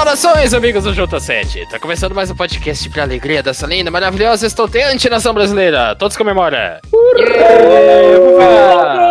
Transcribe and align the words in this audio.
Saudações, 0.00 0.54
amigos 0.54 0.84
do 0.84 0.94
J7! 0.94 1.68
Tá 1.68 1.78
começando 1.78 2.14
mais 2.14 2.30
um 2.30 2.34
podcast 2.34 2.88
pra 2.88 3.02
alegria 3.02 3.42
dessa 3.42 3.66
linda, 3.66 3.90
maravilhosa, 3.90 4.46
estonteante 4.46 5.10
nação 5.10 5.34
brasileira! 5.34 5.94
Todos 5.94 6.16
comemoram! 6.16 6.78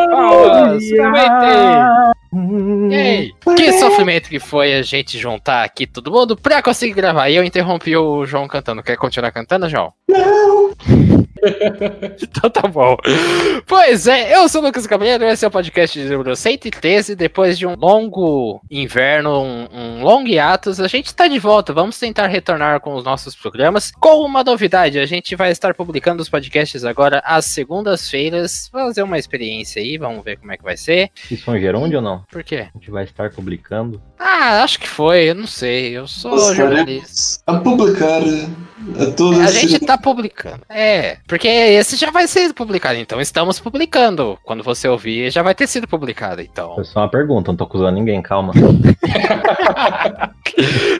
Palmas! 0.10 0.83
Ei, 2.91 3.32
que 3.55 3.73
sofrimento 3.73 4.29
que 4.29 4.39
foi 4.39 4.73
a 4.73 4.82
gente 4.82 5.20
juntar 5.20 5.64
aqui 5.64 5.86
todo 5.86 6.11
mundo 6.11 6.36
pra 6.36 6.64
conseguir 6.64 6.93
gravar. 6.93 7.29
E 7.29 7.36
eu 7.36 7.43
interrompi 7.43 7.96
o 7.96 8.25
João 8.25 8.47
cantando. 8.47 8.82
Quer 8.82 8.97
continuar 8.97 9.32
cantando, 9.32 9.69
João? 9.69 9.93
Não! 10.10 10.71
então 12.21 12.50
tá 12.50 12.68
bom. 12.68 12.97
Pois 13.68 14.07
é, 14.07 14.36
eu 14.36 14.50
sou 14.50 14.61
o 14.61 14.66
Lucas 14.66 14.88
Cabreiro, 14.88 15.24
esse 15.25 15.46
é 15.46 15.47
o 15.47 15.52
podcast 15.52 16.00
de 16.02 16.10
número 16.10 16.36
113. 16.36 17.16
Depois 17.16 17.57
de 17.60 17.68
um 17.68 17.75
longo 17.75 18.60
inverno, 18.71 19.43
um, 19.43 19.68
um 19.71 20.04
longo 20.04 20.28
hiatus, 20.28 20.80
a 20.80 20.88
gente 20.88 21.14
tá 21.14 21.28
de 21.28 21.38
volta. 21.38 21.71
Vamos 21.71 22.00
tentar 22.00 22.25
retornar 22.25 22.80
com 22.80 22.96
os 22.96 23.04
nossos 23.04 23.36
programas. 23.36 23.92
Com 23.92 24.25
uma 24.25 24.43
novidade, 24.43 24.97
a 24.97 25.06
gente 25.06 25.36
vai 25.36 25.52
estar 25.52 25.75
publicando 25.75 26.24
os 26.24 26.30
podcasts 26.30 26.83
agora 26.83 27.21
às 27.24 27.46
segundas-feiras. 27.46 28.68
Fazer 28.71 29.04
uma 29.04 29.19
experiência 29.19 29.80
aí, 29.80 29.97
vamos 29.97 30.24
ver 30.24 30.38
como 30.38 30.52
é 30.52 30.57
que 30.57 30.64
vai 30.64 30.75
ser. 30.75 31.11
Isso 31.30 31.46
foi 31.46 31.60
um 31.60 31.61
gerúndio 31.61 32.00
ou 32.00 32.03
não? 32.03 32.23
Por 32.31 32.44
quê? 32.44 32.67
A 32.73 32.78
gente 32.78 32.89
vai 32.89 33.03
estar 33.03 33.30
publicando. 33.30 34.02
Ah, 34.19 34.64
acho 34.64 34.80
que 34.80 34.88
foi, 34.88 35.30
eu 35.30 35.36
não 35.36 35.47
sei. 35.47 35.97
Eu 35.97 36.05
sou 36.05 36.33
Os 36.33 36.55
jornalista. 36.55 37.41
A 37.47 37.55
publicar 37.55 38.22
a 39.00 39.05
todos 39.11 39.39
A 39.39 39.47
gente 39.47 39.80
tá 39.80 39.97
publicando. 39.97 40.61
É, 40.69 41.17
porque 41.27 41.47
esse 41.47 41.95
já 41.95 42.11
vai 42.11 42.27
ser 42.27 42.53
publicado, 42.53 43.00
então 43.00 43.22
estamos 43.22 43.59
publicando. 43.59 44.38
Quando 44.44 44.63
você 44.63 44.88
ouvir, 44.88 45.31
já 45.31 45.41
vai 45.41 45.55
ter 45.55 45.67
sido 45.67 45.88
publicado, 45.88 46.41
então. 46.41 46.75
Foi 46.75 46.83
só 46.83 46.99
uma 46.99 47.09
pergunta, 47.09 47.52
não 47.52 47.57
tô 47.57 47.63
acusando 47.63 47.91
ninguém, 47.91 48.21
calma. 48.21 48.53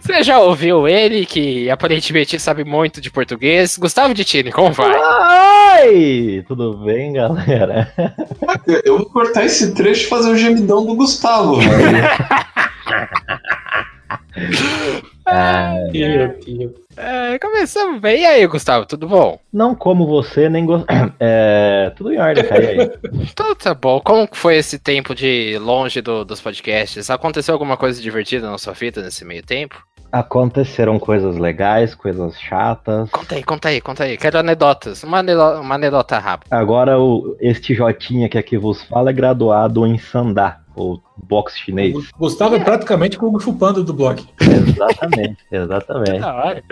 Você 0.01 0.23
já 0.23 0.39
ouviu 0.39 0.88
ele, 0.88 1.25
que 1.25 1.69
aparentemente 1.69 2.39
sabe 2.39 2.63
muito 2.63 3.01
de 3.01 3.11
português? 3.11 3.77
Gustavo 3.77 4.13
de 4.13 4.23
Tini, 4.23 4.51
como 4.51 4.72
vai? 4.72 4.95
Ai! 4.95 6.44
Tudo 6.47 6.77
bem, 6.77 7.13
galera? 7.13 7.91
Eu 8.85 8.99
vou 8.99 9.07
cortar 9.07 9.45
esse 9.45 9.73
trecho 9.73 10.05
e 10.05 10.07
fazer 10.07 10.29
o 10.29 10.38
gemidão 10.38 10.85
do 10.85 10.95
Gustavo, 10.95 11.57
Ah, 15.25 15.73
Meu 15.91 16.39
Deus. 16.39 16.71
É, 16.97 17.37
começamos 17.39 18.01
bem. 18.01 18.21
E 18.21 18.25
aí, 18.25 18.47
Gustavo, 18.47 18.85
tudo 18.85 19.07
bom? 19.07 19.39
não 19.53 19.73
como 19.75 20.07
você, 20.07 20.49
nem 20.49 20.65
gosto. 20.65 20.85
É, 21.19 21.91
tudo 21.95 22.11
em 22.13 22.19
ordem, 22.19 22.43
cara. 22.45 22.63
E 22.63 22.67
aí? 22.81 22.91
Então 23.31 23.53
tá 23.55 23.73
bom. 23.73 23.99
Como 24.01 24.27
foi 24.31 24.57
esse 24.57 24.79
tempo 24.79 25.13
de 25.13 25.57
longe 25.59 26.01
do- 26.01 26.25
dos 26.25 26.41
podcasts? 26.41 27.09
Aconteceu 27.09 27.53
alguma 27.53 27.77
coisa 27.77 28.01
divertida 28.01 28.49
na 28.49 28.57
sua 28.57 28.73
vida 28.73 29.01
nesse 29.01 29.23
meio 29.23 29.43
tempo? 29.43 29.81
Aconteceram 30.11 30.97
coisas 30.97 31.38
legais, 31.38 31.93
coisas 31.93 32.39
chatas. 32.39 33.09
Conta 33.11 33.35
aí, 33.35 33.43
conta 33.43 33.67
aí, 33.69 33.81
conta 33.81 34.03
aí. 34.05 34.17
Quero 34.17 34.39
anedotas. 34.39 35.03
Uma, 35.03 35.19
anedo- 35.19 35.61
uma 35.61 35.75
anedota 35.75 36.17
rápida. 36.17 36.55
Agora, 36.55 36.99
o, 36.99 37.35
este 37.39 37.75
Jotinha 37.75 38.27
que 38.27 38.38
aqui 38.38 38.57
vos 38.57 38.81
fala 38.83 39.11
é 39.11 39.13
graduado 39.13 39.85
em 39.85 39.97
Sandá, 39.99 40.61
ou 40.75 40.99
boxe 41.16 41.59
chinês. 41.59 41.95
O 41.95 42.03
Gustavo 42.17 42.55
é 42.55 42.59
praticamente 42.59 43.17
como 43.17 43.38
o 43.38 43.39
chupando 43.39 43.83
do 43.83 43.93
blog. 43.93 44.23
Exatamente, 44.41 45.38
exatamente. 45.51 46.19
Da 46.19 46.33
hora. 46.35 46.63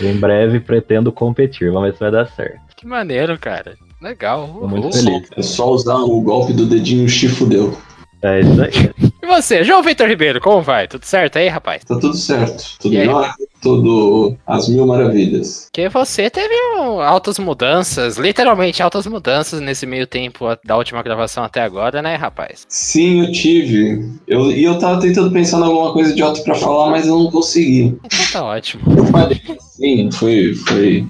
Em 0.00 0.16
breve 0.16 0.60
pretendo 0.60 1.10
competir, 1.10 1.72
vamos 1.72 1.88
ver 1.88 1.94
se 1.94 2.00
vai 2.00 2.10
dar 2.12 2.26
certo. 2.28 2.60
Que 2.76 2.86
maneiro, 2.86 3.36
cara. 3.38 3.74
Legal. 4.00 4.46
Muito 4.46 4.92
feliz. 4.92 5.28
É 5.36 5.42
só 5.42 5.70
usar 5.70 5.96
o 5.96 6.20
golpe 6.20 6.52
do 6.52 6.66
dedinho 6.66 7.08
chifudeu. 7.08 7.76
É 8.22 8.40
isso 8.40 8.62
aí. 8.62 9.12
E 9.24 9.26
você, 9.26 9.64
João 9.64 9.82
Vitor 9.82 10.06
Ribeiro, 10.06 10.38
como 10.38 10.60
vai? 10.60 10.86
Tudo 10.86 11.06
certo 11.06 11.38
aí, 11.38 11.48
rapaz? 11.48 11.82
Tá 11.82 11.98
tudo 11.98 12.14
certo. 12.14 12.76
Tudo 12.78 13.10
ordem, 13.10 13.46
tudo 13.62 14.36
às 14.46 14.68
mil 14.68 14.86
maravilhas. 14.86 15.70
Porque 15.72 15.88
você 15.88 16.28
teve 16.28 16.54
um, 16.76 17.00
altas 17.00 17.38
mudanças, 17.38 18.18
literalmente 18.18 18.82
altas 18.82 19.06
mudanças 19.06 19.62
nesse 19.62 19.86
meio 19.86 20.06
tempo 20.06 20.44
da 20.62 20.76
última 20.76 21.02
gravação 21.02 21.42
até 21.42 21.62
agora, 21.62 22.02
né, 22.02 22.16
rapaz? 22.16 22.66
Sim, 22.68 23.24
eu 23.24 23.32
tive. 23.32 24.06
Eu, 24.28 24.50
e 24.50 24.62
eu 24.62 24.78
tava 24.78 25.00
tentando 25.00 25.32
pensar 25.32 25.58
em 25.58 25.62
alguma 25.62 25.94
coisa 25.94 26.12
idiota 26.12 26.42
pra 26.42 26.54
falar, 26.54 26.90
mas 26.90 27.06
eu 27.06 27.18
não 27.18 27.30
consegui. 27.30 27.96
Então 28.04 28.18
tá 28.30 28.44
ótimo. 28.44 28.82
Eu 28.94 29.06
falei, 29.06 29.40
sim, 29.58 30.10
foi, 30.12 30.54
foi. 30.54 31.06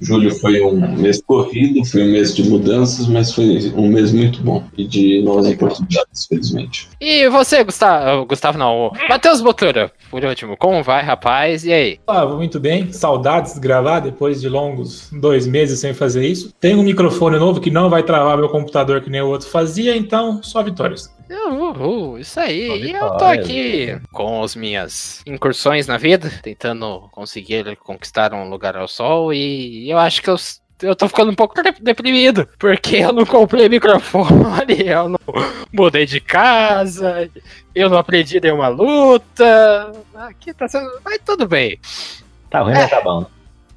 Julho 0.00 0.34
foi 0.34 0.60
um 0.62 0.96
mês 0.96 1.22
corrido, 1.22 1.84
foi 1.84 2.02
um 2.02 2.12
mês 2.12 2.34
de 2.34 2.48
mudanças, 2.48 3.06
mas 3.06 3.32
foi 3.32 3.72
um 3.74 3.88
mês 3.88 4.12
muito 4.12 4.42
bom. 4.42 4.62
E 4.76 4.86
de 4.86 5.22
novas 5.22 5.46
oportunidades, 5.46 6.26
felizmente. 6.26 6.88
E 7.00 7.28
você, 7.28 7.64
Gustavo, 7.64 8.26
Gustavo 8.26 8.58
não, 8.58 8.88
o 8.88 8.92
Matheus 9.08 9.40
Botura, 9.40 9.90
por 10.10 10.24
último, 10.24 10.56
como 10.56 10.82
vai, 10.82 11.02
rapaz? 11.02 11.64
E 11.64 11.72
aí? 11.72 12.00
Ah, 12.06 12.24
vou 12.24 12.36
muito 12.36 12.60
bem. 12.60 12.92
Saudades 12.92 13.54
de 13.54 13.60
gravar 13.60 14.00
depois 14.00 14.40
de 14.40 14.48
longos 14.48 15.10
dois 15.12 15.46
meses 15.46 15.80
sem 15.80 15.94
fazer 15.94 16.26
isso. 16.26 16.52
Tenho 16.60 16.78
um 16.78 16.82
microfone 16.82 17.38
novo 17.38 17.60
que 17.60 17.70
não 17.70 17.88
vai 17.88 18.02
travar 18.02 18.36
meu 18.36 18.48
computador 18.48 19.00
que 19.00 19.10
nem 19.10 19.22
o 19.22 19.28
outro 19.28 19.48
fazia, 19.48 19.96
então 19.96 20.42
só 20.42 20.62
vitórias. 20.62 21.14
Isso 22.18 22.38
aí. 22.40 22.68
E 22.86 22.90
eu 22.92 23.16
tô 23.16 23.24
aqui 23.24 23.98
com 24.12 24.42
as 24.42 24.54
minhas 24.56 25.22
incursões 25.26 25.86
na 25.86 25.96
vida, 25.98 26.30
tentando 26.42 27.08
conseguir 27.12 27.76
conquistar 27.76 28.32
um 28.34 28.48
lugar 28.48 28.76
ao 28.76 28.88
sol 28.88 29.32
e 29.32 29.90
eu 29.90 29.98
acho 29.98 30.22
que 30.22 30.30
eu 30.30 30.36
eu 30.82 30.94
tô 30.94 31.08
ficando 31.08 31.30
um 31.32 31.34
pouco 31.34 31.54
de- 31.62 31.80
deprimido, 31.80 32.46
porque 32.58 32.96
eu 32.96 33.10
não 33.10 33.24
comprei 33.24 33.66
microfone, 33.66 34.82
eu 34.84 35.08
não 35.08 35.18
mudei 35.72 36.04
de 36.04 36.20
casa, 36.20 37.30
eu 37.74 37.88
não 37.88 37.96
aprendi 37.96 38.38
nenhuma 38.38 38.68
luta. 38.68 39.90
Aqui 40.14 40.52
tá 40.52 40.68
sendo. 40.68 40.86
Mas 41.02 41.18
tudo 41.24 41.48
bem. 41.48 41.78
Tá 42.50 42.60
ruim, 42.60 42.74
mas 42.74 42.90
tá 42.90 43.00
bom. 43.00 43.24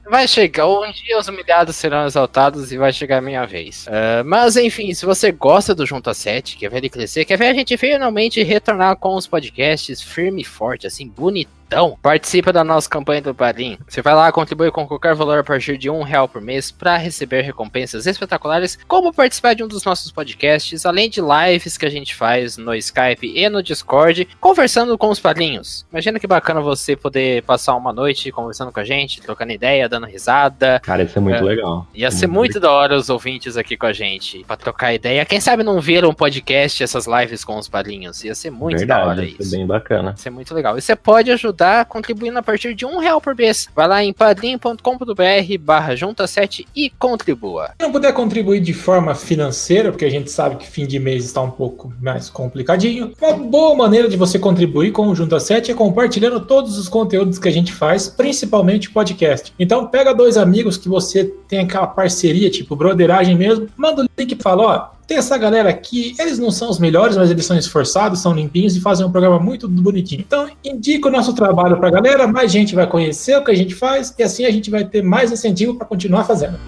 Vai 0.09 0.27
chegar, 0.27 0.67
um 0.67 0.91
dia 0.91 1.19
os 1.19 1.27
humilhados 1.27 1.75
serão 1.75 2.03
exaltados 2.07 2.71
e 2.71 2.77
vai 2.79 2.91
chegar 2.91 3.19
a 3.19 3.21
minha 3.21 3.45
vez. 3.45 3.85
Ah, 3.87 4.23
mas 4.25 4.57
enfim, 4.57 4.91
se 4.91 5.05
você 5.05 5.31
gosta 5.31 5.75
do 5.75 5.85
Junta 5.85 6.15
7, 6.15 6.57
quer 6.57 6.67
ver 6.67 6.77
ele 6.77 6.89
crescer, 6.89 7.25
quer 7.25 7.37
ver 7.37 7.45
a 7.45 7.53
gente 7.53 7.77
finalmente 7.77 8.41
retornar 8.41 8.95
com 8.95 9.15
os 9.15 9.27
podcasts 9.27 10.01
firme 10.01 10.41
e 10.41 10.45
forte, 10.45 10.87
assim, 10.87 11.07
bonitão, 11.07 11.58
participa 12.01 12.51
da 12.51 12.63
nossa 12.63 12.89
campanha 12.89 13.21
do 13.21 13.33
Padrim. 13.35 13.77
Você 13.87 14.01
vai 14.01 14.13
lá, 14.13 14.31
contribui 14.31 14.71
com 14.71 14.87
qualquer 14.87 15.13
valor 15.15 15.39
a 15.39 15.43
partir 15.43 15.77
de 15.77 15.89
um 15.89 16.01
real 16.03 16.27
por 16.27 16.41
mês 16.41 16.71
para 16.71 16.97
receber 16.97 17.41
recompensas 17.41 18.05
espetaculares, 18.05 18.77
como 18.87 19.13
participar 19.13 19.53
de 19.53 19.63
um 19.63 19.67
dos 19.67 19.83
nossos 19.83 20.11
podcasts, 20.11 20.85
além 20.85 21.09
de 21.09 21.21
lives 21.21 21.77
que 21.77 21.85
a 21.85 21.89
gente 21.89 22.15
faz 22.15 22.57
no 22.57 22.73
Skype 22.75 23.31
e 23.35 23.47
no 23.49 23.61
Discord, 23.61 24.27
conversando 24.39 24.97
com 24.97 25.09
os 25.09 25.19
padrinhos. 25.19 25.85
Imagina 25.91 26.19
que 26.19 26.27
bacana 26.27 26.61
você 26.61 26.95
poder 26.95 27.43
passar 27.43 27.75
uma 27.75 27.93
noite 27.93 28.31
conversando 28.31 28.71
com 28.71 28.79
a 28.79 28.83
gente, 28.83 29.21
trocando 29.21 29.51
ideia, 29.51 29.87
dando 29.87 30.05
risada. 30.05 30.79
Cara, 30.81 31.03
isso 31.03 31.17
é 31.17 31.21
muito 31.21 31.37
É. 31.37 31.41
legal. 31.41 31.87
Ia 31.93 32.11
ser 32.11 32.27
muito 32.27 32.59
da 32.59 32.71
hora 32.71 32.95
os 32.95 33.09
ouvintes 33.09 33.57
aqui 33.57 33.77
com 33.77 33.85
a 33.85 33.93
gente, 33.93 34.43
pra 34.45 34.57
trocar 34.57 34.93
ideia. 34.93 35.25
Quem 35.25 35.39
sabe 35.39 35.63
não 35.63 35.79
viram 35.79 36.09
um 36.09 36.13
podcast, 36.13 36.83
essas 36.83 37.05
lives 37.05 37.43
com 37.43 37.57
os 37.57 37.67
padrinhos. 37.67 38.23
Ia 38.23 38.33
ser 38.35 38.49
muito 38.49 38.85
da 38.85 38.97
hora 39.05 39.15
Verdade, 39.21 39.35
isso 39.39 39.53
é 39.55 39.57
bem 39.57 39.67
bacana. 39.67 40.09
Ia 40.11 40.17
ser 40.17 40.29
muito 40.29 40.53
legal. 40.53 40.77
E 40.77 40.81
você 40.81 40.95
pode 40.95 41.31
ajudar 41.31 41.58
contribuindo 41.85 42.39
a 42.39 42.43
partir 42.43 42.73
de 42.73 42.85
um 42.85 42.99
real 42.99 43.19
por 43.19 43.35
mês. 43.35 43.67
Vai 43.75 43.87
lá 43.87 44.03
em 44.03 44.13
padrim.com.br 44.13 45.57
barra 45.59 45.95
junta 45.95 46.25
7 46.27 46.67
e 46.75 46.89
contribua. 46.89 47.71
Se 47.79 47.85
não 47.85 47.91
puder 47.91 48.13
contribuir 48.13 48.59
de 48.59 48.73
forma 48.73 49.13
financeira, 49.15 49.91
porque 49.91 50.05
a 50.05 50.09
gente 50.09 50.31
sabe 50.31 50.55
que 50.57 50.67
fim 50.67 50.85
de 50.85 50.99
mês 50.99 51.25
está 51.25 51.41
um 51.41 51.51
pouco 51.51 51.93
mais 52.01 52.29
complicadinho, 52.29 53.13
uma 53.21 53.33
boa 53.33 53.75
maneira 53.75 54.07
de 54.07 54.17
você 54.17 54.39
contribuir 54.39 54.91
com 54.91 55.07
o 55.07 55.15
Junta 55.15 55.39
7 55.39 55.71
é 55.71 55.73
compartilhando 55.73 56.39
todos 56.39 56.77
os 56.77 56.87
conteúdos 56.87 57.39
que 57.39 57.47
a 57.47 57.51
gente 57.51 57.73
faz, 57.73 58.07
principalmente 58.07 58.89
o 58.89 58.91
podcast. 58.91 59.53
Então 59.59 59.87
pega 59.87 60.13
dois 60.13 60.37
amigos 60.37 60.77
que 60.77 60.89
você 60.89 61.25
tem 61.47 61.59
aquela 61.59 61.87
parceria, 61.87 62.49
tipo 62.49 62.75
broderagem 62.75 63.35
mesmo, 63.35 63.67
manda 63.75 64.03
o 64.03 64.07
link 64.17 64.31
e 64.31 64.41
fala, 64.41 64.63
ó, 64.63 64.98
tem 65.09 65.17
essa 65.17 65.39
galera 65.39 65.69
aqui, 65.69 66.15
eles 66.19 66.37
não 66.37 66.51
são 66.51 66.69
os 66.69 66.77
melhores, 66.77 67.17
mas 67.17 67.31
eles 67.31 67.43
são 67.43 67.57
esforçados, 67.57 68.21
são 68.21 68.31
limpinhos 68.31 68.75
e 68.75 68.79
fazem 68.79 69.03
um 69.03 69.11
programa 69.11 69.39
muito 69.39 69.67
bonitinho. 69.67 70.21
Então, 70.21 70.47
indica 70.63 71.07
o 71.07 71.11
nosso 71.11 71.33
trabalho 71.33 71.77
pra 71.77 71.89
galera, 71.89 72.27
mais 72.27 72.51
gente 72.51 72.75
vai 72.75 72.85
conhecer 72.85 73.35
o 73.35 73.43
que 73.43 73.49
a 73.49 73.55
gente 73.55 73.73
faz 73.73 74.13
e 74.19 74.21
assim 74.21 74.45
a 74.45 74.51
gente 74.51 74.69
vai 74.69 74.85
ter 74.85 75.01
mais 75.01 75.31
incentivo 75.31 75.73
para 75.73 75.87
continuar 75.87 76.25
fazendo. 76.25 76.59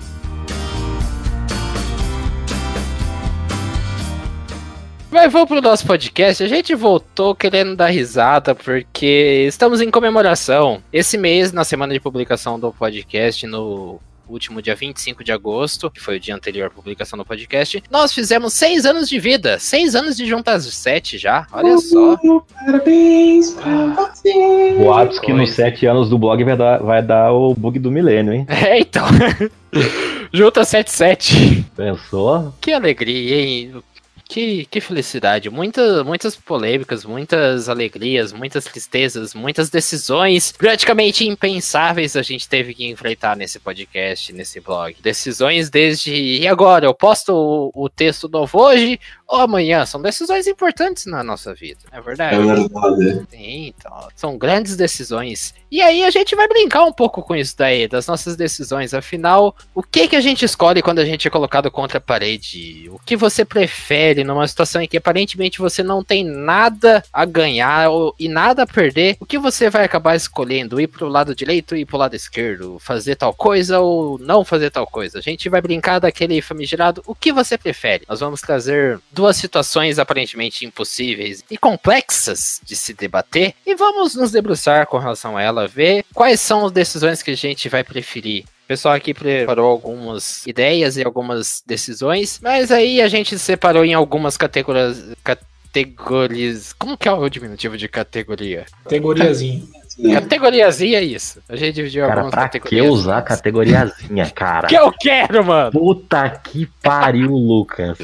Mas 5.11 5.31
vamos 5.31 5.47
pro 5.47 5.61
nosso 5.61 5.85
podcast. 5.85 6.41
A 6.41 6.47
gente 6.47 6.73
voltou 6.73 7.35
querendo 7.35 7.75
dar 7.75 7.89
risada 7.89 8.55
porque 8.55 9.45
estamos 9.47 9.81
em 9.81 9.91
comemoração. 9.91 10.81
Esse 10.91 11.15
mês, 11.15 11.51
na 11.51 11.63
semana 11.63 11.93
de 11.93 11.99
publicação 11.99 12.59
do 12.59 12.71
podcast, 12.71 13.45
no 13.45 13.99
último 14.31 14.61
dia 14.61 14.75
25 14.75 15.23
de 15.23 15.31
agosto, 15.31 15.89
que 15.89 15.99
foi 15.99 16.17
o 16.17 16.19
dia 16.19 16.35
anterior 16.35 16.67
à 16.67 16.69
publicação 16.69 17.17
do 17.17 17.25
podcast, 17.25 17.83
nós 17.89 18.13
fizemos 18.13 18.53
seis 18.53 18.85
anos 18.85 19.07
de 19.07 19.19
vida. 19.19 19.59
Seis 19.59 19.95
anos 19.95 20.15
de 20.17 20.25
juntas 20.25 20.65
sete 20.73 21.17
já. 21.17 21.45
Olha 21.51 21.77
só. 21.77 22.17
Parabéns 22.65 23.51
pra 23.51 23.87
você. 23.87 24.75
Boatos 24.77 25.19
que 25.19 25.33
nos 25.33 25.51
sete 25.51 25.85
anos 25.85 26.09
do 26.09 26.17
blog 26.17 26.43
vai 26.43 26.57
dar, 26.57 26.77
vai 26.79 27.01
dar 27.01 27.31
o 27.31 27.53
bug 27.53 27.79
do 27.79 27.91
milênio, 27.91 28.33
hein? 28.33 28.45
É, 28.47 28.79
então. 28.79 29.05
Junta 30.33 30.63
77. 30.63 31.65
Pensou? 31.75 32.53
Que 32.61 32.71
alegria, 32.71 33.35
hein? 33.35 33.83
Que, 34.31 34.65
que 34.65 34.79
felicidade. 34.79 35.49
Muita, 35.49 36.05
muitas 36.05 36.37
polêmicas, 36.37 37.03
muitas 37.03 37.67
alegrias, 37.67 38.31
muitas 38.31 38.63
tristezas, 38.63 39.33
muitas 39.33 39.69
decisões 39.69 40.53
praticamente 40.53 41.27
impensáveis 41.27 42.15
a 42.15 42.21
gente 42.21 42.47
teve 42.47 42.73
que 42.73 42.87
enfrentar 42.87 43.35
nesse 43.35 43.59
podcast, 43.59 44.31
nesse 44.31 44.61
blog. 44.61 44.95
Decisões 45.01 45.69
desde. 45.69 46.13
E 46.13 46.47
agora? 46.47 46.85
Eu 46.85 46.93
posto 46.93 47.33
o, 47.33 47.71
o 47.83 47.89
texto 47.89 48.29
novo 48.29 48.57
hoje 48.57 48.97
ou 49.31 49.39
amanhã? 49.39 49.85
São 49.85 50.01
decisões 50.01 50.45
importantes 50.45 51.05
na 51.05 51.23
nossa 51.23 51.53
vida, 51.53 51.79
não 51.89 51.99
é 51.99 52.01
verdade? 52.01 52.35
É 52.35 52.39
verdade. 52.39 53.27
Sim, 53.31 53.73
então, 53.77 54.07
são 54.15 54.37
grandes 54.37 54.75
decisões. 54.75 55.53
E 55.71 55.81
aí 55.81 56.03
a 56.03 56.09
gente 56.09 56.35
vai 56.35 56.49
brincar 56.49 56.83
um 56.83 56.91
pouco 56.91 57.23
com 57.23 57.33
isso 57.33 57.55
daí, 57.57 57.87
das 57.87 58.05
nossas 58.05 58.35
decisões. 58.35 58.93
Afinal, 58.93 59.55
o 59.73 59.81
que 59.81 60.09
que 60.09 60.17
a 60.17 60.21
gente 60.21 60.43
escolhe 60.43 60.81
quando 60.81 60.99
a 60.99 61.05
gente 61.05 61.25
é 61.25 61.31
colocado 61.31 61.71
contra 61.71 61.97
a 61.97 62.01
parede? 62.01 62.89
O 62.89 62.99
que 62.99 63.15
você 63.15 63.45
prefere 63.45 64.25
numa 64.25 64.45
situação 64.45 64.81
em 64.81 64.87
que 64.87 64.97
aparentemente 64.97 65.59
você 65.59 65.81
não 65.81 66.03
tem 66.03 66.25
nada 66.25 67.01
a 67.13 67.23
ganhar 67.23 67.89
ou, 67.89 68.13
e 68.19 68.27
nada 68.27 68.63
a 68.63 68.67
perder? 68.67 69.15
O 69.17 69.25
que 69.25 69.39
você 69.39 69.69
vai 69.69 69.85
acabar 69.85 70.13
escolhendo? 70.13 70.81
Ir 70.81 70.87
pro 70.87 71.07
lado 71.07 71.33
direito, 71.33 71.73
ir 71.73 71.85
pro 71.85 71.97
lado 71.97 72.17
esquerdo? 72.17 72.77
Fazer 72.79 73.15
tal 73.15 73.33
coisa 73.33 73.79
ou 73.79 74.19
não 74.19 74.43
fazer 74.43 74.71
tal 74.71 74.85
coisa? 74.85 75.19
A 75.19 75.21
gente 75.21 75.47
vai 75.47 75.61
brincar 75.61 75.99
daquele 75.99 76.41
famigerado 76.41 77.01
o 77.07 77.15
que 77.15 77.31
você 77.31 77.57
prefere. 77.57 78.03
Nós 78.09 78.19
vamos 78.19 78.41
trazer 78.41 78.99
duas 79.21 79.37
situações 79.37 79.99
aparentemente 79.99 80.65
impossíveis 80.65 81.43
e 81.49 81.55
complexas 81.55 82.59
de 82.63 82.75
se 82.75 82.91
debater 82.91 83.53
e 83.63 83.75
vamos 83.75 84.15
nos 84.15 84.31
debruçar 84.31 84.87
com 84.87 84.97
relação 84.97 85.37
a 85.37 85.43
ela, 85.43 85.67
ver 85.67 86.03
quais 86.11 86.41
são 86.41 86.65
as 86.65 86.71
decisões 86.71 87.21
que 87.21 87.29
a 87.29 87.37
gente 87.37 87.69
vai 87.69 87.83
preferir. 87.83 88.45
O 88.65 88.67
pessoal 88.67 88.95
aqui 88.95 89.13
preparou 89.13 89.69
algumas 89.69 90.47
ideias 90.47 90.97
e 90.97 91.03
algumas 91.03 91.61
decisões, 91.67 92.39
mas 92.41 92.71
aí 92.71 92.99
a 92.99 93.07
gente 93.07 93.37
separou 93.37 93.85
em 93.85 93.93
algumas 93.93 94.37
categorias. 94.37 95.11
Categorias. 95.23 96.73
Como 96.73 96.97
que 96.97 97.07
é 97.07 97.11
o 97.11 97.29
diminutivo 97.29 97.77
de 97.77 97.87
categoria? 97.87 98.65
Categoriazinho. 98.83 99.69
Categoriazinha 100.13 100.99
é 100.99 101.03
isso. 101.03 101.41
A 101.49 101.55
gente 101.55 101.75
dividiu 101.75 102.05
Cara, 102.05 102.21
algumas 102.21 102.31
pra 102.31 102.49
que 102.49 102.59
categorias. 102.59 102.93
usar 102.93 103.21
categoriazinha, 103.21 104.29
cara? 104.29 104.67
Que 104.71 104.75
eu 104.75 104.91
quero, 104.91 105.43
mano! 105.43 105.71
Puta 105.71 106.29
que 106.29 106.65
pariu, 106.81 107.31
Lucas. 107.31 107.97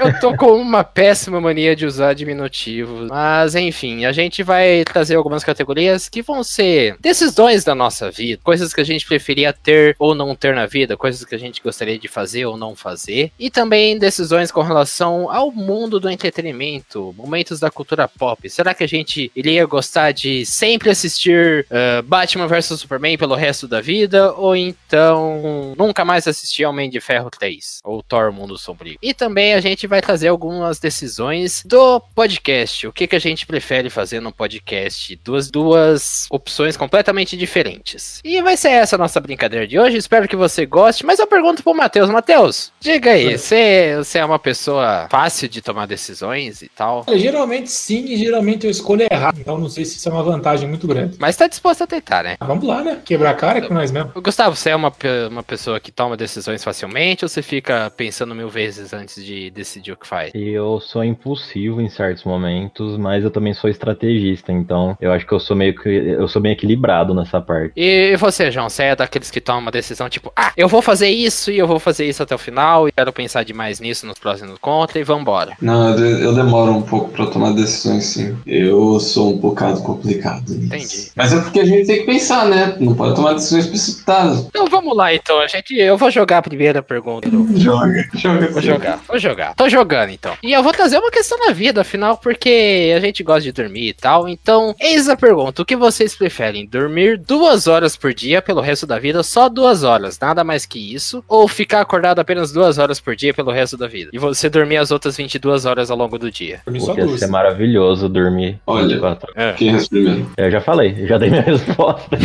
Eu 0.00 0.20
tô 0.20 0.36
com 0.36 0.52
uma 0.56 0.84
péssima 0.84 1.40
mania 1.40 1.74
de 1.74 1.84
usar 1.86 2.14
diminutivos. 2.14 3.08
Mas 3.08 3.54
enfim, 3.54 4.04
a 4.04 4.12
gente 4.12 4.42
vai 4.42 4.84
trazer 4.84 5.16
algumas 5.16 5.42
categorias 5.42 6.08
que 6.08 6.22
vão 6.22 6.44
ser 6.44 6.96
decisões 7.00 7.64
da 7.64 7.74
nossa 7.74 8.10
vida, 8.10 8.40
coisas 8.44 8.72
que 8.72 8.80
a 8.80 8.84
gente 8.84 9.06
preferia 9.06 9.52
ter 9.52 9.96
ou 9.98 10.14
não 10.14 10.34
ter 10.36 10.54
na 10.54 10.66
vida, 10.66 10.96
coisas 10.96 11.24
que 11.24 11.34
a 11.34 11.38
gente 11.38 11.62
gostaria 11.62 11.98
de 11.98 12.08
fazer 12.08 12.46
ou 12.46 12.56
não 12.56 12.76
fazer, 12.76 13.32
e 13.38 13.50
também 13.50 13.98
decisões 13.98 14.50
com 14.52 14.62
relação 14.62 15.30
ao 15.30 15.50
mundo 15.50 15.98
do 15.98 16.08
entretenimento, 16.10 17.14
momentos 17.16 17.58
da 17.58 17.70
cultura 17.70 18.06
pop. 18.06 18.48
Será 18.48 18.74
que 18.74 18.84
a 18.84 18.88
gente 18.88 19.32
iria 19.34 19.66
gostar 19.66 20.12
de 20.12 20.46
sempre 20.46 20.91
assistir 20.92 21.66
uh, 21.70 22.02
Batman 22.02 22.46
vs 22.46 22.80
Superman 22.80 23.18
pelo 23.18 23.34
resto 23.34 23.66
da 23.66 23.80
vida 23.80 24.32
ou 24.32 24.54
então 24.56 25.74
nunca 25.76 26.04
mais 26.04 26.26
assistir 26.26 26.64
Homem 26.64 26.88
de 26.88 27.00
Ferro 27.00 27.30
3 27.30 27.80
ou 27.84 28.02
Thor 28.02 28.32
Mundo 28.32 28.56
Sombrio? 28.56 28.98
E 29.02 29.12
também 29.12 29.54
a 29.54 29.60
gente 29.60 29.86
vai 29.86 30.00
trazer 30.00 30.28
algumas 30.28 30.78
decisões 30.78 31.62
do 31.66 32.00
podcast. 32.14 32.86
O 32.86 32.92
que, 32.92 33.06
que 33.06 33.16
a 33.16 33.20
gente 33.20 33.46
prefere 33.46 33.90
fazer 33.90 34.20
no 34.20 34.32
podcast? 34.32 35.18
Duas, 35.24 35.50
duas 35.50 36.26
opções 36.30 36.76
completamente 36.76 37.36
diferentes. 37.36 38.20
E 38.24 38.40
vai 38.42 38.56
ser 38.56 38.70
essa 38.70 38.96
a 38.96 38.98
nossa 38.98 39.20
brincadeira 39.20 39.66
de 39.66 39.78
hoje. 39.78 39.96
Espero 39.96 40.28
que 40.28 40.36
você 40.36 40.66
goste. 40.66 41.04
Mas 41.04 41.18
eu 41.18 41.26
pergunto 41.26 41.62
pro 41.62 41.74
Matheus. 41.74 42.10
Matheus, 42.10 42.72
diga 42.80 43.12
aí, 43.12 43.36
você, 43.36 43.94
você 43.96 44.18
é 44.18 44.24
uma 44.24 44.38
pessoa 44.38 45.08
fácil 45.10 45.48
de 45.48 45.60
tomar 45.60 45.86
decisões 45.86 46.62
e 46.62 46.68
tal? 46.68 47.04
Olha, 47.06 47.18
Geralmente 47.18 47.70
sim, 47.70 48.04
e 48.06 48.16
geralmente 48.16 48.64
eu 48.64 48.70
escolho 48.70 49.06
errado. 49.10 49.38
Então 49.40 49.58
não 49.58 49.68
sei 49.68 49.84
se 49.84 49.96
isso 49.96 50.08
é 50.08 50.12
uma 50.12 50.22
vantagem 50.22 50.68
muito 50.68 50.81
grande. 50.86 51.16
Mas 51.18 51.36
tá 51.36 51.46
disposto 51.46 51.82
a 51.82 51.86
tentar, 51.86 52.22
né? 52.24 52.36
Ah, 52.40 52.46
vamos 52.46 52.64
lá, 52.66 52.82
né? 52.82 52.98
Quebrar 53.04 53.30
a 53.30 53.34
cara 53.34 53.62
com 53.62 53.74
nós 53.74 53.90
mesmo. 53.90 54.10
Gustavo, 54.22 54.56
você 54.56 54.70
é 54.70 54.76
uma, 54.76 54.92
uma 55.30 55.42
pessoa 55.42 55.78
que 55.80 55.90
toma 55.92 56.16
decisões 56.16 56.62
facilmente 56.64 57.24
ou 57.24 57.28
você 57.28 57.42
fica 57.42 57.90
pensando 57.96 58.34
mil 58.34 58.48
vezes 58.48 58.92
antes 58.92 59.24
de 59.24 59.50
decidir 59.50 59.92
o 59.92 59.96
que 59.96 60.06
faz? 60.06 60.30
Eu 60.34 60.80
sou 60.80 61.04
impulsivo 61.04 61.80
em 61.80 61.88
certos 61.88 62.24
momentos, 62.24 62.96
mas 62.98 63.24
eu 63.24 63.30
também 63.30 63.54
sou 63.54 63.68
estrategista, 63.70 64.52
então 64.52 64.96
eu 65.00 65.12
acho 65.12 65.26
que 65.26 65.32
eu 65.32 65.40
sou 65.40 65.56
meio 65.56 65.74
que 65.74 65.88
eu 65.88 66.26
sou 66.28 66.40
bem 66.40 66.52
equilibrado 66.52 67.14
nessa 67.14 67.40
parte. 67.40 67.72
E 67.76 68.16
você, 68.16 68.50
João, 68.50 68.68
você 68.68 68.84
é 68.84 68.96
daqueles 68.96 69.30
que 69.30 69.40
tomam 69.40 69.62
uma 69.62 69.70
decisão 69.70 70.08
tipo, 70.08 70.32
ah, 70.36 70.52
eu 70.56 70.68
vou 70.68 70.82
fazer 70.82 71.08
isso 71.08 71.50
e 71.50 71.58
eu 71.58 71.66
vou 71.66 71.78
fazer 71.78 72.06
isso 72.06 72.22
até 72.22 72.34
o 72.34 72.38
final 72.38 72.88
e 72.88 72.92
quero 72.92 73.12
pensar 73.12 73.44
demais 73.44 73.80
nisso 73.80 74.06
nos 74.06 74.18
próximos 74.18 74.58
contra 74.58 74.98
e 74.98 75.04
vambora. 75.04 75.52
Não, 75.60 75.90
eu, 75.90 75.96
de- 75.96 76.24
eu 76.24 76.34
demoro 76.34 76.72
um 76.72 76.82
pouco 76.82 77.10
pra 77.10 77.26
tomar 77.26 77.52
decisões, 77.52 78.04
sim. 78.04 78.36
Eu 78.46 78.98
sou 79.00 79.34
um 79.34 79.38
bocado 79.38 79.80
complicado 79.82 80.50
nisso. 80.54 80.71
Entendi. 80.76 81.10
Mas 81.16 81.32
é 81.32 81.40
porque 81.40 81.60
a 81.60 81.64
gente 81.64 81.86
tem 81.86 82.00
que 82.00 82.06
pensar, 82.06 82.46
né? 82.46 82.76
Não 82.80 82.94
pode 82.94 83.14
tomar 83.14 83.34
decisões 83.34 83.66
precipitadas. 83.66 84.46
Então 84.46 84.66
vamos 84.66 84.96
lá, 84.96 85.14
então. 85.14 85.40
A 85.40 85.46
gente, 85.46 85.74
eu 85.74 85.96
vou 85.96 86.10
jogar 86.10 86.38
a 86.38 86.42
primeira 86.42 86.82
pergunta. 86.82 87.28
do- 87.30 87.42
Joga, 87.58 88.04
joga. 88.14 88.48
Vou 88.48 88.62
jogar, 88.62 89.00
vou 89.08 89.18
jogar. 89.18 89.54
Tô 89.54 89.68
jogando 89.68 90.10
então. 90.10 90.34
E 90.42 90.52
eu 90.52 90.62
vou 90.62 90.72
trazer 90.72 90.98
uma 90.98 91.10
questão 91.10 91.38
na 91.38 91.52
vida, 91.52 91.80
afinal, 91.82 92.16
porque 92.16 92.92
a 92.96 93.00
gente 93.00 93.22
gosta 93.22 93.42
de 93.42 93.52
dormir 93.52 93.88
e 93.88 93.92
tal. 93.92 94.28
Então, 94.28 94.74
eis 94.80 95.08
a 95.08 95.16
pergunta: 95.16 95.62
o 95.62 95.64
que 95.64 95.76
vocês 95.76 96.14
preferem? 96.14 96.66
Dormir 96.66 97.18
duas 97.18 97.66
horas 97.66 97.96
por 97.96 98.12
dia 98.14 98.40
pelo 98.42 98.60
resto 98.60 98.86
da 98.86 98.98
vida, 98.98 99.22
só 99.22 99.48
duas 99.48 99.82
horas, 99.82 100.18
nada 100.20 100.42
mais 100.44 100.64
que 100.66 100.78
isso? 100.94 101.22
Ou 101.28 101.46
ficar 101.48 101.80
acordado 101.80 102.18
apenas 102.18 102.52
duas 102.52 102.78
horas 102.78 103.00
por 103.00 103.14
dia 103.16 103.32
pelo 103.34 103.50
resto 103.50 103.76
da 103.76 103.86
vida? 103.86 104.10
E 104.12 104.18
você 104.18 104.48
dormir 104.48 104.76
as 104.78 104.90
outras 104.90 105.16
22 105.16 105.64
horas 105.66 105.90
ao 105.90 105.96
longo 105.96 106.18
do 106.18 106.30
dia? 106.30 106.60
Por 106.64 106.72
mim 106.72 106.80
só 106.80 106.94
ia 106.94 107.04
duas. 107.06 107.20
ser 107.20 107.26
maravilhoso 107.28 108.08
dormir 108.08 108.58
Olha. 108.66 108.86
24 108.88 109.32
É. 109.36 109.52
Quem 109.52 109.70
responde 109.72 110.02
primeiro? 110.04 110.30
Eu 110.36 110.50
já 110.50 110.60
falei, 110.62 111.06
já 111.06 111.18
dei 111.18 111.30
minha 111.30 111.42
resposta. 111.42 112.18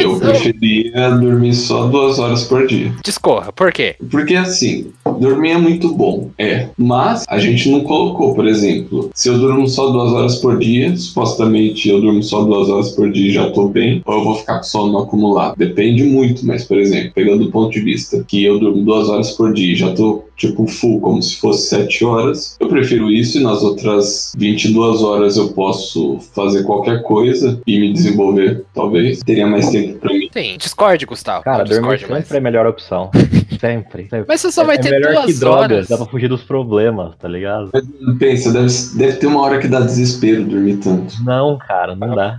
Eu 0.00 0.18
preferia 0.18 1.10
dormir 1.10 1.54
só 1.54 1.86
duas 1.86 2.18
horas 2.18 2.44
por 2.44 2.66
dia. 2.66 2.92
Discorra, 3.04 3.52
por 3.52 3.72
quê? 3.72 3.96
Porque 4.10 4.34
assim, 4.34 4.92
dormir 5.20 5.50
é 5.50 5.58
muito 5.58 5.94
bom, 5.94 6.30
é. 6.38 6.68
Mas 6.76 7.24
a 7.28 7.38
gente 7.38 7.68
não 7.70 7.80
colocou, 7.80 8.34
por 8.34 8.46
exemplo, 8.46 9.10
se 9.14 9.28
eu 9.28 9.38
durmo 9.38 9.68
só 9.68 9.90
duas 9.90 10.12
horas 10.12 10.36
por 10.36 10.58
dia, 10.58 10.96
supostamente 10.96 11.88
eu 11.88 12.00
durmo 12.00 12.22
só 12.22 12.42
duas 12.44 12.68
horas 12.68 12.90
por 12.90 13.10
dia 13.10 13.28
e 13.28 13.32
já 13.32 13.50
tô 13.50 13.68
bem, 13.68 14.02
ou 14.04 14.14
eu 14.14 14.24
vou 14.24 14.34
ficar 14.36 14.58
com 14.58 14.64
sono 14.64 14.98
acumulado. 14.98 15.56
Depende 15.56 16.04
muito, 16.04 16.46
mas, 16.46 16.64
por 16.64 16.78
exemplo, 16.78 17.12
pegando 17.14 17.44
o 17.44 17.50
ponto 17.50 17.70
de 17.72 17.80
vista 17.80 18.24
que 18.26 18.44
eu 18.44 18.58
durmo 18.58 18.82
duas 18.82 19.08
horas 19.08 19.30
por 19.32 19.52
dia 19.52 19.72
e 19.72 19.76
já 19.76 19.92
tô 19.92 20.23
tipo 20.36 20.66
full, 20.66 21.00
como 21.00 21.22
se 21.22 21.36
fosse 21.36 21.68
sete 21.68 22.04
horas, 22.04 22.56
eu 22.60 22.68
prefiro 22.68 23.10
isso 23.10 23.38
e 23.38 23.42
nas 23.42 23.62
outras 23.62 24.32
22 24.36 25.02
horas 25.02 25.36
eu 25.36 25.48
posso 25.52 26.18
fazer 26.34 26.64
qualquer 26.64 27.02
coisa 27.02 27.60
e 27.66 27.78
me 27.78 27.92
desenvolver, 27.92 28.64
talvez. 28.74 29.20
Teria 29.20 29.46
mais 29.46 29.68
tempo 29.70 29.98
pra 29.98 30.12
mim. 30.12 30.28
Sim, 30.32 30.56
discorde, 30.58 31.06
Gustavo. 31.06 31.44
Cara, 31.44 31.58
Não 31.58 31.64
dormir 31.64 31.80
discorde 31.96 32.00
sempre 32.00 32.12
mais. 32.14 32.32
é 32.32 32.36
a 32.38 32.40
melhor 32.40 32.66
opção. 32.66 33.10
Sempre. 33.64 34.02
sempre. 34.02 34.24
Mas 34.28 34.40
você 34.42 34.52
só 34.52 34.62
vai 34.62 34.76
é 34.76 34.78
ter 34.78 34.90
melhor 34.90 35.14
duas 35.14 35.26
que 35.26 35.34
drogas, 35.34 35.62
horas. 35.62 35.88
dá 35.88 35.96
pra 35.96 36.06
fugir 36.06 36.28
dos 36.28 36.42
problemas, 36.42 37.14
tá 37.16 37.26
ligado? 37.26 37.70
Pensa, 38.18 38.52
deve, 38.52 38.68
deve 38.96 39.12
ter 39.16 39.26
uma 39.26 39.40
hora 39.40 39.58
que 39.58 39.66
dá 39.68 39.80
desespero 39.80 40.44
dormir 40.44 40.76
tanto. 40.76 41.14
Não, 41.24 41.56
cara, 41.56 41.96
não 41.96 42.14
dá. 42.14 42.36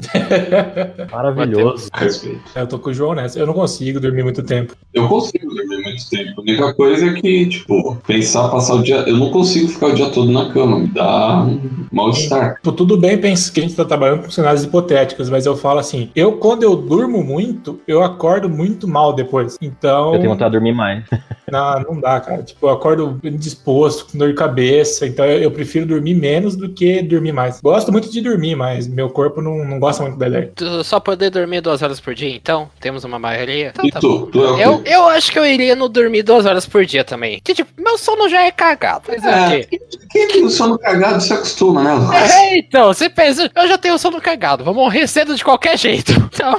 Maravilhoso. 1.12 1.89
Respeito. 1.94 2.41
Eu 2.55 2.67
tô 2.67 2.77
com 2.77 2.91
o 2.91 2.94
João 2.94 3.15
nessa. 3.15 3.39
Eu 3.39 3.48
não 3.48 3.53
consigo 3.55 4.00
dormir 4.00 4.24
muito 4.24 4.44
tempo. 4.44 4.75
Eu 4.94 5.08
consigo 5.08 5.48
dormir 5.48 5.82
muito 5.82 6.10
tempo. 6.10 6.34
A 6.38 6.41
única 6.41 6.74
coisa 6.75 7.08
é 7.08 7.13
que, 7.13 7.46
tipo, 7.48 7.96
pensar 8.05 8.50
passar 8.50 8.75
o 8.75 8.84
dia. 8.84 8.98
Eu 9.08 9.17
não 9.17 9.32
consigo 9.32 9.67
ficar 9.67 9.88
o 9.88 9.96
dia 9.96 10.10
todo 10.10 10.32
na 10.32 10.51
cama. 10.51 10.79
Me 10.79 10.88
dá 10.88 11.41
um 11.44 11.88
mal-estar. 11.91 12.55
Tipo, 12.55 12.72
tudo 12.72 12.98
bem, 12.98 13.17
penso 13.17 13.51
que 13.51 13.60
a 13.60 13.63
gente 13.63 13.75
tá 13.75 13.86
trabalhando 13.86 14.24
com 14.24 14.32
cenários 14.32 14.63
hipotéticos, 14.63 15.29
mas 15.29 15.46
eu 15.46 15.55
falo 15.55 15.79
assim, 15.79 16.10
eu 16.15 16.34
quando 16.34 16.63
eu 16.63 16.75
durmo 16.75 17.24
muito, 17.24 17.79
eu 17.88 18.03
acordo 18.03 18.48
muito 18.48 18.88
mal 18.88 19.13
depois. 19.13 19.58
Então, 19.62 20.13
Eu 20.13 20.20
tenho 20.20 20.32
vontade 20.32 20.51
de 20.51 20.58
dormir 20.58 20.74
mais. 20.74 21.03
Não, 21.52 21.80
não 21.82 22.00
dá, 22.02 22.20
cara. 22.20 22.44
Tipo, 22.44 22.68
eu 22.68 22.72
acordo 22.72 23.20
indisposto, 23.24 24.06
com 24.12 24.18
dor 24.18 24.30
de 24.30 24.36
cabeça, 24.36 25.06
então 25.06 25.26
eu, 25.26 25.40
eu 25.40 25.52
prefiro 25.52 25.86
dormir 25.86 26.16
menos 26.16 26.56
do 26.56 26.70
que 26.70 27.02
dormir 27.02 27.32
mais. 27.32 27.60
Gosto 27.62 27.92
muito 27.92 28.10
de 28.12 28.22
dormir, 28.22 28.56
mas 28.56 28.88
meu 28.88 29.10
corpo 29.10 29.42
não, 29.42 29.64
não 29.66 29.80
gosta 29.80 30.04
muito 30.04 30.18
da 30.18 30.28
ideia. 30.28 30.52
Tu 30.56 30.84
Só 30.84 31.00
poder 31.00 31.30
dormir 31.30 31.62
duas 31.62 31.82
horas 31.82 32.00
por 32.00 32.14
dia, 32.14 32.36
então? 32.36 32.70
Temos 32.80 33.04
uma 33.04 33.20
maioria? 33.20 33.70
Então 33.74 33.86
E 33.86 33.92
tá 33.92 34.00
tu? 34.00 34.20
bom. 34.20 34.26
Tu 34.28 34.44
é? 34.58 34.66
Eu, 34.66 34.82
eu 34.86 35.08
acho 35.10 35.32
que 35.32 35.40
eu 35.40 35.46
iria 35.46 35.76
no 35.76 35.88
dormir 35.90 36.24
duas 36.24 36.46
horas 36.46 36.66
por 36.66 36.86
dia 36.86 37.04
também. 37.04 37.40
Que 37.44 37.54
tipo, 37.54 37.70
meu 37.82 37.98
sono 37.98 38.28
já 38.30 38.44
é 38.44 38.52
cagado. 38.52 39.04
Mas 39.08 39.24
é 39.24 39.28
o 39.28 39.32
É, 39.32 39.64
quê? 39.64 39.80
quem 40.12 40.28
tem 40.28 40.44
o 40.44 40.50
sono 40.50 40.78
cagado 40.80 41.22
se 41.22 41.34
acostuma, 41.34 41.84
né, 41.84 41.94
Lucas? 41.94 42.32
É, 42.32 42.58
então, 42.58 42.88
você 42.88 43.10
pensa, 43.10 43.50
eu 43.56 43.68
já 43.68 43.78
tenho 43.78 43.98
sono 43.98 44.20
cagado, 44.22 44.64
vou 44.64 44.74
morrer 44.74 45.08
cedo 45.08 45.36
de 45.36 45.44
qualquer 45.44 45.78
jeito. 45.78 46.14
Então, 46.36 46.58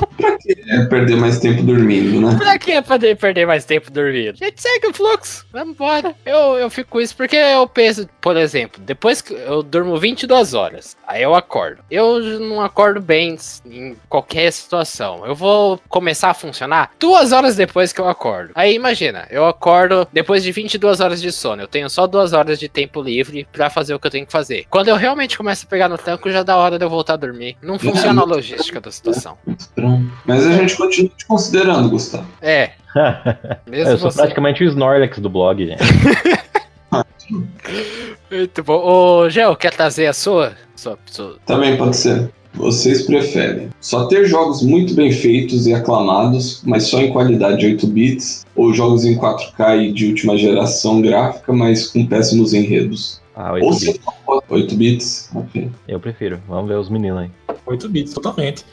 É 0.69 0.87
perder 0.87 1.17
mais 1.17 1.39
tempo 1.39 1.63
dormindo, 1.63 2.19
né? 2.21 2.35
pra 2.39 2.59
que 2.59 2.81
poder 2.81 3.15
perder 3.17 3.47
mais 3.47 3.65
tempo 3.67 3.91
dormindo? 3.91 4.39
Gente 4.47 4.63
segue 4.63 4.87
o 4.89 4.95
fluxo, 4.95 5.47
vamos 5.53 5.75
embora. 5.75 6.15
Eu, 6.25 6.57
eu 6.57 6.71
fico 6.71 6.91
com 6.91 7.01
isso 7.01 7.17
porque 7.17 7.37
eu 7.37 7.67
penso, 7.69 8.09
por 8.21 8.37
exemplo, 8.37 8.83
depois 8.83 9.21
que 9.21 9.35
eu 9.35 9.63
durmo 9.63 9.99
22 9.99 10.55
horas, 10.55 10.97
aí 11.07 11.23
eu 11.23 11.35
acordo. 11.35 11.83
Eu 11.91 12.21
não 12.41 12.61
acordo 12.61 13.01
bem 13.01 13.37
em 13.65 13.97
qualquer 14.09 14.53
situação. 14.53 15.25
Eu 15.27 15.35
vou 15.35 15.81
começar 15.89 16.31
a 16.31 16.35
funcionar 16.35 16.91
duas 16.99 17.33
horas 17.33 17.57
depois 17.57 17.93
que 17.93 18.01
eu 18.01 18.09
acordo. 18.09 18.51
Aí 18.55 18.75
imagina, 18.75 19.27
eu 19.31 19.47
acordo 19.47 20.07
depois 20.13 20.43
de 20.43 20.53
22 20.53 21.01
horas 21.01 21.21
de 21.21 21.31
sono, 21.33 21.63
eu 21.63 21.69
tenho 21.69 21.89
só 21.89 22.07
duas 22.07 22.33
horas 22.33 22.59
de 22.59 22.69
tempo 22.69 23.01
livre 23.01 23.47
para 23.53 23.71
fazer 23.71 23.95
o 23.95 23.99
que 23.99 24.07
eu 24.07 24.11
tenho 24.11 24.27
que 24.27 24.33
fazer. 24.33 24.67
Quando 24.71 24.89
eu 24.89 24.97
realmente 24.97 25.37
começo 25.37 25.65
a 25.67 25.69
pegar 25.69 25.89
no 25.89 25.99
tranco, 25.99 26.31
já 26.31 26.43
dá 26.43 26.57
hora 26.57 26.79
de 26.79 26.85
eu 26.85 26.91
voltar 26.91 27.15
a 27.15 27.19
dormir. 27.19 27.57
Não 27.63 27.79
funciona 27.79 28.23
a 28.23 28.25
logística 28.25 28.81
da 28.81 28.91
situação. 28.91 29.39
Mas 30.25 30.47
a 30.47 30.53
gente 30.53 30.77
continua 30.77 31.11
te 31.17 31.27
considerando, 31.27 31.91
Gustavo. 31.91 32.27
É. 32.41 32.73
Mesmo 33.67 33.93
eu 33.93 33.99
sou 33.99 34.11
você... 34.11 34.19
praticamente 34.19 34.65
o 34.65 34.69
Snorlax 34.69 35.19
do 35.19 35.29
blog, 35.29 35.67
gente. 35.67 35.83
Muito 38.31 38.63
bom. 38.63 38.83
Ô, 38.85 39.31
Gel, 39.31 39.57
quer 39.57 39.73
trazer 39.73 40.07
a 40.07 40.13
sua? 40.13 40.53
sua, 40.75 40.99
sua... 41.07 41.37
Também 41.47 41.77
pode 41.77 41.97
ser. 41.97 42.31
Vocês 42.55 43.03
preferem 43.03 43.69
só 43.81 44.07
ter 44.07 44.25
jogos 44.25 44.63
muito 44.63 44.95
bem 44.95 45.13
feitos 45.13 45.67
e 45.67 45.75
aclamados, 45.75 46.63
mas 46.65 46.85
só 46.85 47.01
em 47.01 47.13
qualidade 47.13 47.59
de 47.59 47.67
8 47.67 47.87
bits, 47.87 48.47
ou 48.55 48.73
jogos 48.73 49.05
em 49.05 49.15
4K 49.15 49.89
e 49.89 49.93
de 49.93 50.07
última 50.07 50.39
geração 50.39 51.03
gráfica, 51.03 51.53
mas 51.53 51.89
com 51.89 52.07
péssimos 52.07 52.55
enredos? 52.55 53.21
Ah, 53.35 53.53
8 53.53 53.65
ou 53.67 53.79
bits. 53.79 54.01
8 54.49 54.75
bits? 54.75 55.31
Ok. 55.35 55.71
Eu 55.87 56.01
prefiro. 56.01 56.41
Vamos 56.49 56.69
ver 56.69 56.79
os 56.79 56.89
meninos 56.89 57.21
aí. 57.21 57.31
8 57.67 57.89
bits, 57.91 58.15
totalmente. 58.15 58.65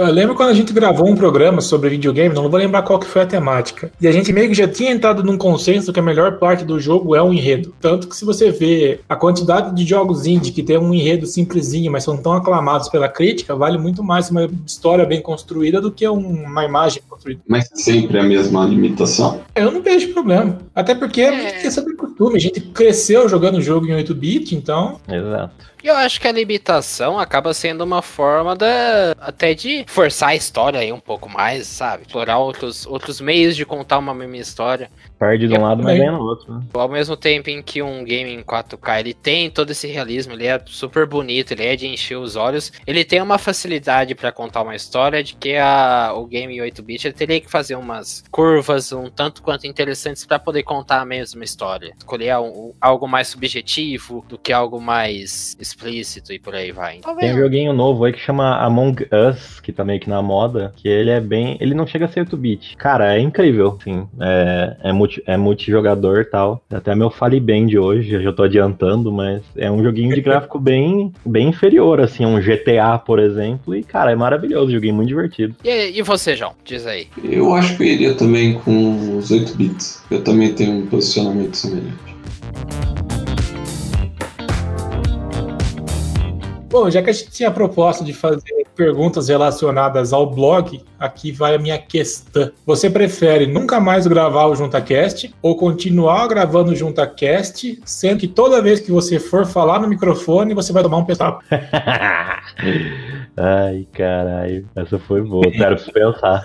Eu 0.00 0.10
lembro 0.10 0.34
quando 0.34 0.48
a 0.48 0.54
gente 0.54 0.72
gravou 0.72 1.06
um 1.06 1.14
programa 1.14 1.60
sobre 1.60 1.90
videogame, 1.90 2.34
não 2.34 2.48
vou 2.48 2.58
lembrar 2.58 2.80
qual 2.80 2.98
que 2.98 3.06
foi 3.06 3.20
a 3.20 3.26
temática. 3.26 3.92
E 4.00 4.08
a 4.08 4.12
gente 4.12 4.32
meio 4.32 4.48
que 4.48 4.54
já 4.54 4.66
tinha 4.66 4.90
entrado 4.90 5.22
num 5.22 5.36
consenso 5.36 5.92
que 5.92 6.00
a 6.00 6.02
melhor 6.02 6.38
parte 6.38 6.64
do 6.64 6.80
jogo 6.80 7.14
é 7.14 7.22
o 7.22 7.30
enredo. 7.30 7.74
Tanto 7.78 8.08
que 8.08 8.16
se 8.16 8.24
você 8.24 8.50
vê 8.50 9.00
a 9.06 9.14
quantidade 9.14 9.76
de 9.76 9.86
jogos 9.86 10.24
indie 10.24 10.52
que 10.52 10.62
tem 10.62 10.78
um 10.78 10.94
enredo 10.94 11.26
simplesinho, 11.26 11.92
mas 11.92 12.02
são 12.02 12.16
tão 12.16 12.32
aclamados 12.32 12.88
pela 12.88 13.10
crítica, 13.10 13.54
vale 13.54 13.76
muito 13.76 14.02
mais 14.02 14.30
uma 14.30 14.48
história 14.66 15.04
bem 15.04 15.20
construída 15.20 15.82
do 15.82 15.92
que 15.92 16.08
uma 16.08 16.64
imagem 16.64 17.02
construída. 17.06 17.42
Mas 17.46 17.68
sempre 17.74 18.18
a 18.20 18.22
mesma 18.22 18.64
limitação? 18.64 19.42
Eu 19.54 19.70
não 19.70 19.82
vejo 19.82 20.14
problema. 20.14 20.56
Até 20.74 20.94
porque 20.94 21.20
é 21.20 21.30
muito 21.30 21.60
questão 21.60 21.84
costume. 22.20 22.36
A 22.36 22.40
gente 22.40 22.60
cresceu 22.60 23.28
jogando 23.28 23.56
o 23.56 23.62
jogo 23.62 23.86
em 23.86 23.96
8-bit, 23.96 24.54
então. 24.54 25.00
Exato. 25.08 25.70
E 25.82 25.86
eu 25.86 25.96
acho 25.96 26.20
que 26.20 26.28
a 26.28 26.32
limitação 26.32 27.18
acaba 27.18 27.54
sendo 27.54 27.82
uma 27.82 28.02
forma 28.02 28.54
da, 28.54 29.14
até 29.18 29.54
de 29.54 29.84
forçar 29.88 30.30
a 30.30 30.36
história 30.36 30.78
aí 30.78 30.92
um 30.92 31.00
pouco 31.00 31.26
mais, 31.26 31.66
sabe? 31.66 32.02
Explorar 32.02 32.38
outros, 32.38 32.86
outros 32.86 33.18
meios 33.20 33.56
de 33.56 33.64
contar 33.64 33.98
uma 33.98 34.12
mesma 34.12 34.36
história. 34.36 34.90
Perde 35.20 35.46
de 35.46 35.54
um 35.54 35.60
lado, 35.60 35.82
mas 35.82 35.98
ganha 35.98 36.12
no 36.12 36.22
outro, 36.22 36.50
né? 36.50 36.62
Ao 36.72 36.88
mesmo 36.88 37.14
tempo 37.14 37.50
em 37.50 37.62
que 37.62 37.82
um 37.82 38.02
game 38.02 38.32
em 38.32 38.42
4K 38.42 39.00
ele 39.00 39.12
tem 39.12 39.50
todo 39.50 39.70
esse 39.70 39.86
realismo, 39.86 40.32
ele 40.32 40.46
é 40.46 40.58
super 40.64 41.06
bonito, 41.06 41.52
ele 41.52 41.66
é 41.66 41.76
de 41.76 41.86
encher 41.86 42.16
os 42.16 42.36
olhos, 42.36 42.72
ele 42.86 43.04
tem 43.04 43.20
uma 43.20 43.36
facilidade 43.36 44.14
para 44.14 44.32
contar 44.32 44.62
uma 44.62 44.74
história 44.74 45.22
de 45.22 45.34
que 45.34 45.56
a, 45.56 46.14
o 46.16 46.24
game 46.24 46.56
8-bit 46.56 47.12
teria 47.12 47.38
que 47.38 47.50
fazer 47.50 47.74
umas 47.74 48.24
curvas 48.30 48.92
um 48.92 49.10
tanto 49.10 49.42
quanto 49.42 49.66
interessantes 49.66 50.24
para 50.24 50.38
poder 50.38 50.62
contar 50.62 51.02
a 51.02 51.04
mesma 51.04 51.44
história. 51.44 51.92
Escolher 51.98 52.38
um, 52.38 52.72
algo 52.80 53.06
mais 53.06 53.28
subjetivo 53.28 54.24
do 54.26 54.38
que 54.38 54.54
algo 54.54 54.80
mais 54.80 55.54
explícito 55.60 56.32
e 56.32 56.38
por 56.38 56.54
aí 56.54 56.72
vai. 56.72 56.96
Então, 56.96 57.14
tem 57.14 57.34
um 57.34 57.38
joguinho 57.38 57.74
novo 57.74 58.04
aí 58.06 58.12
que 58.14 58.20
chama 58.20 58.56
Among 58.56 59.06
Us, 59.12 59.60
que 59.60 59.70
tá 59.70 59.84
meio 59.84 60.00
que 60.00 60.08
na 60.08 60.22
moda, 60.22 60.72
que 60.76 60.88
ele 60.88 61.10
é 61.10 61.20
bem. 61.20 61.58
Ele 61.60 61.74
não 61.74 61.86
chega 61.86 62.06
a 62.06 62.08
ser 62.08 62.24
8-bit. 62.24 62.76
Cara, 62.78 63.14
é 63.14 63.20
incrível, 63.20 63.78
sim. 63.84 64.08
É, 64.18 64.76
é 64.84 64.92
muito 64.92 65.09
multi, 65.10 65.22
é 65.26 65.36
multijogador 65.36 66.20
e 66.20 66.24
tal. 66.24 66.62
Até 66.70 66.94
meu 66.94 67.10
Fale 67.10 67.40
Bem 67.40 67.66
de 67.66 67.78
hoje, 67.78 68.14
eu 68.14 68.22
já 68.22 68.32
tô 68.32 68.44
adiantando, 68.44 69.10
mas 69.10 69.42
é 69.56 69.70
um 69.70 69.82
joguinho 69.82 70.14
de 70.14 70.20
gráfico 70.22 70.58
bem, 70.58 71.12
bem 71.26 71.48
inferior, 71.48 72.00
assim, 72.00 72.24
um 72.24 72.40
GTA, 72.40 72.98
por 72.98 73.18
exemplo. 73.18 73.74
E, 73.74 73.82
cara, 73.82 74.12
é 74.12 74.14
maravilhoso, 74.14 74.70
joguinho 74.70 74.94
muito 74.94 75.08
divertido. 75.08 75.56
E, 75.64 75.98
e 75.98 76.02
você, 76.02 76.36
João? 76.36 76.52
Diz 76.64 76.86
aí. 76.86 77.08
Eu 77.24 77.52
acho 77.54 77.76
que 77.76 77.82
eu 77.82 77.86
iria 77.86 78.14
também 78.14 78.54
com 78.54 79.16
os 79.16 79.30
8 79.30 79.56
bits. 79.56 80.02
Eu 80.10 80.22
também 80.22 80.52
tenho 80.52 80.72
um 80.72 80.86
posicionamento 80.86 81.56
semelhante. 81.56 82.10
Bom, 86.68 86.88
já 86.88 87.02
que 87.02 87.10
a 87.10 87.12
gente 87.12 87.32
tinha 87.32 87.48
a 87.48 87.52
proposta 87.52 88.04
de 88.04 88.12
fazer 88.12 88.64
perguntas 88.76 89.28
relacionadas 89.28 90.12
ao 90.12 90.30
blog, 90.30 90.80
aqui 91.00 91.32
vai 91.32 91.54
a 91.54 91.58
minha 91.58 91.78
questão. 91.78 92.52
Você 92.66 92.90
prefere 92.90 93.46
nunca 93.46 93.80
mais 93.80 94.06
gravar 94.06 94.46
o 94.46 94.54
JuntaCast 94.54 95.34
ou 95.40 95.56
continuar 95.56 96.28
gravando 96.28 96.72
o 96.72 96.76
JuntaCast, 96.76 97.80
sendo 97.84 98.20
que 98.20 98.28
toda 98.28 98.60
vez 98.60 98.78
que 98.78 98.92
você 98.92 99.18
for 99.18 99.46
falar 99.46 99.80
no 99.80 99.88
microfone, 99.88 100.52
você 100.52 100.72
vai 100.72 100.82
tomar 100.82 100.98
um 100.98 101.04
petapo? 101.04 101.42
Ai, 103.36 103.86
caralho. 103.92 104.68
Essa 104.76 104.98
foi 104.98 105.22
boa. 105.22 105.50
Quero 105.50 105.76
pensar. 105.76 106.44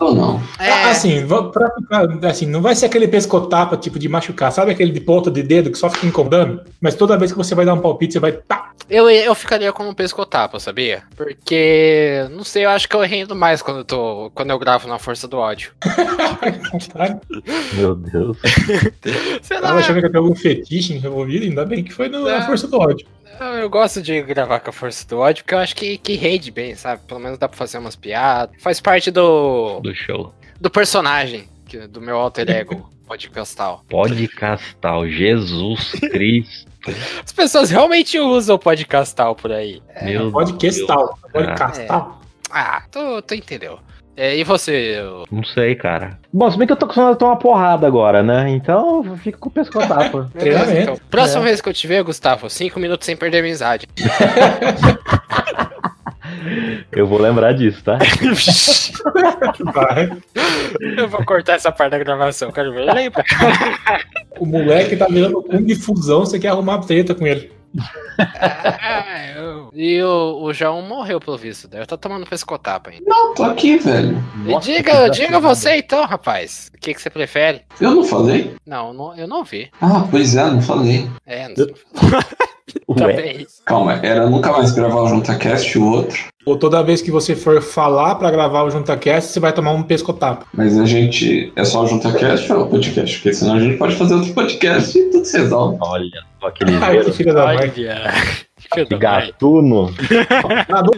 ou 0.00 0.14
não? 0.14 0.42
É... 0.60 0.84
Assim, 0.84 1.26
pra 1.52 1.70
ficar, 1.74 2.26
assim, 2.26 2.46
não 2.46 2.62
vai 2.62 2.74
ser 2.74 2.86
aquele 2.86 3.08
pescotapa 3.08 3.76
tipo 3.76 3.98
de 3.98 4.08
machucar. 4.08 4.52
Sabe 4.52 4.70
aquele 4.70 4.92
de 4.92 5.00
ponta 5.00 5.30
de 5.30 5.42
dedo 5.42 5.70
que 5.70 5.78
só 5.78 5.90
fica 5.90 6.06
incomodando? 6.06 6.62
Mas 6.80 6.94
toda 6.94 7.16
vez 7.16 7.32
que 7.32 7.38
você 7.38 7.54
vai 7.54 7.64
dar 7.64 7.74
um 7.74 7.80
palpite, 7.80 8.12
você 8.12 8.20
vai. 8.20 8.32
Tá. 8.32 8.70
Eu, 8.88 9.10
eu 9.10 9.34
ficaria 9.34 9.72
com 9.72 9.88
um 9.88 9.92
pescotapa, 9.92 10.58
sabia? 10.58 11.02
Porque, 11.14 12.26
não 12.30 12.42
sei, 12.42 12.64
eu 12.64 12.70
acho 12.70 12.88
que 12.88 12.96
eu 12.96 13.02
rendo 13.08 13.34
mais 13.34 13.62
quando 13.62 13.78
eu, 13.78 13.84
tô, 13.84 14.30
quando 14.34 14.50
eu 14.50 14.58
gravo 14.58 14.86
na 14.86 14.98
Força 14.98 15.26
do 15.26 15.38
Ódio. 15.38 15.72
Meu 17.74 17.96
Deus. 17.96 18.36
Sei 19.42 19.60
lá. 19.60 19.70
Eu 19.70 19.78
achando 19.78 20.00
que 20.00 20.06
eu 20.06 20.12
tenho 20.12 20.24
algum 20.24 20.36
fetiche 20.36 20.94
envolvido, 20.94 21.46
ainda 21.46 21.64
bem 21.64 21.82
que 21.82 21.92
foi 21.92 22.08
no, 22.08 22.24
na 22.24 22.46
Força 22.46 22.68
do 22.68 22.78
Ódio. 22.78 23.06
Eu 23.60 23.70
gosto 23.70 24.02
de 24.02 24.20
gravar 24.22 24.58
com 24.58 24.70
a 24.70 24.72
força 24.72 25.06
do 25.06 25.18
ódio, 25.18 25.44
porque 25.44 25.54
eu 25.54 25.58
acho 25.58 25.76
que, 25.76 25.96
que 25.96 26.14
rende 26.14 26.50
bem, 26.50 26.74
sabe? 26.74 27.02
Pelo 27.06 27.20
menos 27.20 27.38
dá 27.38 27.48
pra 27.48 27.56
fazer 27.56 27.78
umas 27.78 27.94
piadas. 27.94 28.60
Faz 28.60 28.80
parte 28.80 29.12
do. 29.12 29.78
Do 29.80 29.94
show. 29.94 30.34
Do 30.60 30.68
personagem, 30.68 31.48
que, 31.66 31.86
do 31.86 32.00
meu 32.00 32.16
alter 32.16 32.50
ego, 32.50 32.90
podcastal. 33.06 33.84
Podcastal, 33.88 35.08
Jesus 35.08 35.92
Cristo. 35.92 36.68
As 37.24 37.32
pessoas 37.32 37.70
realmente 37.70 38.18
usam 38.18 38.56
o 38.56 38.58
podcastal 38.58 39.36
por 39.36 39.52
aí. 39.52 39.80
Meu 40.02 40.32
podcastal. 40.32 41.16
Podcastal. 41.32 42.20
É. 42.24 42.27
Ah, 42.50 42.82
tu, 42.90 43.22
tu 43.22 43.34
entendeu. 43.34 43.78
É, 44.16 44.36
e 44.36 44.42
você? 44.42 44.96
Não 45.30 45.44
sei, 45.44 45.76
cara. 45.76 46.18
Bom, 46.32 46.50
se 46.50 46.58
bem 46.58 46.66
que 46.66 46.72
eu 46.72 46.76
tô 46.76 46.86
acostumado 46.86 47.12
a 47.12 47.16
tomar 47.16 47.32
uma 47.32 47.38
porrada 47.38 47.86
agora, 47.86 48.20
né? 48.20 48.50
Então 48.50 49.16
fica 49.18 49.38
com 49.38 49.48
o 49.48 49.52
pescotapa. 49.52 50.28
então. 50.34 50.98
Próxima 51.08 51.42
é. 51.42 51.44
vez 51.44 51.60
que 51.60 51.68
eu 51.68 51.72
te 51.72 51.86
ver, 51.86 52.02
Gustavo, 52.02 52.50
cinco 52.50 52.80
minutos 52.80 53.06
sem 53.06 53.16
perder 53.16 53.36
a 53.36 53.40
amizade. 53.40 53.86
Eu 56.90 57.06
vou 57.06 57.20
lembrar 57.20 57.52
disso, 57.52 57.82
tá? 57.84 57.98
Vai. 59.72 60.10
Eu 60.98 61.08
vou 61.08 61.24
cortar 61.24 61.54
essa 61.54 61.70
parte 61.70 61.92
da 61.92 61.98
gravação, 61.98 62.50
quero 62.50 62.72
ver. 62.72 62.92
Lembra? 62.92 63.24
O 64.40 64.46
moleque 64.46 64.96
tá 64.96 65.06
virando 65.06 65.44
um 65.48 65.62
difusão, 65.62 66.20
você 66.20 66.38
quer 66.38 66.48
arrumar 66.48 66.78
treta 66.78 67.14
com 67.14 67.26
ele. 67.26 67.52
É, 68.82 69.34
eu... 69.38 69.70
E 69.72 70.02
o, 70.02 70.42
o 70.42 70.52
João 70.52 70.82
morreu, 70.82 71.20
pelo 71.20 71.36
visto. 71.36 71.68
Deve 71.68 71.84
estar 71.84 71.96
tá 71.96 72.08
tomando 72.08 72.26
pescotapa 72.26 72.90
ainda. 72.90 73.04
Não, 73.06 73.34
tô 73.34 73.44
aqui, 73.44 73.76
velho. 73.78 74.22
Nossa, 74.44 74.66
diga, 74.72 75.08
diga 75.08 75.40
você 75.40 75.76
então, 75.76 76.04
rapaz. 76.04 76.70
O 76.74 76.78
que, 76.78 76.94
que 76.94 77.00
você 77.00 77.10
prefere? 77.10 77.62
Eu 77.80 77.94
não 77.94 78.04
falei? 78.04 78.54
Não, 78.66 78.92
não, 78.92 79.16
eu 79.16 79.26
não 79.26 79.44
vi. 79.44 79.70
Ah, 79.80 80.06
pois 80.10 80.34
é, 80.36 80.44
não 80.44 80.62
falei. 80.62 81.08
É, 81.26 81.48
não 81.48 81.54
Também. 82.98 83.46
Calma, 83.64 84.00
era 84.02 84.28
nunca 84.28 84.52
mais 84.52 84.72
gravar 84.72 85.02
o 85.02 85.08
JuntaCast 85.08 85.76
e 85.76 85.80
o 85.80 85.90
outro. 85.90 86.18
Ou 86.46 86.56
toda 86.56 86.82
vez 86.82 87.02
que 87.02 87.10
você 87.10 87.36
for 87.36 87.60
falar 87.60 88.14
para 88.14 88.30
gravar 88.30 88.62
o 88.62 88.70
JuntaCast, 88.70 89.32
você 89.32 89.40
vai 89.40 89.52
tomar 89.52 89.72
um 89.72 89.82
pescotapa. 89.82 90.46
Mas 90.54 90.78
a 90.78 90.86
gente. 90.86 91.52
É 91.54 91.64
só 91.64 91.84
o 91.84 91.86
JuntaCast 91.86 92.50
ou 92.52 92.60
é 92.60 92.62
o 92.64 92.66
podcast? 92.68 93.16
Porque 93.18 93.34
senão 93.34 93.54
a 93.56 93.60
gente 93.60 93.76
pode 93.76 93.96
fazer 93.96 94.14
outro 94.14 94.32
podcast 94.32 94.98
e 94.98 95.10
tudo 95.10 95.24
se 95.24 95.38
resolve. 95.38 95.78
Olha, 95.80 96.22
aquele. 96.42 96.76
Ai, 96.76 97.04
que 97.04 97.12
filha 97.12 97.34
da 97.34 97.46
mãe. 97.46 97.72
Que 98.70 98.84
gatuno. 98.96 99.94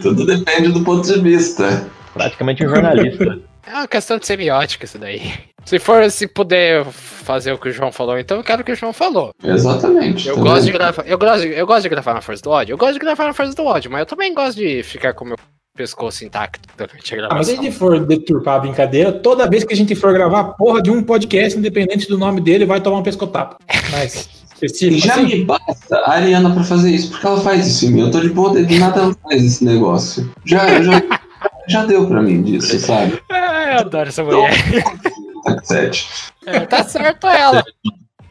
tudo 0.03 0.27
depende 0.27 0.73
do 0.73 0.81
ponto 0.81 1.07
de 1.07 1.21
vista. 1.21 1.87
Praticamente 2.15 2.67
um 2.67 2.69
jornalista. 2.69 3.39
É 3.67 3.75
uma 3.75 3.89
questão 3.89 4.19
de 4.19 4.27
semiótica 4.27 4.85
isso 4.85 4.99
daí. 4.99 5.33
Se 5.65 5.79
for, 5.79 6.11
se 6.11 6.27
puder 6.27 6.85
fazer 6.85 7.53
o 7.53 7.59
que 7.59 7.69
o 7.69 7.73
João 7.73 7.93
falou, 7.93 8.19
então 8.19 8.39
eu 8.39 8.45
quero 8.45 8.63
o 8.63 8.65
que 8.65 8.73
o 8.73 8.77
João 8.77 8.93
falou. 8.93 9.31
Exatamente. 9.43 10.29
Eu 10.29 10.39
gosto 10.39 10.65
de 10.65 10.73
gravar. 10.73 11.05
Eu 11.07 11.19
gosto, 11.19 11.45
eu 11.45 11.67
gosto 11.67 11.83
de 11.83 11.89
gravar 11.89 12.15
na 12.15 12.21
Força 12.21 12.43
do 12.43 12.51
ódio. 12.51 12.73
Eu 12.73 12.79
gosto 12.79 12.95
de 12.95 12.99
gravar 12.99 13.27
na 13.27 13.35
Força 13.35 13.55
do 13.55 13.65
ódio, 13.65 13.91
mas 13.91 14.01
eu 14.01 14.07
também 14.07 14.35
gosto 14.35 14.57
de 14.57 14.83
ficar 14.83 15.13
com 15.13 15.25
o 15.25 15.29
meu 15.29 15.37
pescoço 15.77 16.25
intacto 16.25 16.69
durante 16.77 17.15
a 17.15 17.17
gravação. 17.17 17.37
Ah, 17.37 17.39
mas 17.39 17.47
se 17.47 17.53
a 17.53 17.63
gente 17.63 17.77
for 17.77 18.05
deturpar 18.05 18.57
a 18.57 18.59
brincadeira, 18.61 19.13
toda 19.13 19.49
vez 19.49 19.65
que 19.65 19.73
a 19.73 19.77
gente 19.77 19.95
for 19.95 20.13
gravar 20.13 20.41
a 20.41 20.45
porra 20.45 20.83
de 20.83 20.91
um 20.91 21.03
podcast, 21.03 21.59
independente 21.59 22.09
do 22.09 22.19
nome 22.19 22.41
dele, 22.41 22.67
vai 22.67 22.81
tomar 22.81 22.99
um 22.99 23.03
pescotapo. 23.03 23.57
Mas. 23.91 24.41
Já 24.99 25.15
assim, 25.15 25.25
me 25.25 25.45
basta 25.45 25.97
a 25.97 26.13
Ariana 26.13 26.53
pra 26.53 26.63
fazer 26.63 26.91
isso, 26.91 27.11
porque 27.11 27.27
ela 27.27 27.41
faz 27.41 27.67
isso 27.67 27.87
em 27.87 27.93
mim. 27.93 28.01
Eu 28.01 28.11
tô 28.11 28.21
de 28.21 28.29
boa, 28.29 28.63
de 28.63 28.79
nada 28.79 29.01
ela 29.01 29.17
faz 29.23 29.43
esse 29.43 29.65
negócio. 29.65 30.31
Já, 30.45 30.83
já, 30.83 31.03
já 31.71 31.85
deu 31.87 32.07
pra 32.07 32.21
mim 32.23 32.43
disso, 32.43 32.79
sabe? 32.81 33.21
Ah, 33.31 33.73
eu 33.75 33.79
adoro 33.81 34.09
essa 34.09 34.25
mulher. 34.25 34.51
Sete. 35.63 36.07
É, 36.47 36.61
tá 36.61 36.83
certo 36.85 37.27
ela. 37.27 37.65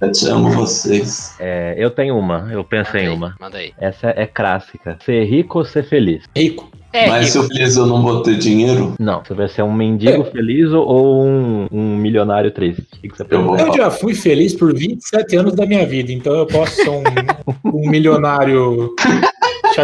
Eu 0.01 0.12
te 0.12 0.27
amo 0.29 0.50
vocês. 0.51 1.36
É, 1.39 1.75
eu 1.77 1.89
tenho 1.91 2.17
uma, 2.17 2.48
eu 2.51 2.63
pensei 2.63 3.01
em 3.01 3.10
uma. 3.10 3.36
Manda 3.39 3.58
aí. 3.58 3.74
Essa 3.77 4.13
é 4.15 4.25
clássica. 4.25 4.98
Ser 5.03 5.25
rico 5.25 5.60
ou 5.60 5.65
ser 5.65 5.84
feliz? 5.84 6.24
Rico. 6.36 6.69
É, 6.93 7.08
Mas 7.08 7.29
se 7.29 7.38
Rico. 7.38 7.51
eu 7.51 7.58
feliz 7.58 7.75
eu 7.77 7.86
não 7.86 8.01
vou 8.01 8.24
ter 8.24 8.36
dinheiro, 8.38 8.96
Não, 9.00 9.22
você 9.24 9.34
vai 9.36 9.48
ser 9.48 9.62
um 9.62 9.72
mendigo 9.74 10.24
feliz 10.24 10.72
ou- 10.72 11.24
um, 11.24 11.67
um 11.72 11.96
milionário 11.98 12.50
triste? 12.50 12.81
O 12.81 13.01
que 13.01 13.10
que 13.10 13.17
você 13.17 13.25
Eu? 13.29 13.55
Eu 13.58 13.74
já 13.75 13.91
fui 13.91 14.15
feliz 14.15 14.55
por 14.55 14.74
27 14.74 15.36
anos 15.36 15.53
da 15.53 15.65
minha 15.67 15.86
vida, 15.86 16.12
então 16.12 16.34
eu 16.34 16.48
posso 16.48 16.74
ser 16.75 16.89
um, 16.89 17.03
um 17.65 17.89
milionário 17.89 18.96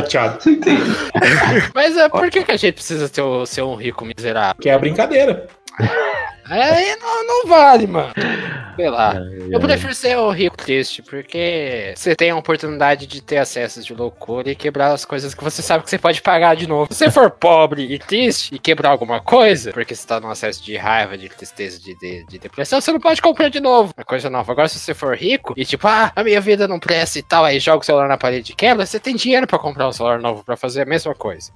chateado. 0.01 0.41
você 0.41 0.51
entende? 0.51 0.81
Mas 1.73 1.95
é, 1.97 2.09
por 2.09 2.29
que, 2.29 2.43
que 2.43 2.51
a 2.51 2.57
gente 2.57 2.73
precisa 2.75 3.07
ter 3.09 3.21
o- 3.21 3.45
ser 3.45 3.61
um 3.63 3.75
rico 3.75 4.05
miserável? 4.05 4.61
Que 4.61 4.69
é 4.69 4.73
a 4.73 4.79
brincadeira. 4.79 5.47
É, 6.49 6.95
não, 6.97 7.27
não 7.27 7.47
vale, 7.47 7.87
mano. 7.87 8.13
Sei 8.75 8.89
lá. 8.89 9.15
Eu 9.49 9.59
prefiro 9.59 9.93
ser 9.93 10.17
o 10.17 10.29
rico 10.31 10.57
triste, 10.57 11.01
porque 11.01 11.93
você 11.95 12.15
tem 12.15 12.29
a 12.29 12.35
oportunidade 12.35 13.07
de 13.07 13.21
ter 13.21 13.37
acessos 13.37 13.85
de 13.85 13.93
loucura 13.93 14.51
e 14.51 14.55
quebrar 14.55 14.91
as 14.91 15.05
coisas 15.05 15.33
que 15.33 15.43
você 15.43 15.61
sabe 15.61 15.83
que 15.83 15.89
você 15.89 15.97
pode 15.97 16.21
pagar 16.21 16.55
de 16.55 16.67
novo. 16.67 16.93
Se 16.93 16.99
você 16.99 17.11
for 17.11 17.31
pobre 17.31 17.83
e 17.93 17.97
triste 17.97 18.53
e 18.53 18.59
quebrar 18.59 18.89
alguma 18.89 19.21
coisa, 19.21 19.71
porque 19.71 19.95
você 19.95 20.05
tá 20.05 20.19
num 20.19 20.29
acesso 20.29 20.63
de 20.63 20.75
raiva, 20.75 21.17
de 21.17 21.29
tristeza, 21.29 21.79
de, 21.79 21.97
de, 21.97 22.25
de 22.25 22.37
depressão, 22.37 22.81
você 22.81 22.91
não 22.91 22.99
pode 22.99 23.21
comprar 23.21 23.49
de 23.49 23.59
novo. 23.59 23.93
É 23.97 24.03
coisa 24.03 24.29
nova. 24.29 24.51
Agora, 24.51 24.67
se 24.67 24.77
você 24.77 24.93
for 24.93 25.15
rico 25.15 25.53
e 25.55 25.65
tipo, 25.65 25.87
ah, 25.87 26.11
a 26.15 26.23
minha 26.23 26.41
vida 26.41 26.67
não 26.67 26.79
presta 26.79 27.17
e 27.17 27.23
tal, 27.23 27.45
aí 27.45 27.59
joga 27.59 27.79
o 27.79 27.85
celular 27.85 28.07
na 28.07 28.17
parede 28.17 28.51
e 28.51 28.55
quebra, 28.55 28.85
você 28.85 28.99
tem 28.99 29.15
dinheiro 29.15 29.47
pra 29.47 29.57
comprar 29.57 29.87
um 29.87 29.91
celular 29.91 30.19
novo 30.19 30.43
pra 30.43 30.57
fazer 30.57 30.81
a 30.81 30.85
mesma 30.85 31.15
coisa. 31.15 31.51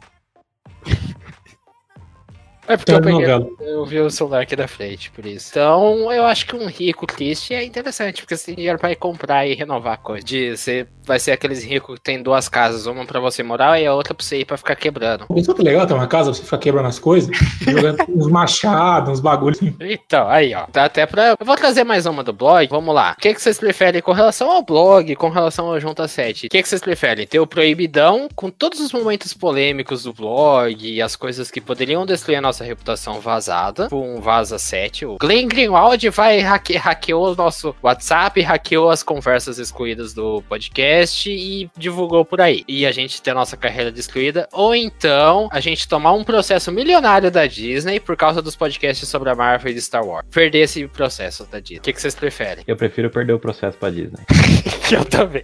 É 2.70 2.78
porque 2.78 2.92
eu 2.92 3.02
peguei, 3.02 3.26
eu 3.62 3.84
vi 3.84 4.00
o 4.00 4.12
celular 4.12 4.42
aqui 4.42 4.56
da 4.56 4.68
frente, 4.68 5.10
por 5.10 5.26
isso. 5.26 5.50
Então, 5.50 6.12
eu 6.14 6.24
acho 6.24 6.46
que 6.46 6.56
um 6.56 6.68
rico 6.68 7.08
triste 7.08 7.52
é 7.52 7.64
interessante, 7.64 8.22
porque 8.22 8.38
você 8.38 8.46
tem 8.46 8.56
dinheiro 8.56 8.78
pra 8.78 8.92
ir 8.92 8.96
comprar 8.96 9.48
e 9.48 9.56
renovar 9.56 9.98
coisa. 9.98 10.24
De, 10.24 10.56
você 10.56 10.86
vai 11.04 11.20
ser 11.20 11.32
aqueles 11.32 11.64
ricos 11.64 11.96
que 11.96 12.04
tem 12.04 12.22
duas 12.22 12.48
casas, 12.48 12.86
uma 12.86 13.08
pra 13.08 13.20
você 13.20 13.42
morar 13.42 13.82
e 13.82 13.88
a 13.88 13.96
outra 13.96 14.14
pra 14.14 14.24
você 14.24 14.42
ir 14.42 14.46
pra 14.46 14.56
ficar 14.56 14.76
quebrando. 14.76 15.26
Pensou 15.34 15.56
que 15.56 15.64
legal 15.64 15.88
ter 15.88 15.96
uma 15.96 16.06
casa, 16.06 16.32
você 16.32 16.44
ficar 16.44 16.60
quebrando 16.60 16.86
as 16.86 17.00
coisas, 17.00 17.36
jogando 17.68 18.06
uns 18.08 18.28
machados, 18.28 19.14
uns 19.14 19.20
bagulhos. 19.20 19.60
Então, 19.80 20.30
aí, 20.30 20.54
ó. 20.54 20.68
Dá 20.72 20.86
até 20.86 21.08
pra. 21.08 21.36
Eu 21.40 21.46
vou 21.46 21.56
trazer 21.56 21.84
mais 21.84 22.06
uma 22.06 22.24
do 22.24 22.32
blog. 22.32 22.68
Vamos 22.70 22.94
lá. 22.94 23.16
O 23.18 23.22
que, 23.22 23.34
que 23.34 23.42
vocês 23.42 23.58
preferem 23.58 24.00
com 24.00 24.12
relação 24.12 24.52
ao 24.52 24.62
blog, 24.62 25.16
com 25.16 25.30
relação 25.30 25.66
ao 25.72 25.80
Junta 25.80 26.08
7? 26.08 26.46
O 26.46 26.50
que, 26.52 26.62
que 26.62 26.70
vocês 26.70 26.82
preferem? 26.82 27.26
Ter 27.26 27.40
o 27.40 27.48
proibidão 27.48 28.30
com 28.36 28.52
todos 28.52 28.80
os 28.80 28.94
momentos 28.94 29.34
polêmicos 29.34 30.04
do 30.04 30.14
blog 30.14 30.88
e 30.88 31.02
as 31.02 31.16
coisas 31.16 31.50
que 31.50 31.60
poderiam 31.60 32.06
destruir 32.06 32.38
a 32.38 32.42
nossa 32.42 32.59
reputação 32.64 33.20
vazada, 33.20 33.90
com 33.90 34.16
um 34.16 34.22
Vaza 34.22 34.58
7. 34.58 35.06
O 35.06 35.18
Glenn 35.18 35.48
Greenwald 35.48 36.10
vai 36.10 36.40
hacke, 36.40 36.78
hackeou 36.78 37.32
o 37.32 37.36
nosso 37.36 37.76
WhatsApp, 37.82 38.42
hackeou 38.42 38.90
as 38.90 39.04
conversas 39.04 39.58
excluídas 39.58 40.14
do 40.14 40.42
podcast 40.44 41.30
e 41.30 41.70
divulgou 41.78 42.24
por 42.24 42.42
aí. 42.42 42.64
E 42.68 42.86
a 42.86 42.92
gente 42.92 43.22
ter 43.22 43.32
a 43.32 43.36
nossa 43.36 43.58
carreira 43.58 43.92
destruída. 43.92 44.48
Ou 44.52 44.76
então 44.76 45.50
a 45.52 45.60
gente 45.60 45.88
tomar 45.88 46.14
um 46.14 46.24
processo 46.24 46.72
milionário 46.72 47.32
da 47.32 47.46
Disney 47.46 48.00
por 48.00 48.16
causa 48.16 48.42
dos 48.42 48.56
podcasts 48.56 49.08
sobre 49.08 49.30
a 49.30 49.36
Marvel 49.36 49.72
e 49.72 49.82
Star 49.82 50.06
Wars. 50.06 50.26
Perder 50.32 50.60
esse 50.60 50.88
processo 50.88 51.46
da 51.50 51.60
Disney. 51.60 51.80
O 51.80 51.82
que, 51.82 51.94
que 51.94 52.02
vocês 52.02 52.16
preferem? 52.16 52.64
Eu 52.68 52.76
prefiro 52.76 53.10
perder 53.10 53.34
o 53.34 53.40
processo 53.40 53.78
pra 53.78 53.90
Disney. 53.90 54.20
Eu 54.92 55.06
também. 55.06 55.44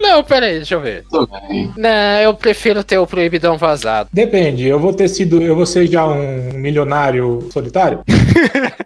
Não, 0.00 0.24
pera 0.24 0.46
aí, 0.46 0.56
deixa 0.56 0.74
eu 0.74 0.80
ver. 0.80 1.04
Também. 1.10 1.70
Não, 1.76 2.20
eu 2.22 2.32
prefiro 2.32 2.82
ter 2.82 2.96
o 2.96 3.06
proibidão 3.06 3.58
vazado. 3.58 4.08
Depende, 4.10 4.66
eu 4.66 4.80
vou 4.80 4.94
ter 4.94 5.06
sido, 5.08 5.42
eu 5.42 5.54
vou 5.54 5.66
ser 5.66 5.86
já 5.86 6.02
um 6.08 6.58
milionário 6.58 7.48
solitário? 7.52 8.02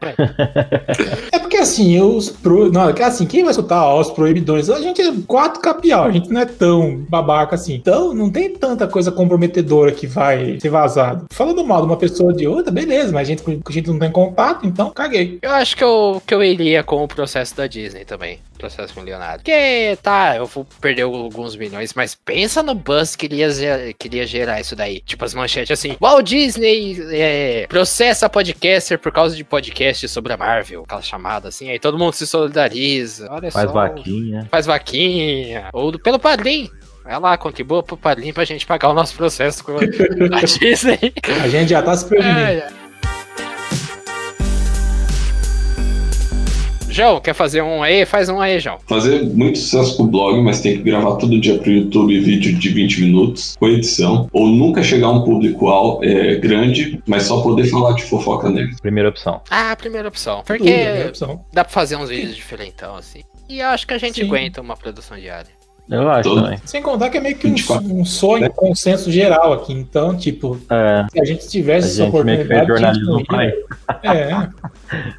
assim, 1.62 2.00
os 2.00 2.28
pro, 2.30 2.70
não, 2.70 2.92
que 2.92 3.02
assim, 3.02 3.26
quem 3.26 3.44
vai 3.44 3.54
soltar 3.54 3.82
ó, 3.84 4.00
os 4.00 4.10
proibidões? 4.10 4.68
A 4.68 4.80
gente 4.80 5.00
é 5.00 5.12
quatro 5.26 5.60
capial, 5.60 6.04
a 6.04 6.10
gente 6.10 6.28
não 6.30 6.40
é 6.40 6.44
tão 6.44 6.98
babaca 7.08 7.54
assim. 7.54 7.74
Então, 7.74 8.14
não 8.14 8.30
tem 8.30 8.50
tanta 8.50 8.86
coisa 8.86 9.10
comprometedora 9.10 9.92
que 9.92 10.06
vai 10.06 10.58
ser 10.60 10.68
vazado. 10.68 11.26
Falando 11.30 11.64
mal 11.64 11.80
de 11.80 11.86
uma 11.86 11.96
pessoa 11.96 12.32
de 12.32 12.46
outra, 12.46 12.70
beleza, 12.70 13.12
mas 13.12 13.28
a 13.28 13.30
gente, 13.32 13.42
a 13.64 13.72
gente 13.72 13.88
não 13.88 13.98
tem 13.98 14.10
contato, 14.10 14.66
então 14.66 14.90
caguei. 14.90 15.38
Eu 15.40 15.50
acho 15.52 15.76
que 15.76 15.84
eu, 15.84 16.22
que 16.26 16.34
eu 16.34 16.42
iria 16.42 16.82
com 16.82 17.02
o 17.02 17.08
processo 17.08 17.56
da 17.56 17.66
Disney 17.66 18.04
também. 18.04 18.38
Processo 18.58 18.98
milionário. 19.00 19.38
Porque, 19.38 19.98
tá, 20.02 20.36
eu 20.36 20.46
vou 20.46 20.64
perder 20.80 21.02
alguns 21.02 21.56
milhões, 21.56 21.94
mas 21.94 22.14
pensa 22.14 22.62
no 22.62 22.74
buzz 22.74 23.16
que 23.16 23.26
iria, 23.26 23.48
que 23.98 24.06
iria 24.06 24.24
gerar 24.24 24.60
isso 24.60 24.76
daí. 24.76 25.00
Tipo, 25.00 25.24
as 25.24 25.34
manchetes 25.34 25.76
assim: 25.76 25.96
Walt 26.00 26.24
Disney 26.24 26.96
é, 27.10 27.66
processa 27.68 28.28
podcaster 28.28 29.00
por 29.00 29.10
causa 29.10 29.34
de 29.34 29.42
podcast 29.42 30.08
sobre 30.08 30.32
a 30.32 30.36
Marvel. 30.36 30.82
Aquela 30.84 31.02
chamada 31.02 31.50
assim, 31.54 31.70
aí 31.70 31.78
todo 31.78 31.98
mundo 31.98 32.12
se 32.14 32.26
solidariza. 32.26 33.26
Olha 33.30 33.50
Faz 33.50 33.66
só. 33.70 33.72
vaquinha. 33.74 34.46
Faz 34.50 34.66
vaquinha. 34.66 35.68
Ou 35.72 35.92
do- 35.92 35.98
pelo 35.98 36.18
padrinho. 36.18 36.70
Vai 37.04 37.18
lá, 37.18 37.36
contribua 37.36 37.82
pro 37.82 37.96
padrinho 37.96 38.32
pra 38.32 38.44
gente 38.44 38.64
pagar 38.64 38.88
o 38.88 38.94
nosso 38.94 39.14
processo 39.16 39.64
com 39.64 39.76
a 39.76 39.80
Disney. 40.46 41.12
A 41.42 41.48
gente 41.48 41.70
já 41.70 41.82
tá 41.82 41.96
se 41.96 42.04
prevenindo. 42.06 42.38
É, 42.38 42.54
é. 42.58 42.81
João, 46.92 47.20
quer 47.20 47.34
fazer 47.34 47.62
um 47.62 47.82
aí? 47.82 48.04
Faz 48.04 48.28
um 48.28 48.40
aí, 48.40 48.60
João. 48.60 48.78
Fazer 48.86 49.22
muito 49.22 49.58
sucesso 49.58 49.96
com 49.96 50.02
o 50.04 50.06
blog, 50.06 50.40
mas 50.42 50.60
tem 50.60 50.76
que 50.76 50.82
gravar 50.82 51.16
todo 51.16 51.40
dia 51.40 51.58
pro 51.58 51.70
YouTube 51.70 52.20
vídeo 52.20 52.56
de 52.58 52.68
20 52.68 53.00
minutos, 53.00 53.56
com 53.58 53.66
edição. 53.68 54.28
Ou 54.32 54.46
nunca 54.46 54.82
chegar 54.82 55.06
a 55.06 55.10
um 55.12 55.22
público 55.24 55.68
al- 55.68 56.00
é, 56.04 56.36
grande, 56.36 57.02
mas 57.06 57.24
só 57.24 57.40
poder 57.42 57.64
falar 57.68 57.92
de 57.94 58.02
fofoca 58.04 58.50
nele. 58.50 58.74
Primeira 58.80 59.08
opção. 59.08 59.40
Ah, 59.50 59.74
primeira 59.76 60.06
opção. 60.08 60.42
Tudo, 60.44 60.58
Porque 60.58 61.04
opção. 61.08 61.40
dá 61.52 61.64
pra 61.64 61.72
fazer 61.72 61.96
uns 61.96 62.10
vídeos 62.10 62.36
diferentão, 62.36 62.96
assim. 62.96 63.20
E 63.48 63.58
eu 63.60 63.66
acho 63.68 63.86
que 63.86 63.94
a 63.94 63.98
gente 63.98 64.20
Sim. 64.20 64.26
aguenta 64.26 64.60
uma 64.60 64.76
produção 64.76 65.16
diária. 65.18 65.50
Eu 65.90 66.08
acho 66.08 66.28
Todo. 66.28 66.42
também. 66.44 66.58
Sem 66.64 66.80
contar 66.80 67.10
que 67.10 67.18
é 67.18 67.20
meio 67.20 67.36
que 67.36 67.46
um, 67.46 67.50
24. 67.50 67.92
um 67.92 68.04
sonho, 68.04 68.46
um 68.46 68.50
consenso 68.50 69.10
geral 69.10 69.52
aqui. 69.52 69.72
Então, 69.72 70.16
tipo, 70.16 70.58
É, 70.70 71.04
se 71.10 71.20
a 71.20 71.24
gente 71.24 71.44
a 71.44 71.48
tivesse 71.48 71.88
essa 71.88 72.04
gente 72.10 72.24
meio 72.24 72.38
que 72.38 72.44
fez 72.46 72.62
oportunidade. 72.62 73.00
jornalismo 73.00 73.24
que- 73.26 74.06
É, 74.08 74.48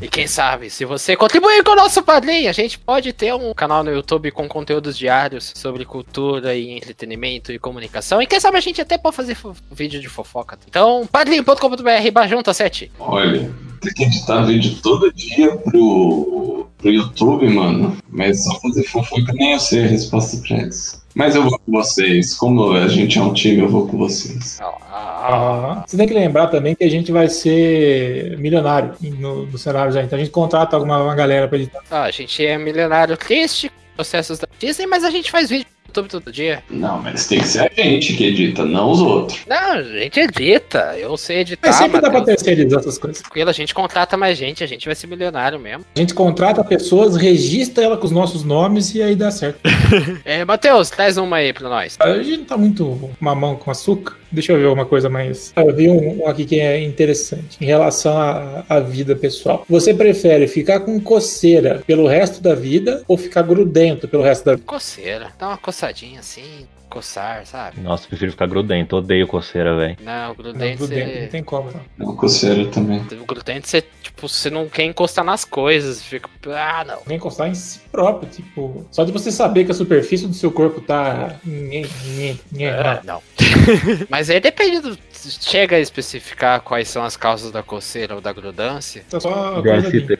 E 0.00 0.08
quem 0.08 0.26
sabe, 0.26 0.70
se 0.70 0.84
você 0.84 1.16
contribuir 1.16 1.62
com 1.62 1.72
o 1.72 1.76
nosso 1.76 2.02
padrinho, 2.02 2.48
a 2.48 2.52
gente 2.52 2.78
pode 2.78 3.12
ter 3.12 3.34
um 3.34 3.52
canal 3.54 3.84
no 3.84 3.90
YouTube 3.90 4.30
com 4.30 4.48
conteúdos 4.48 4.96
diários 4.96 5.52
sobre 5.54 5.84
cultura 5.84 6.54
e 6.54 6.70
entretenimento 6.70 7.52
e 7.52 7.58
comunicação. 7.58 8.20
E 8.20 8.26
quem 8.26 8.40
sabe 8.40 8.58
a 8.58 8.60
gente 8.60 8.80
até 8.80 8.98
pode 8.98 9.16
fazer 9.16 9.36
vídeo 9.70 10.00
de 10.00 10.08
fofoca. 10.08 10.58
Então, 10.68 11.06
padrinho.com.br, 11.10 12.10
bajunta 12.12 12.52
7. 12.52 12.90
Olha, 12.98 13.50
tem 13.80 13.92
que 13.92 14.04
editar 14.04 14.44
vídeo 14.44 14.76
todo 14.82 15.12
dia 15.12 15.56
pro, 15.56 16.68
pro 16.78 16.90
YouTube, 16.90 17.48
mano. 17.48 17.96
Mas 18.08 18.44
só 18.44 18.58
fazer 18.60 18.84
fofoca 18.84 19.32
nem 19.34 19.52
eu 19.52 19.60
sei 19.60 19.84
a 19.84 19.88
resposta 19.88 20.36
pra 20.46 20.58
isso. 20.58 21.03
Mas 21.14 21.36
eu 21.36 21.44
vou 21.44 21.58
com 21.58 21.72
vocês. 21.72 22.34
Como 22.34 22.72
a 22.72 22.88
gente 22.88 23.18
é 23.18 23.22
um 23.22 23.32
time, 23.32 23.60
eu 23.60 23.68
vou 23.68 23.86
com 23.86 23.96
vocês. 23.96 24.58
Ah, 24.60 25.84
você 25.86 25.96
tem 25.96 26.08
que 26.08 26.14
lembrar 26.14 26.48
também 26.48 26.74
que 26.74 26.84
a 26.84 26.90
gente 26.90 27.12
vai 27.12 27.28
ser 27.28 28.36
milionário 28.38 28.94
no, 29.00 29.46
no 29.46 29.58
cenário 29.58 29.92
já. 29.92 30.02
Então 30.02 30.18
a 30.18 30.20
gente 30.20 30.32
contrata 30.32 30.76
alguma 30.76 31.02
uma 31.02 31.14
galera 31.14 31.46
pra 31.48 31.56
editar. 31.56 31.80
Ah, 31.90 32.02
a 32.02 32.10
gente 32.10 32.44
é 32.44 32.58
milionário 32.58 33.16
triste, 33.16 33.70
processos 33.94 34.38
da 34.38 34.48
Disney, 34.58 34.86
mas 34.86 35.04
a 35.04 35.10
gente 35.10 35.30
faz 35.30 35.48
vídeo 35.48 35.73
YouTube 35.94 36.08
todo 36.08 36.32
dia. 36.32 36.62
Não, 36.70 37.00
mas 37.00 37.26
tem 37.26 37.40
que 37.40 37.46
ser 37.46 37.60
a 37.76 37.82
gente 37.82 38.14
que 38.14 38.26
edita, 38.26 38.64
não 38.64 38.90
os 38.90 39.00
outros. 39.00 39.40
Não, 39.46 39.72
a 39.72 39.82
gente 39.82 40.20
edita. 40.20 40.94
Eu 40.98 41.16
sei 41.16 41.38
editar, 41.38 41.68
Mas 41.68 41.76
sempre 41.76 42.00
dá 42.00 42.10
pra 42.10 42.22
terceirizar 42.22 42.80
essas 42.80 42.98
coisas. 42.98 43.22
Tranquilo, 43.22 43.50
a 43.50 43.52
gente 43.52 43.74
contrata 43.74 44.16
mais 44.16 44.36
gente, 44.36 44.62
a 44.62 44.66
gente 44.66 44.86
vai 44.86 44.94
ser 44.94 45.06
milionário 45.06 45.58
mesmo. 45.58 45.84
A 45.94 45.98
gente 45.98 46.14
contrata 46.14 46.62
pessoas, 46.64 47.16
registra 47.16 47.84
ela 47.84 47.96
com 47.96 48.06
os 48.06 48.12
nossos 48.12 48.44
nomes 48.44 48.94
e 48.94 49.02
aí 49.02 49.14
dá 49.16 49.30
certo. 49.30 49.60
É, 50.24 50.44
Matheus, 50.44 50.90
traz 50.90 51.16
uma 51.16 51.36
aí 51.36 51.52
pra 51.52 51.68
nós. 51.68 51.96
A 52.00 52.16
gente 52.22 52.38
não 52.38 52.44
tá 52.44 52.56
muito 52.56 53.10
mamão 53.20 53.56
com 53.56 53.70
açúcar. 53.70 54.16
Deixa 54.30 54.52
eu 54.52 54.58
ver 54.58 54.66
uma 54.66 54.84
coisa 54.84 55.08
mais. 55.08 55.52
Ah, 55.54 55.62
Eu 55.62 55.74
vi 55.74 55.88
um, 55.88 56.24
um 56.24 56.28
aqui 56.28 56.44
que 56.44 56.58
é 56.58 56.82
interessante 56.82 57.56
em 57.60 57.64
relação 57.64 58.16
à, 58.18 58.64
à 58.68 58.80
vida 58.80 59.14
pessoal. 59.14 59.64
Você 59.68 59.94
prefere 59.94 60.48
ficar 60.48 60.80
com 60.80 60.98
coceira 61.00 61.82
pelo 61.86 62.06
resto 62.08 62.42
da 62.42 62.54
vida 62.54 63.02
ou 63.06 63.16
ficar 63.16 63.42
grudento 63.42 64.08
pelo 64.08 64.22
resto 64.24 64.44
da 64.44 64.52
vida? 64.54 64.64
Coceira. 64.66 65.28
Dá 65.38 65.48
uma 65.48 65.58
coçadinha 65.84 66.20
assim, 66.20 66.66
coçar, 66.88 67.44
sabe? 67.44 67.80
Nossa, 67.80 68.06
prefiro 68.08 68.30
ficar 68.30 68.46
grudento. 68.46 68.96
Odeio 68.96 69.26
coceira, 69.26 69.76
velho. 69.76 69.96
Não, 70.00 70.24
o 70.24 70.28
Não, 70.28 70.34
grudento, 70.34 70.78
grudento, 70.78 71.20
não 71.20 71.28
tem 71.28 71.42
como, 71.42 71.70
não. 71.72 71.80
Não, 71.98 72.16
coceira 72.16 72.66
também. 72.70 73.00
O 73.20 73.26
grudento, 73.26 73.68
você, 73.68 73.82
tipo, 74.02 74.28
você 74.28 74.48
não 74.48 74.68
quer 74.68 74.84
encostar 74.84 75.24
nas 75.24 75.44
coisas. 75.44 76.02
Fica, 76.02 76.28
ah, 76.46 76.84
não. 76.84 77.00
Nem 77.06 77.16
encostar 77.16 77.48
em 77.48 77.54
si 77.54 77.80
próprio, 77.92 78.30
tipo. 78.30 78.86
Só 78.90 79.04
de 79.04 79.12
você 79.12 79.30
saber 79.30 79.64
que 79.64 79.72
a 79.72 79.74
superfície 79.74 80.26
do 80.26 80.34
seu 80.34 80.50
corpo 80.50 80.80
tá. 80.80 81.36
É, 81.46 83.00
não. 83.04 83.22
Mas 84.08 84.30
aí 84.30 84.40
depende 84.40 84.80
do... 84.80 84.98
Chega 85.12 85.76
a 85.76 85.80
especificar 85.80 86.60
quais 86.60 86.88
são 86.88 87.02
as 87.02 87.16
causas 87.16 87.50
da 87.50 87.62
coceira 87.62 88.14
ou 88.14 88.20
da 88.20 88.30
grudância. 88.32 89.04
Tá 89.08 89.18
só 89.18 89.60
coisa 89.62 89.90
de- 89.90 90.00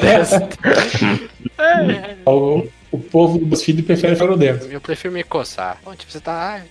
DST. 0.00 1.34
É. 1.56 2.16
O, 2.94 2.98
povo 2.98 3.38
do 3.38 3.46
BuzzFeed 3.46 3.82
prefere 3.82 4.16
Fedorento. 4.16 4.66
Eu 4.66 4.80
prefiro 4.80 5.12
me 5.12 5.22
coçar. 5.24 5.78
Bom, 5.84 5.94
tipo, 5.94 6.12
você 6.12 6.20
tá. 6.20 6.56
ah, 6.56 6.62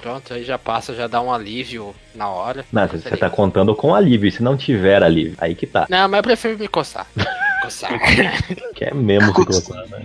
Pronto, 0.00 0.34
aí 0.34 0.44
já 0.44 0.58
passa, 0.58 0.94
já 0.94 1.06
dá 1.06 1.20
um 1.20 1.32
alívio 1.32 1.94
na 2.14 2.28
hora. 2.28 2.64
Não, 2.72 2.86
você 2.86 3.16
tá 3.16 3.28
contando 3.30 3.74
com 3.74 3.94
alívio. 3.94 4.28
E 4.28 4.32
se 4.32 4.42
não 4.42 4.56
tiver 4.56 5.02
alívio, 5.02 5.34
aí 5.38 5.54
que 5.54 5.66
tá. 5.66 5.86
Não, 5.88 6.08
mas 6.08 6.18
eu 6.18 6.22
prefiro 6.22 6.58
me 6.58 6.68
coçar. 6.68 7.06
coçar. 7.62 7.90
Que 8.74 8.84
é 8.86 8.94
mesmo 8.94 9.34
se 9.34 9.44
coçar, 9.44 9.84
né? 9.88 10.02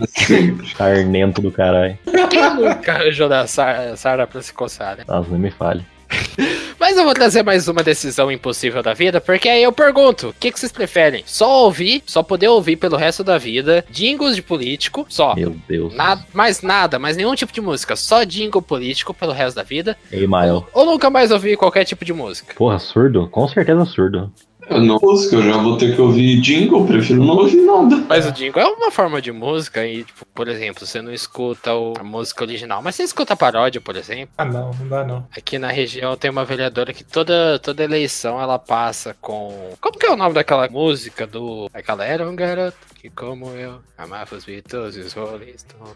Sarnento 0.75 1.41
do 1.41 1.49
caralho. 1.51 1.97
Arranjou 2.87 3.29
da 3.29 3.47
Sara, 3.47 3.95
Sara 3.95 4.27
pra 4.27 4.41
se 4.41 4.53
coçar, 4.53 4.97
né? 4.97 5.03
Nossa, 5.07 5.29
nem 5.31 5.39
me 5.39 5.51
fale. 5.51 5.85
Mas 6.79 6.97
eu 6.97 7.03
vou 7.03 7.13
trazer 7.13 7.43
mais 7.43 7.67
uma 7.67 7.81
decisão 7.81 8.31
impossível 8.31 8.83
da 8.83 8.93
vida, 8.93 9.19
porque 9.19 9.49
aí 9.49 9.63
eu 9.63 9.71
pergunto: 9.71 10.29
o 10.29 10.33
que, 10.33 10.51
que 10.51 10.59
vocês 10.59 10.71
preferem? 10.71 11.23
Só 11.25 11.63
ouvir, 11.63 12.03
só 12.05 12.21
poder 12.21 12.47
ouvir 12.47 12.75
pelo 12.75 12.97
resto 12.97 13.23
da 13.23 13.37
vida, 13.37 13.83
jingles 13.89 14.35
de 14.35 14.41
político, 14.41 15.05
só. 15.09 15.35
Meu 15.35 15.55
Deus. 15.67 15.95
Nada, 15.95 16.25
mais 16.33 16.61
nada, 16.61 16.99
mais 16.99 17.17
nenhum 17.17 17.35
tipo 17.35 17.53
de 17.53 17.61
música, 17.61 17.95
só 17.95 18.23
jingle 18.23 18.61
político 18.61 19.13
pelo 19.13 19.31
resto 19.31 19.55
da 19.55 19.63
vida. 19.63 19.97
Ei, 20.11 20.27
Mile. 20.27 20.63
Ou 20.73 20.85
nunca 20.85 21.09
mais 21.09 21.31
ouvir 21.31 21.57
qualquer 21.57 21.85
tipo 21.85 22.03
de 22.03 22.13
música. 22.13 22.53
Porra, 22.55 22.79
surdo? 22.79 23.27
Com 23.27 23.47
certeza 23.47 23.85
surdo. 23.85 24.31
Eu 24.69 24.81
não 24.81 24.99
música, 25.01 25.35
eu 25.35 25.43
já 25.43 25.57
vou 25.57 25.77
ter 25.77 25.95
que 25.95 26.01
ouvir 26.01 26.39
jingle, 26.41 26.85
prefiro 26.85 27.23
não 27.23 27.35
ouvir 27.37 27.61
nada. 27.61 28.03
Mas 28.09 28.25
o 28.25 28.31
jingle 28.31 28.61
é 28.61 28.65
uma 28.65 28.89
forma 28.91 29.21
de 29.21 29.31
música 29.31 29.85
e, 29.85 30.03
tipo, 30.03 30.25
por 30.33 30.47
exemplo, 30.47 30.85
você 30.85 31.01
não 31.01 31.13
escuta 31.13 31.73
o- 31.73 31.93
a 31.99 32.03
música 32.03 32.43
original, 32.43 32.81
mas 32.81 32.95
você 32.95 33.03
escuta 33.03 33.33
a 33.33 33.37
paródia, 33.37 33.79
por 33.79 33.95
exemplo. 33.95 34.29
Ah, 34.37 34.45
não, 34.45 34.71
não 34.71 34.87
dá 34.87 35.03
não. 35.03 35.27
Aqui 35.35 35.59
na 35.59 35.69
região 35.69 36.15
tem 36.17 36.31
uma 36.31 36.45
vereadora 36.45 36.93
que 36.93 37.03
toda, 37.03 37.59
toda 37.59 37.83
eleição 37.83 38.41
ela 38.41 38.57
passa 38.57 39.15
com. 39.21 39.69
Como 39.79 39.97
que 39.97 40.05
é 40.05 40.11
o 40.11 40.17
nome 40.17 40.33
daquela 40.33 40.67
música 40.67 41.27
do. 41.27 41.69
Aquela 41.73 42.03
era 42.05 42.27
um 42.27 42.35
garoto 42.35 42.77
que, 42.95 43.09
como 43.09 43.49
eu, 43.51 43.79
amava 43.97 44.35
os 44.35 44.45
Beatles 44.45 44.95
e 44.95 44.99
os 45.01 45.13
Rolling 45.13 45.53
Stones. 45.57 45.95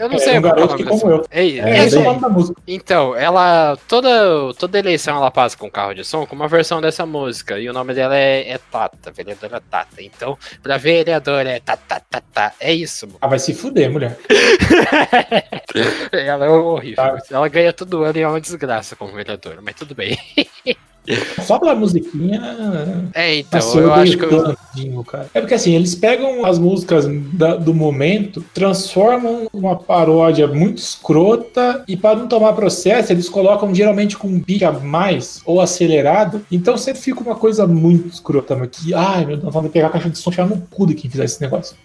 Eu 0.00 0.08
não 0.08 0.16
É, 0.16 0.18
sei 0.18 0.32
um 0.32 0.36
é 0.36 0.40
garoto 0.40 0.66
nome 0.72 0.82
que, 0.82 0.88
como 0.88 1.12
eu. 1.12 1.26
É, 1.30 1.40
é, 1.46 1.76
esse 1.84 1.86
isso 1.88 1.96
o 1.96 1.98
aí. 2.00 2.04
nome 2.06 2.20
da 2.22 2.28
música. 2.30 2.62
Então, 2.66 3.14
ela. 3.14 3.76
Toda, 3.86 4.08
toda 4.58 4.78
eleição 4.78 5.14
ela 5.14 5.30
passa 5.30 5.58
com 5.58 5.70
carro 5.70 5.92
de 5.92 6.02
som 6.04 6.24
com 6.24 6.34
uma 6.34 6.48
versão 6.48 6.80
dessa 6.80 7.04
música. 7.04 7.58
E 7.58 7.68
o 7.68 7.72
nome 7.74 7.92
dela 7.92 8.16
é, 8.16 8.50
é 8.52 8.58
Tata, 8.58 9.10
vereadora 9.12 9.60
Tata. 9.60 10.02
Então, 10.02 10.38
pra 10.62 10.78
vereadora 10.78 11.50
é 11.50 11.60
Tata, 11.60 12.00
Tata. 12.08 12.54
É 12.58 12.72
isso, 12.72 13.06
mano. 13.06 13.18
Ah, 13.20 13.26
vai 13.28 13.38
se 13.38 13.52
fuder, 13.52 13.90
mulher. 13.90 14.18
Ela 16.12 16.46
é 16.46 16.48
horrível. 16.48 16.96
Tá. 16.96 17.18
Ela 17.30 17.48
ganha 17.48 17.72
todo 17.72 18.02
ano 18.02 18.16
e 18.18 18.22
é 18.22 18.28
uma 18.28 18.40
desgraça 18.40 18.96
como 18.96 19.12
vereadora, 19.12 19.60
mas 19.60 19.74
tudo 19.74 19.94
bem. 19.94 20.16
Só 21.42 21.58
pela 21.58 21.74
musiquinha. 21.74 22.40
É, 23.14 23.38
então, 23.38 23.58
Nossa, 23.60 23.78
eu 23.78 23.92
acho 23.92 24.16
que 24.18 24.24
eu. 24.24 24.56
É 25.34 25.40
porque 25.40 25.54
assim, 25.54 25.74
eles 25.74 25.94
pegam 25.94 26.44
as 26.44 26.58
músicas 26.58 27.06
da- 27.32 27.56
do 27.56 27.74
momento, 27.74 28.44
transformam 28.54 29.48
uma 29.52 29.76
paródia 29.76 30.46
muito 30.46 30.78
escrota 30.78 31.82
e 31.88 31.96
para 31.96 32.16
não 32.18 32.28
tomar 32.28 32.52
processo, 32.52 33.12
eles 33.12 33.28
colocam 33.28 33.74
geralmente 33.74 34.16
com 34.16 34.28
um 34.28 34.38
beat 34.40 34.62
a 34.62 34.70
mais 34.72 35.40
ou 35.44 35.60
acelerado. 35.60 36.44
Então 36.50 36.76
sempre 36.76 37.00
fica 37.02 37.20
uma 37.20 37.34
coisa 37.34 37.66
muito 37.66 38.08
escrota, 38.08 38.54
mas 38.56 38.68
que, 38.70 38.94
ai 38.94 39.24
meu 39.24 39.36
Deus, 39.36 39.52
vamos 39.52 39.70
pegar 39.70 39.88
a 39.88 39.90
caixa 39.90 40.08
de 40.10 40.18
som 40.18 40.30
e 40.30 40.40
no 40.42 40.58
cu 40.70 40.86
de 40.86 40.94
quem 40.94 41.10
fizer 41.10 41.24
esse 41.24 41.40
negócio. 41.40 41.76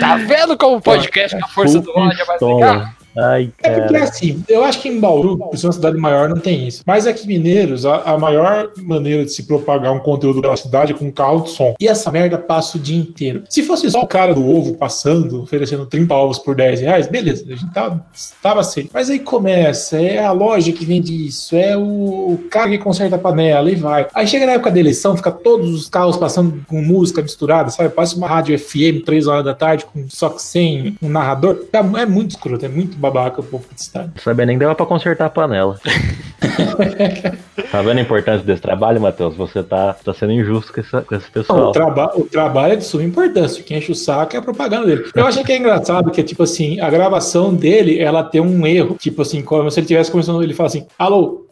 Tá 0.00 0.16
vendo 0.16 0.56
como 0.56 0.76
o 0.76 0.80
podcast 0.80 1.36
com 1.38 1.44
a 1.44 1.48
força 1.48 1.80
do 1.80 1.90
ódio 1.90 2.18
legal? 2.18 2.26
Pistola. 2.38 3.03
Ai, 3.16 3.50
É 3.62 3.80
porque 3.80 3.96
assim, 3.96 4.42
eu 4.48 4.64
acho 4.64 4.80
que 4.80 4.88
em 4.88 4.98
Bauru, 5.00 5.38
por 5.38 5.56
ser 5.56 5.66
uma 5.66 5.72
cidade 5.72 5.96
maior, 5.96 6.28
não 6.28 6.38
tem 6.38 6.66
isso. 6.66 6.82
Mas 6.86 7.06
aqui 7.06 7.24
em 7.24 7.28
Mineiros, 7.28 7.86
a, 7.86 7.96
a 8.02 8.18
maior 8.18 8.70
maneira 8.82 9.24
de 9.24 9.32
se 9.32 9.44
propagar 9.44 9.92
um 9.92 9.98
conteúdo 10.00 10.40
da 10.40 10.56
cidade 10.56 10.92
é 10.92 10.94
com 10.96 11.06
um 11.06 11.10
carro 11.12 11.42
de 11.42 11.50
som. 11.50 11.74
E 11.80 11.86
essa 11.88 12.10
merda 12.10 12.38
passa 12.38 12.76
o 12.76 12.80
dia 12.80 12.98
inteiro. 12.98 13.44
Se 13.48 13.62
fosse 13.62 13.90
só 13.90 14.02
o 14.02 14.06
cara 14.06 14.34
do 14.34 14.48
ovo 14.48 14.74
passando, 14.74 15.42
oferecendo 15.42 15.86
30 15.86 16.14
ovos 16.14 16.38
por 16.38 16.54
10 16.54 16.80
reais, 16.80 17.06
beleza, 17.06 17.44
a 17.46 17.50
gente 17.56 17.72
tava, 17.72 18.04
tava 18.42 18.62
safe. 18.62 18.90
Mas 18.92 19.08
aí 19.10 19.18
começa, 19.18 20.00
é 20.00 20.24
a 20.24 20.32
loja 20.32 20.72
que 20.72 20.84
vende 20.84 21.26
isso, 21.26 21.54
é 21.56 21.76
o 21.76 22.38
cara 22.50 22.68
que 22.70 22.78
conserta 22.78 23.16
a 23.16 23.18
panela 23.18 23.70
e 23.70 23.74
vai. 23.74 24.06
Aí 24.14 24.26
chega 24.26 24.46
na 24.46 24.52
época 24.52 24.70
da 24.70 24.80
eleição, 24.80 25.16
fica 25.16 25.30
todos 25.30 25.72
os 25.72 25.88
carros 25.88 26.16
passando 26.16 26.64
com 26.66 26.80
música 26.82 27.22
misturada, 27.22 27.70
sabe? 27.70 27.88
Passa 27.90 28.16
uma 28.16 28.26
rádio 28.28 28.58
FM 28.58 29.04
3 29.04 29.26
horas 29.26 29.44
da 29.44 29.54
tarde, 29.54 29.84
com, 29.86 30.06
só 30.08 30.28
que 30.28 30.42
sem 30.42 30.96
um 31.02 31.08
narrador. 31.08 31.54
Tá- 31.70 31.84
É 31.98 32.06
muito 32.06 32.30
escroto, 32.32 32.64
é 32.64 32.68
muito 32.68 32.96
babaca 33.04 33.40
o 33.40 33.44
povo 33.44 33.64
que 33.68 34.20
sabia 34.20 34.46
nem 34.46 34.58
dava 34.58 34.74
pra 34.74 34.86
consertar 34.86 35.26
a 35.26 35.30
panela. 35.30 35.78
tá 37.70 37.82
vendo 37.82 37.98
a 37.98 38.00
importância 38.00 38.44
desse 38.44 38.62
trabalho, 38.62 39.00
Matheus? 39.00 39.36
Você 39.36 39.62
tá, 39.62 39.94
tá 40.04 40.14
sendo 40.14 40.32
injusto 40.32 40.72
com, 40.72 40.80
essa, 40.80 41.02
com 41.02 41.14
esse 41.14 41.26
Não, 41.26 41.32
pessoal. 41.32 41.68
o, 41.68 41.72
traba 41.72 42.12
o 42.16 42.24
trabalho 42.24 42.74
é 42.74 42.76
de 42.76 42.84
suma 42.84 43.04
importância. 43.04 43.62
Quem 43.62 43.78
enche 43.78 43.92
o 43.92 43.94
saco 43.94 44.34
é 44.34 44.38
a 44.38 44.42
propaganda 44.42 44.86
dele. 44.86 45.04
Eu 45.14 45.26
achei 45.26 45.44
que 45.44 45.52
é 45.52 45.58
engraçado 45.58 46.10
que, 46.10 46.22
tipo 46.22 46.42
assim, 46.42 46.80
a 46.80 46.90
gravação 46.90 47.54
dele, 47.54 47.98
ela 47.98 48.22
tem 48.22 48.40
um 48.40 48.66
erro. 48.66 48.96
Tipo 48.98 49.22
assim, 49.22 49.42
como 49.42 49.70
se 49.70 49.80
ele 49.80 49.86
tivesse 49.86 50.10
começando, 50.10 50.42
ele 50.42 50.54
fala 50.54 50.68
assim, 50.68 50.86
alô. 50.98 51.43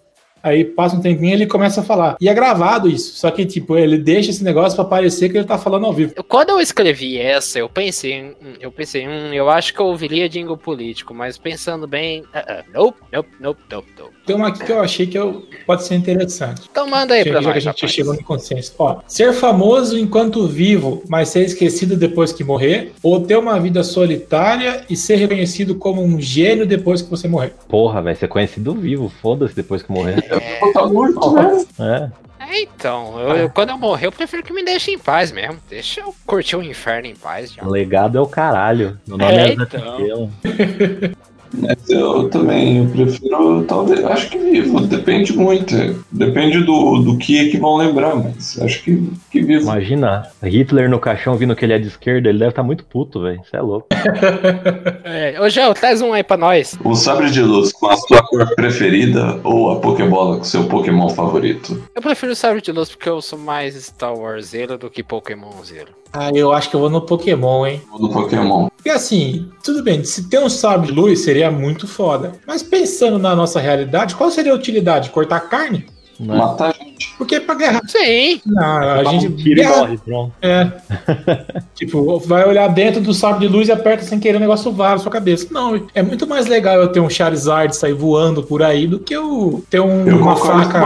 Aí 0.42 0.64
passa 0.64 0.96
um 0.96 1.00
tempinho 1.00 1.30
e 1.30 1.32
ele 1.32 1.46
começa 1.46 1.80
a 1.80 1.84
falar. 1.84 2.16
E 2.20 2.28
é 2.28 2.34
gravado 2.34 2.88
isso. 2.88 3.14
Só 3.16 3.30
que, 3.30 3.46
tipo, 3.46 3.76
ele 3.76 3.98
deixa 3.98 4.30
esse 4.30 4.42
negócio 4.42 4.76
pra 4.76 4.84
parecer 4.84 5.28
que 5.28 5.38
ele 5.38 5.46
tá 5.46 5.58
falando 5.58 5.86
ao 5.86 5.92
vivo. 5.92 6.14
Quando 6.24 6.50
eu 6.50 6.60
escrevi 6.60 7.18
essa, 7.18 7.58
eu 7.58 7.68
pensei, 7.68 8.34
eu 8.60 8.72
pensei, 8.72 9.06
hum, 9.06 9.32
eu 9.32 9.48
acho 9.48 9.72
que 9.72 9.80
eu 9.80 9.86
ouviria 9.86 10.28
jingle 10.28 10.56
político, 10.56 11.14
mas 11.14 11.38
pensando 11.38 11.86
bem, 11.86 12.24
ah, 12.34 12.44
ah, 12.48 12.64
nope, 12.72 12.98
nope, 13.12 13.28
nope, 13.38 13.60
nope, 13.70 13.92
nope. 13.98 14.14
Tem 14.24 14.36
uma 14.36 14.48
aqui 14.48 14.64
que 14.64 14.70
eu 14.70 14.80
achei 14.80 15.06
que 15.06 15.18
eu, 15.18 15.44
pode 15.66 15.82
ser 15.84 15.94
interessante. 15.96 16.62
Então 16.70 16.86
manda 16.88 17.14
aí 17.14 17.24
Já, 17.24 17.30
pra 17.32 17.40
já 17.40 17.42
que 17.42 17.50
a 17.50 17.54
nós, 17.54 17.62
gente 17.64 17.74
rapaz. 17.76 17.92
chegou 17.92 18.14
no 18.14 18.22
consenso. 18.24 18.72
Ó, 18.78 19.00
ser 19.06 19.32
famoso 19.32 19.98
enquanto 19.98 20.46
vivo, 20.46 21.02
mas 21.08 21.28
ser 21.28 21.44
esquecido 21.44 21.96
depois 21.96 22.32
que 22.32 22.44
morrer, 22.44 22.92
ou 23.02 23.20
ter 23.20 23.36
uma 23.36 23.58
vida 23.58 23.82
solitária 23.82 24.84
e 24.88 24.96
ser 24.96 25.16
reconhecido 25.16 25.74
como 25.74 26.02
um 26.02 26.20
gênio 26.20 26.66
depois 26.66 27.02
que 27.02 27.10
você 27.10 27.26
morrer. 27.26 27.52
Porra, 27.68 28.00
vai 28.00 28.14
ser 28.14 28.28
conhecido 28.28 28.74
vivo, 28.74 29.08
foda-se 29.20 29.54
depois 29.56 29.82
que 29.82 29.90
morrer. 29.90 30.22
Pô, 30.60 30.72
tá 30.72 30.86
morto, 30.86 31.32
né? 31.32 31.64
É. 31.80 32.22
É, 32.54 32.60
então, 32.62 33.18
eu- 33.20 33.36
eu- 33.36 33.50
quando 33.50 33.70
eu 33.70 33.78
morrer, 33.78 34.06
eu 34.08 34.12
prefiro 34.12 34.42
que 34.42 34.52
me 34.52 34.62
deixem 34.64 34.94
em 34.94 34.98
paz 34.98 35.32
mesmo. 35.32 35.58
Deixa 35.70 36.00
eu 36.00 36.14
curtir 36.26 36.56
o 36.56 36.62
inferno 36.62 37.06
em 37.06 37.14
paz, 37.14 37.52
já. 37.52 37.64
O 37.64 37.70
legado 37.70 38.18
é 38.18 38.20
o 38.20 38.26
caralho. 38.26 38.98
Meu 39.06 39.16
nome 39.16 39.32
É, 39.32 39.48
é, 39.48 39.52
então. 39.54 40.30
Mas 41.54 41.88
eu 41.88 42.28
também, 42.28 42.78
eu 42.78 42.86
prefiro, 42.86 43.64
talvez, 43.64 44.04
acho 44.04 44.30
que 44.30 44.38
vivo, 44.38 44.80
depende 44.80 45.36
muito. 45.36 45.74
Depende 46.10 46.60
do, 46.60 46.98
do 46.98 47.18
que 47.18 47.38
é 47.38 47.50
que 47.50 47.58
vão 47.58 47.76
lembrar, 47.76 48.14
mas 48.16 48.58
acho 48.60 48.82
que, 48.82 49.10
que 49.30 49.42
vivo. 49.42 49.64
Imagina, 49.64 50.28
Hitler 50.42 50.88
no 50.88 50.98
caixão 50.98 51.36
vindo 51.36 51.54
que 51.54 51.64
ele 51.64 51.74
é 51.74 51.78
de 51.78 51.88
esquerda, 51.88 52.28
ele 52.28 52.38
deve 52.38 52.50
estar 52.50 52.62
muito 52.62 52.84
puto, 52.84 53.22
velho. 53.22 53.40
Você 53.44 53.56
é 53.56 53.60
louco. 53.60 53.88
É, 55.04 55.40
ô, 55.40 55.48
João, 55.48 55.74
traz 55.74 56.00
um 56.00 56.12
aí 56.12 56.22
pra 56.22 56.36
nós. 56.36 56.78
O 56.84 56.94
sabre 56.94 57.30
de 57.30 57.42
luz 57.42 57.72
com 57.72 57.88
a 57.88 57.96
sua 57.96 58.22
cor 58.22 58.54
preferida 58.54 59.38
ou 59.42 59.70
a 59.70 59.76
Pokébola 59.80 60.38
com 60.38 60.44
seu 60.44 60.64
Pokémon 60.64 61.08
favorito? 61.08 61.82
Eu 61.94 62.00
prefiro 62.00 62.32
o 62.32 62.36
Sabre 62.36 62.62
de 62.62 62.72
Luz 62.72 62.90
porque 62.90 63.08
eu 63.08 63.20
sou 63.20 63.38
mais 63.38 63.74
Star 63.74 64.14
Warseiro 64.14 64.78
do 64.78 64.88
que 64.88 65.02
Pokémonzeiro. 65.02 65.92
Ah, 66.12 66.30
eu 66.34 66.52
acho 66.52 66.68
que 66.68 66.76
eu 66.76 66.80
vou 66.80 66.90
no 66.90 67.00
Pokémon, 67.00 67.66
hein? 67.66 67.80
Ou 67.90 67.98
do 67.98 68.10
Pokémon? 68.10 68.68
Porque 68.76 68.90
assim, 68.90 69.48
tudo 69.64 69.82
bem, 69.82 70.04
se 70.04 70.28
ter 70.28 70.38
um 70.38 70.48
sabre 70.48 70.88
de 70.88 70.92
luz 70.92 71.20
seria 71.20 71.41
muito 71.50 71.86
foda. 71.86 72.32
Mas 72.46 72.62
pensando 72.62 73.18
na 73.18 73.34
nossa 73.34 73.60
realidade, 73.60 74.14
qual 74.14 74.30
seria 74.30 74.52
a 74.52 74.56
utilidade? 74.56 75.10
Cortar 75.10 75.40
carne? 75.40 75.86
Né? 76.20 76.36
Matar 76.36 76.72
gente. 76.74 77.12
Porque 77.18 77.40
pra 77.40 77.54
guerra. 77.54 77.80
Sim, 77.88 78.40
Não, 78.46 78.62
a 78.64 79.02
Dá 79.02 79.10
gente. 79.10 79.26
um 79.28 79.36
tiro 79.36 79.60
e 79.60 79.62
guerra- 79.62 79.76
morre, 79.78 79.98
pronto. 79.98 80.32
É. 80.40 80.70
tipo, 81.74 82.18
vai 82.20 82.46
olhar 82.46 82.68
dentro 82.68 83.00
do 83.00 83.12
sabre 83.12 83.46
de 83.48 83.52
luz 83.52 83.68
e 83.68 83.72
aperta 83.72 84.04
sem 84.04 84.20
querer 84.20 84.36
o 84.36 84.40
negócio 84.40 84.70
vara 84.70 84.92
na 84.92 84.98
sua 84.98 85.10
cabeça. 85.10 85.48
Não, 85.50 85.86
é 85.94 86.02
muito 86.02 86.26
mais 86.26 86.46
legal 86.46 86.76
eu 86.76 86.88
ter 86.88 87.00
um 87.00 87.10
Charizard 87.10 87.74
sair 87.74 87.94
voando 87.94 88.42
por 88.42 88.62
aí 88.62 88.86
do 88.86 88.98
que 89.00 89.14
eu 89.16 89.64
ter 89.68 89.80
um- 89.80 90.06
Eu 90.06 90.18
uma 90.18 90.36
faca. 90.36 90.80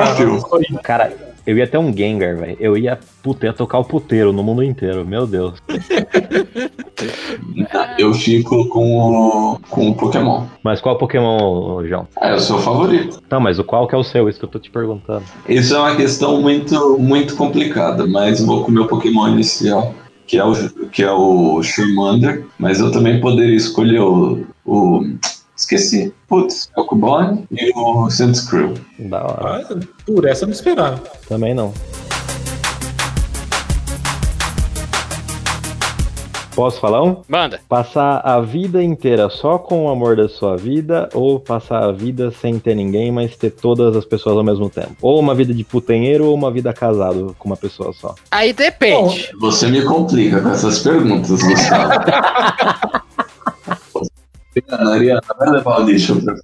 Cara, 0.82 1.12
eu 1.46 1.58
ia 1.58 1.66
ter 1.66 1.76
um 1.78 1.94
Gengar, 1.94 2.36
velho. 2.36 2.56
Eu 2.58 2.78
ia, 2.78 2.98
puta, 3.22 3.46
ia 3.46 3.52
tocar 3.52 3.78
o 3.78 3.84
puteiro 3.84 4.32
no 4.32 4.42
mundo 4.42 4.62
inteiro, 4.62 5.04
meu 5.04 5.26
Deus. 5.26 5.54
Eu 7.98 8.12
fico 8.14 8.68
com 8.68 8.98
o, 8.98 9.58
com 9.70 9.90
o 9.90 9.94
Pokémon. 9.94 10.44
Mas 10.62 10.80
qual 10.80 10.98
Pokémon, 10.98 11.84
João? 11.86 12.06
Ah, 12.20 12.28
é 12.30 12.34
o 12.34 12.40
seu 12.40 12.58
favorito. 12.58 13.20
Não, 13.30 13.40
mas 13.40 13.58
o 13.58 13.64
qual 13.64 13.86
que 13.88 13.94
é 13.94 13.98
o 13.98 14.04
seu? 14.04 14.28
Isso 14.28 14.38
que 14.38 14.44
eu 14.44 14.50
tô 14.50 14.58
te 14.58 14.70
perguntando. 14.70 15.24
Isso 15.48 15.74
é 15.74 15.78
uma 15.78 15.96
questão 15.96 16.40
muito, 16.40 16.98
muito 16.98 17.36
complicada, 17.36 18.06
mas 18.06 18.40
vou 18.40 18.64
com 18.64 18.70
o 18.70 18.74
meu 18.74 18.86
Pokémon 18.86 19.28
inicial, 19.28 19.94
que 20.26 20.36
é 20.36 20.44
o, 20.44 20.54
que 20.90 21.02
é 21.02 21.10
o 21.10 21.62
Charmander, 21.62 22.46
mas 22.58 22.80
eu 22.80 22.90
também 22.90 23.20
poderia 23.20 23.56
escolher 23.56 24.00
o. 24.00 24.46
o 24.64 25.02
esqueci. 25.56 26.12
Putz, 26.28 26.68
é 26.76 26.80
o 26.80 26.84
Cubone 26.84 27.46
e 27.50 27.72
o 27.74 28.10
Sandskrill. 28.10 28.74
Da 28.98 29.22
hora. 29.24 29.66
Ah, 29.70 29.76
por 30.04 30.26
essa 30.26 30.44
eu 30.44 30.48
não 30.48 30.54
esperava. 30.54 31.02
Também 31.28 31.54
não. 31.54 31.72
Posso 36.56 36.80
falar 36.80 37.02
um? 37.02 37.20
Manda. 37.28 37.60
Passar 37.68 38.22
a 38.24 38.40
vida 38.40 38.82
inteira 38.82 39.28
só 39.28 39.58
com 39.58 39.84
o 39.84 39.90
amor 39.90 40.16
da 40.16 40.26
sua 40.26 40.56
vida 40.56 41.06
ou 41.12 41.38
passar 41.38 41.84
a 41.84 41.92
vida 41.92 42.30
sem 42.30 42.58
ter 42.58 42.74
ninguém, 42.74 43.12
mas 43.12 43.36
ter 43.36 43.50
todas 43.50 43.94
as 43.94 44.06
pessoas 44.06 44.38
ao 44.38 44.42
mesmo 44.42 44.70
tempo? 44.70 44.96
Ou 45.02 45.20
uma 45.20 45.34
vida 45.34 45.52
de 45.52 45.62
putanheiro 45.62 46.24
ou 46.24 46.34
uma 46.34 46.50
vida 46.50 46.72
casado 46.72 47.36
com 47.38 47.50
uma 47.50 47.58
pessoa 47.58 47.92
só? 47.92 48.14
Aí 48.30 48.54
depende. 48.54 49.28
Você 49.38 49.66
me 49.66 49.82
complica 49.82 50.40
com 50.40 50.48
essas 50.48 50.78
perguntas, 50.78 51.42
Gustavo. 51.42 51.92
Ariana, 54.68 55.20
vai 55.38 55.50
levar 55.50 55.80
o 55.80 55.84
lixo 55.84 56.20
pra. 56.20 56.34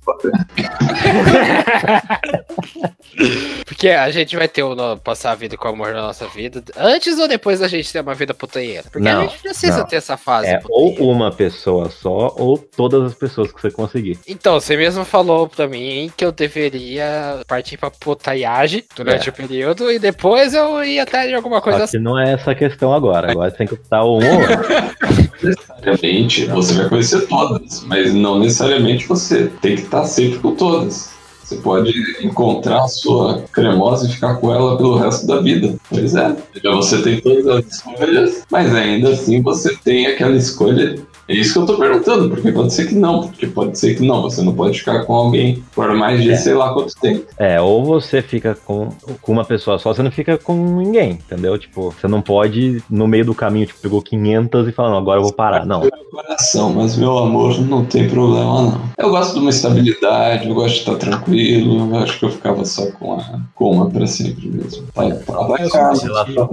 Porque 3.66 3.88
a 3.88 4.10
gente 4.10 4.36
vai 4.36 4.48
ter 4.48 4.62
o 4.62 4.74
no- 4.74 4.96
passar 4.98 5.32
a 5.32 5.34
vida 5.34 5.56
com 5.56 5.66
o 5.68 5.72
amor 5.72 5.92
na 5.92 6.02
nossa 6.02 6.26
vida. 6.28 6.62
Antes 6.76 7.18
ou 7.18 7.26
depois 7.28 7.60
da 7.60 7.68
gente 7.68 7.92
ter 7.92 8.00
uma 8.00 8.14
vida 8.14 8.32
putanheira? 8.34 8.84
Porque 8.90 9.08
a 9.08 9.14
Não, 9.14 9.22
gente 9.22 9.38
precisa 9.40 9.78
não. 9.78 9.86
ter 9.86 9.96
essa 9.96 10.16
fase. 10.16 10.48
É 10.48 10.60
ou 10.68 10.94
uma 11.10 11.30
pessoa 11.30 11.90
só 11.90 12.34
ou 12.36 12.56
todas 12.58 13.02
as 13.04 13.14
pessoas 13.14 13.52
que 13.52 13.60
você 13.60 13.70
conseguir. 13.70 14.18
Então, 14.28 14.54
você 14.60 14.76
mesmo 14.76 15.04
falou 15.04 15.48
pra 15.48 15.66
mim 15.66 16.10
que 16.16 16.24
eu 16.24 16.32
deveria 16.32 17.40
partir 17.46 17.76
pra 17.76 17.90
putaiagem 17.90 18.84
durante 18.96 19.28
É. 19.28 19.32
o 19.32 19.34
período 19.34 19.90
e 19.90 19.98
depois 19.98 20.54
eu 20.54 20.82
ia 20.84 21.02
atrás 21.02 21.28
de 21.28 21.34
alguma 21.34 21.60
coisa 21.60 21.84
assim. 21.84 21.98
não 21.98 22.18
é 22.18 22.32
essa 22.32 22.52
a 22.52 22.54
questão 22.54 22.92
agora. 22.92 23.30
Agora 23.30 23.50
você 23.50 23.56
tem 23.56 23.66
que 23.66 23.74
optar 23.74 24.04
um 24.04 24.08
ou 24.08 24.22
outro. 24.22 25.32
Necessariamente, 25.42 26.44
você 26.46 26.74
vai 26.74 26.88
conhecer 26.88 27.26
todas, 27.26 27.82
mas 27.84 28.01
não 28.10 28.38
necessariamente 28.38 29.06
você 29.06 29.50
tem 29.60 29.76
que 29.76 29.82
estar 29.82 30.04
sempre 30.04 30.38
com 30.38 30.54
todas. 30.54 31.12
Você 31.42 31.56
pode 31.56 31.92
encontrar 32.24 32.84
a 32.84 32.88
sua 32.88 33.44
cremosa 33.52 34.06
e 34.06 34.12
ficar 34.12 34.36
com 34.36 34.54
ela 34.54 34.76
pelo 34.76 34.96
resto 34.96 35.26
da 35.26 35.40
vida. 35.40 35.76
Pois 35.90 36.14
é. 36.14 36.34
Já 36.62 36.70
você 36.70 37.02
tem 37.02 37.20
todas 37.20 37.46
as 37.46 37.66
escolhas, 37.66 38.42
mas 38.50 38.74
ainda 38.74 39.10
assim 39.10 39.42
você 39.42 39.76
tem 39.84 40.06
aquela 40.06 40.36
escolha. 40.36 40.96
É 41.28 41.34
isso 41.34 41.52
que 41.52 41.58
eu 41.60 41.66
tô 41.66 41.78
perguntando, 41.78 42.28
porque 42.28 42.50
pode 42.52 42.74
ser 42.74 42.88
que 42.88 42.94
não, 42.94 43.22
porque 43.28 43.46
pode 43.46 43.78
ser 43.78 43.94
que 43.94 44.06
não. 44.06 44.22
Você 44.22 44.42
não 44.42 44.54
pode 44.54 44.78
ficar 44.78 45.04
com 45.04 45.14
alguém 45.14 45.62
por 45.74 45.92
mais 45.94 46.22
de 46.22 46.32
É. 46.32 46.36
sei 46.36 46.54
lá 46.54 46.72
quanto 46.72 46.94
tempo. 46.96 47.26
É, 47.38 47.60
ou 47.60 47.84
você 47.84 48.20
fica 48.20 48.56
com, 48.64 48.88
com 49.20 49.32
uma 49.32 49.44
pessoa 49.44 49.78
só, 49.78 49.92
você 49.94 50.02
não 50.02 50.10
fica 50.10 50.36
com 50.36 50.54
ninguém, 50.54 51.12
entendeu? 51.12 51.56
Tipo, 51.58 51.90
você 51.90 52.08
não 52.08 52.20
pode, 52.20 52.82
no 52.90 53.06
meio 53.06 53.24
do 53.24 53.34
caminho, 53.34 53.66
tipo, 53.66 53.80
pegou 53.80 54.02
500 54.02 54.68
e 54.68 54.72
falou, 54.72 54.92
não, 54.92 54.98
agora 54.98 55.18
eu 55.18 55.24
vou 55.24 55.32
parar. 55.32 55.64
Não. 55.64 55.80
Meu 55.80 55.90
coração, 56.10 56.72
mas 56.72 56.96
meu 56.96 57.16
amor 57.18 57.60
não 57.60 57.84
tem 57.84 58.08
problema 58.08 58.62
não. 58.62 58.80
Eu 58.98 59.10
gosto 59.10 59.34
de 59.34 59.40
uma 59.40 59.50
estabilidade, 59.50 60.48
eu 60.48 60.54
gosto 60.54 60.74
de 60.74 60.80
estar 60.80 60.96
tranquilo. 60.96 61.94
Eu 61.94 61.98
acho 61.98 62.18
que 62.18 62.24
eu 62.24 62.30
ficava 62.30 62.64
só 62.64 62.90
com 62.92 63.14
a 63.14 63.40
com 63.54 63.70
uma 63.72 63.88
pra 63.90 64.06
sempre 64.06 64.48
mesmo. 64.48 64.86
Vai, 64.94 65.12
desse 65.12 65.72
baixa, 65.76 66.48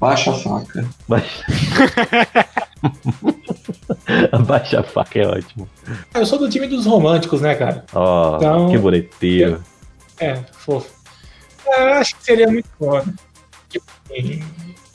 baixa 0.00 0.30
a 0.30 0.34
faca. 0.34 0.88
Baixa... 1.06 1.44
Baixa 4.46 4.80
a 4.80 4.82
faca 4.82 5.18
é 5.18 5.26
ótimo. 5.26 5.68
Eu 6.14 6.24
sou 6.26 6.38
do 6.38 6.48
time 6.48 6.66
dos 6.66 6.86
românticos, 6.86 7.40
né, 7.40 7.54
cara? 7.54 7.84
Ó, 7.94 8.36
Então- 8.36 8.70
que 8.70 8.78
bonitinho. 8.78 9.62
É, 10.20 10.36
fofo. 10.52 10.90
Eu 11.66 11.88
acho 11.94 12.16
que 12.16 12.24
seria 12.24 12.46
muito 12.48 12.68
bom. 12.80 12.94
né? 12.94 13.04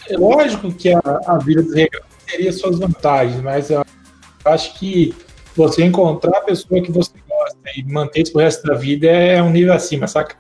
É 0.10 0.18
lógico 0.18 0.72
que 0.74 0.90
a, 0.94 1.00
a 1.28 1.38
vida 1.38 1.62
dos 1.62 1.74
regados 1.74 2.08
teria 2.26 2.52
suas 2.52 2.80
vantagens, 2.80 3.40
mas 3.42 3.70
eu 3.70 3.86
acho 4.46 4.74
que 4.80 5.14
você 5.56 5.84
encontrar 5.86 6.38
a 6.40 6.42
pessoa 6.42 6.82
que 6.82 6.92
você 6.92 7.12
gosta 7.30 7.58
e 7.78 7.84
manter 7.84 8.24
isso 8.24 8.34
pro 8.34 8.42
resto 8.42 8.66
da 8.68 8.74
vida 8.74 9.08
é 9.08 9.42
um 9.42 9.52
nível 9.52 9.74
acima, 9.74 10.08
saca? 10.08 10.36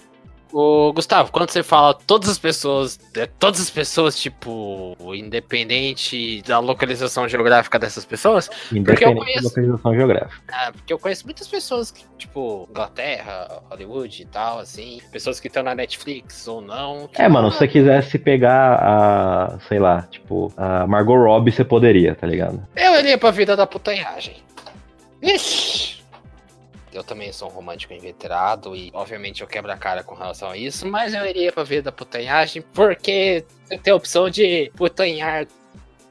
Ô, 0.53 0.93
Gustavo, 0.93 1.31
quando 1.31 1.49
você 1.49 1.63
fala 1.63 1.95
todas 1.95 2.29
as 2.29 2.37
pessoas, 2.37 2.99
é, 3.17 3.25
todas 3.25 3.59
as 3.59 3.71
pessoas, 3.71 4.15
tipo, 4.15 4.95
independente 5.13 6.43
da 6.43 6.59
localização 6.59 7.27
geográfica 7.27 7.79
dessas 7.79 8.05
pessoas, 8.05 8.49
Independente 8.71 9.17
conheço- 9.17 9.41
da 9.43 9.49
localização 9.49 9.95
geográfica. 9.95 10.43
ah, 10.51 10.71
porque 10.71 10.93
eu 10.93 10.99
conheço 10.99 11.25
muitas 11.25 11.47
pessoas 11.47 11.89
que, 11.89 12.03
tipo, 12.19 12.67
Inglaterra, 12.69 13.63
Hollywood 13.69 14.21
e 14.21 14.25
tal, 14.25 14.59
assim, 14.59 15.01
pessoas 15.11 15.39
que 15.39 15.47
estão 15.47 15.63
na 15.63 15.73
Netflix 15.73 16.47
ou 16.47 16.61
não. 16.61 17.09
É, 17.15 17.27
mano, 17.27 17.51
se 17.51 17.57
você 17.57 17.67
quisesse 17.67 18.19
pegar 18.19 18.75
a, 18.79 19.59
sei 19.67 19.79
lá, 19.79 20.03
tipo, 20.03 20.53
a 20.55 20.85
Margot 20.85 21.15
Robbie, 21.17 21.51
você 21.51 21.63
poderia, 21.63 22.13
tá 22.13 22.27
ligado? 22.27 22.61
Eu 22.75 22.95
iria 22.99 23.17
pra 23.17 23.31
vida 23.31 23.55
da 23.55 23.65
putanhagem. 23.65 24.35
Ixi! 25.21 25.92
Eu 26.93 27.03
também 27.03 27.31
sou 27.31 27.49
um 27.49 27.51
romântico 27.51 27.93
inveterado 27.93 28.75
e, 28.75 28.91
obviamente, 28.93 29.41
eu 29.41 29.47
quebro 29.47 29.71
a 29.71 29.77
cara 29.77 30.03
com 30.03 30.15
relação 30.15 30.49
a 30.49 30.57
isso, 30.57 30.87
mas 30.87 31.13
eu 31.13 31.25
iria 31.25 31.51
pra 31.51 31.63
vida 31.63 31.83
da 31.83 31.91
putanhagem 31.91 32.63
porque 32.73 33.43
eu 33.69 33.79
tenho 33.79 33.95
a 33.95 33.97
opção 33.97 34.29
de 34.29 34.71
putanhar. 34.75 35.47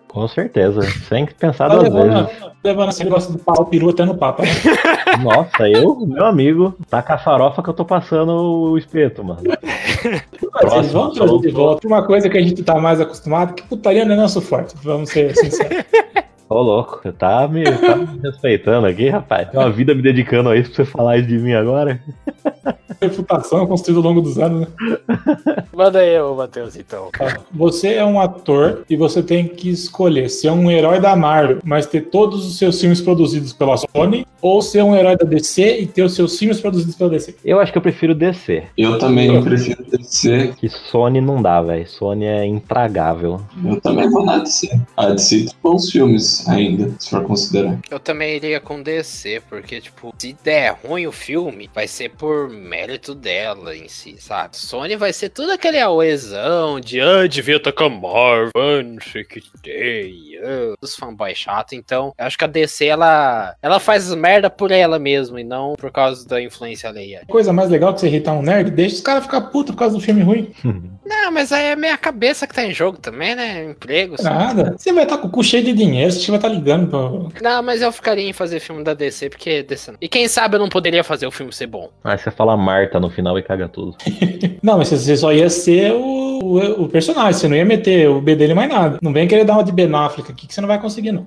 Com 0.09 0.29
certeza, 0.29 0.83
sem 1.09 1.25
pensar 1.25 1.69
duas 1.69 1.85
levando, 1.85 2.27
vezes. 2.27 2.43
levando 2.63 2.89
esse 2.91 3.05
negócio 3.05 3.33
do 3.33 3.39
pau 3.39 3.65
peru 3.65 3.91
até 3.91 4.05
no 4.05 4.17
papo. 4.17 4.43
né? 4.43 4.49
Nossa, 5.25 5.69
eu, 5.69 5.99
meu 6.07 6.27
amigo, 6.27 6.77
tá 6.91 7.03
com 7.03 7.13
a 7.15 7.19
farofa 7.19 7.63
que 7.63 7.71
eu 7.71 7.75
tô 7.75 7.85
passando 7.85 8.31
o 8.33 8.77
espeto, 8.77 9.25
mano. 9.25 9.43
Eles 9.45 10.93
vão 10.93 11.13
trazer 11.13 11.39
de 11.39 11.51
volta 11.51 11.87
uma 11.87 12.05
coisa 12.05 12.29
que 12.29 12.37
a 12.37 12.43
gente 12.43 12.63
tá 12.63 12.79
mais 12.79 13.01
acostumado, 13.01 13.55
que 13.55 13.63
putaria 13.63 14.05
não 14.05 14.15
é 14.15 14.17
nosso 14.17 14.41
forte, 14.43 14.75
vamos 14.83 15.11
ser 15.11 15.35
sinceros. 15.35 15.85
Ô, 16.53 16.61
louco, 16.61 17.01
você 17.03 17.11
tá 17.11 17.49
me, 17.49 17.65
tá 17.65 17.97
me 17.97 18.21
respeitando 18.23 18.87
aqui, 18.87 19.09
rapaz? 19.09 19.49
Tem 19.49 19.59
uma 19.59 19.71
vida 19.71 19.95
me 19.95 20.03
dedicando 20.03 20.51
a 20.51 20.57
isso 20.57 20.71
pra 20.71 20.85
você 20.85 20.91
falar 20.91 21.17
isso 21.17 21.29
de 21.29 21.39
mim 21.39 21.55
agora? 21.55 21.99
Reputação 23.01 23.67
construída 23.67 24.01
ao 24.01 24.05
longo 24.05 24.21
dos 24.21 24.39
anos, 24.39 24.61
né? 24.61 24.67
Manda 25.75 25.99
aí, 25.99 26.21
ô 26.21 26.35
Matheus, 26.35 26.77
então. 26.77 27.09
Ó, 27.19 27.29
Você 27.53 27.95
é 27.95 28.05
um 28.05 28.21
ator 28.21 28.85
e 28.89 28.97
você 28.97 29.23
tem 29.23 29.49
que 29.49 29.71
escolher 29.71 30.29
ser 30.29 30.51
um 30.51 30.71
herói 30.71 31.01
da 31.01 31.17
Marvel, 31.17 31.59
mas 31.65 31.87
ter 31.87 32.03
todos 32.03 32.47
os 32.47 32.59
seus 32.59 32.79
filmes 32.79 33.01
produzidos 33.01 33.53
pela 33.53 33.77
Sony, 33.77 34.27
ou 34.41 34.61
ser 34.61 34.83
um 34.83 34.95
herói 34.95 35.17
da 35.17 35.25
DC 35.25 35.81
e 35.81 35.87
ter 35.87 36.03
os 36.03 36.15
seus 36.15 36.39
filmes 36.39 36.61
produzidos 36.61 36.95
pela 36.95 37.11
DC. 37.11 37.37
Eu 37.45 37.59
acho 37.59 37.73
que 37.73 37.79
eu 37.79 37.83
prefiro 37.83 38.15
descer. 38.15 38.69
Eu 38.77 38.99
também 38.99 39.43
prefiro 39.43 39.83
descer. 39.85 40.55
Que 40.57 40.69
Sony 40.69 41.21
não 41.21 41.41
dá, 41.41 41.63
velho. 41.63 41.89
Sony 41.89 42.27
é 42.27 42.45
intragável. 42.45 43.41
Eu 43.65 43.81
também 43.81 44.09
vou 44.11 44.25
na 44.25 44.39
DC. 44.39 44.69
A 44.97 45.09
DC 45.11 45.47
tem 45.47 45.55
bons 45.63 45.91
filmes 45.91 46.42
ainda, 46.49 46.93
se 46.99 47.11
for 47.11 47.25
considerar. 47.25 47.79
Eu 47.91 47.99
também 47.99 48.37
iria 48.37 48.61
com 48.61 48.83
DC, 48.83 49.43
porque, 49.49 49.81
tipo, 49.81 50.15
se 50.19 50.37
der 50.45 50.77
ruim 50.85 51.07
o 51.07 51.13
filme, 51.13 51.71
vai 51.75 51.87
ser 51.87 52.11
por 52.11 52.49
mérito 52.49 53.15
dela 53.15 53.77
em 53.77 53.89
si, 53.89 54.17
sabe? 54.19 54.57
Sony 54.57 54.97
vai 54.97 55.13
ser 55.13 55.31
tudo 55.31 55.53
aquele 55.53 55.81
auezão 55.81 56.81
de, 56.81 57.01
ah, 57.01 57.27
devia 57.27 57.57
estar 57.57 57.73
com 57.73 57.85
a 57.85 57.91
Marvel, 57.91 58.83
não 58.85 59.01
sei 59.01 59.23
o 59.23 59.27
que 59.27 59.43
tem, 59.63 60.39
ah, 60.43 60.75
os 60.81 60.97
fanboys 60.97 61.39
chato. 61.39 61.75
Então, 61.75 62.13
eu 62.19 62.27
acho 62.27 62.39
que 62.39 62.45
a 62.45 62.49
DC, 62.49 62.87
ela, 62.87 63.55
ela 63.63 63.81
faz 63.81 64.13
merda 64.15 64.51
por 64.51 64.71
ela 64.71 64.99
mesma 64.99 65.41
e 65.41 65.45
não 65.45 65.75
por 65.75 65.91
causa 65.91 66.27
da 66.27 66.41
influência 66.41 66.89
alheia. 66.89 67.23
Coisa 67.29 67.53
mais 67.53 67.71
legal 67.71 67.95
que 67.95 68.01
você 68.01 68.09
irritar 68.09 68.33
um 68.33 68.43
nerd, 68.43 68.71
deixa 68.71 68.97
os 68.97 69.01
caras 69.01 69.25
ficar 69.25 69.41
putos 69.43 69.75
por 69.75 69.79
causa 69.79 69.97
do 69.97 70.01
filme 70.01 70.23
ruim. 70.23 70.53
Não, 71.05 71.33
mas 71.33 71.53
aí 71.53 71.67
é 71.67 71.77
minha 71.77 71.97
cabeça 71.99 72.47
que 72.47 72.55
tá 72.55 72.65
em 72.65 72.73
jogo 72.73 72.99
também, 72.99 73.35
né? 73.35 73.65
Emprego. 73.65 74.21
sabe? 74.21 74.37
Nada. 74.37 74.75
Você 74.79 74.93
vai 74.93 75.05
estar 75.05 75.19
com 75.19 75.29
o 75.29 75.31
cu 75.31 75.43
cheio 75.43 75.65
de 75.65 75.73
dinheiro, 75.73 76.13
você 76.13 76.31
vai 76.31 76.39
estar 76.39 76.49
ligando 76.49 76.89
pra. 76.89 77.41
Não, 77.43 77.63
mas 77.63 77.83
eu 77.83 77.91
ficaria 77.93 78.29
em 78.29 78.33
fazer 78.33 78.61
filme 78.61 78.85
da 78.85 78.95
DC, 78.95 79.31
porque 79.31 79.63
DC 79.63 79.93
não. 79.93 79.99
E 80.01 80.09
quem 80.09 80.29
sabe 80.29 80.57
eu 80.57 80.61
não 80.61 80.69
poderia 80.69 81.03
fazer 81.03 81.27
o 81.27 81.31
filme 81.31 81.53
ser 81.53 81.67
bom. 81.67 81.91
Aí 82.05 82.17
você 82.19 82.31
fala 82.31 82.57
Marta 82.57 83.01
no 83.01 83.11
final 83.11 83.39
e 83.39 83.43
caga 83.43 83.69
tudo. 83.69 83.97
Não, 84.63 84.79
mas 84.79 84.89
você 84.89 85.17
só 85.17 85.33
ia 85.33 85.51
ser 85.51 85.93
o, 85.93 86.39
o, 86.41 86.83
o 86.85 86.89
personagem, 86.89 87.33
você 87.33 87.49
não 87.49 87.57
ia 87.57 87.65
meter 87.65 88.09
o 88.09 88.21
B 88.21 88.37
dele 88.37 88.55
mais 88.55 88.71
nada. 88.71 88.99
Não 89.03 89.13
vem 89.13 89.27
querer 89.27 89.45
dar 89.45 89.55
uma 89.55 89.65
de 89.65 89.73
Ben 89.73 89.93
Affleck 89.93 90.31
aqui 90.31 90.47
que 90.47 90.55
você 90.55 90.61
não 90.61 90.69
vai 90.69 90.81
conseguir, 90.81 91.11
não. 91.11 91.27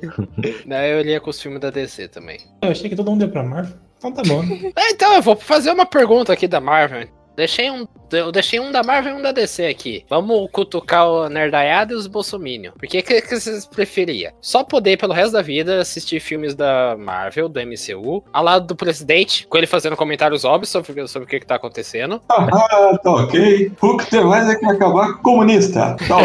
Não, 0.66 0.76
eu 0.78 1.00
iria 1.00 1.20
com 1.20 1.30
os 1.30 1.40
filmes 1.40 1.60
da 1.60 1.70
DC 1.70 2.08
também. 2.08 2.38
Eu 2.62 2.70
achei 2.70 2.88
que 2.88 2.96
todo 2.96 3.10
mundo 3.10 3.22
ia 3.22 3.28
pra 3.28 3.42
Marvel. 3.42 3.74
Então 3.98 4.12
tá 4.12 4.22
bom. 4.22 4.42
É, 4.76 4.90
então, 4.90 5.14
eu 5.14 5.22
vou 5.22 5.36
fazer 5.36 5.70
uma 5.70 5.84
pergunta 5.86 6.32
aqui 6.32 6.48
da 6.48 6.60
Marvel. 6.60 7.06
Deixei 7.36 7.70
um, 7.70 7.86
eu 8.12 8.32
deixei 8.32 8.60
um 8.60 8.70
da 8.70 8.82
Marvel 8.82 9.14
e 9.14 9.18
um 9.18 9.22
da 9.22 9.32
DC 9.32 9.66
aqui. 9.66 10.04
Vamos 10.08 10.48
cutucar 10.50 11.08
o 11.08 11.28
Nerdaiada 11.28 11.92
e 11.92 11.96
os 11.96 12.06
Bolsominion. 12.06 12.72
Por 12.72 12.88
que, 12.88 13.02
que, 13.02 13.22
que 13.22 13.40
vocês 13.40 13.66
preferiam? 13.66 14.32
Só 14.40 14.64
poder, 14.64 14.96
pelo 14.96 15.12
resto 15.12 15.32
da 15.32 15.42
vida, 15.42 15.80
assistir 15.80 16.20
filmes 16.20 16.54
da 16.54 16.96
Marvel, 16.98 17.48
do 17.48 17.60
MCU, 17.60 18.22
ao 18.32 18.44
lado 18.44 18.66
do 18.66 18.76
presidente, 18.76 19.46
com 19.46 19.56
ele 19.58 19.66
fazendo 19.66 19.96
comentários 19.96 20.44
óbvios 20.44 20.70
sobre, 20.70 21.06
sobre 21.08 21.26
o 21.26 21.28
que, 21.28 21.40
que 21.40 21.46
tá 21.46 21.56
acontecendo. 21.56 22.20
Ah, 22.28 22.98
tá 23.02 23.10
ok. 23.10 23.72
O 23.80 23.96
que 23.96 24.10
tem 24.10 24.24
mais 24.24 24.48
é 24.48 24.56
que 24.56 24.66
acabar 24.66 25.14
com 25.14 25.18
o 25.18 25.22
comunista. 25.22 25.96
Tá 26.08 26.16
bom. 26.16 26.22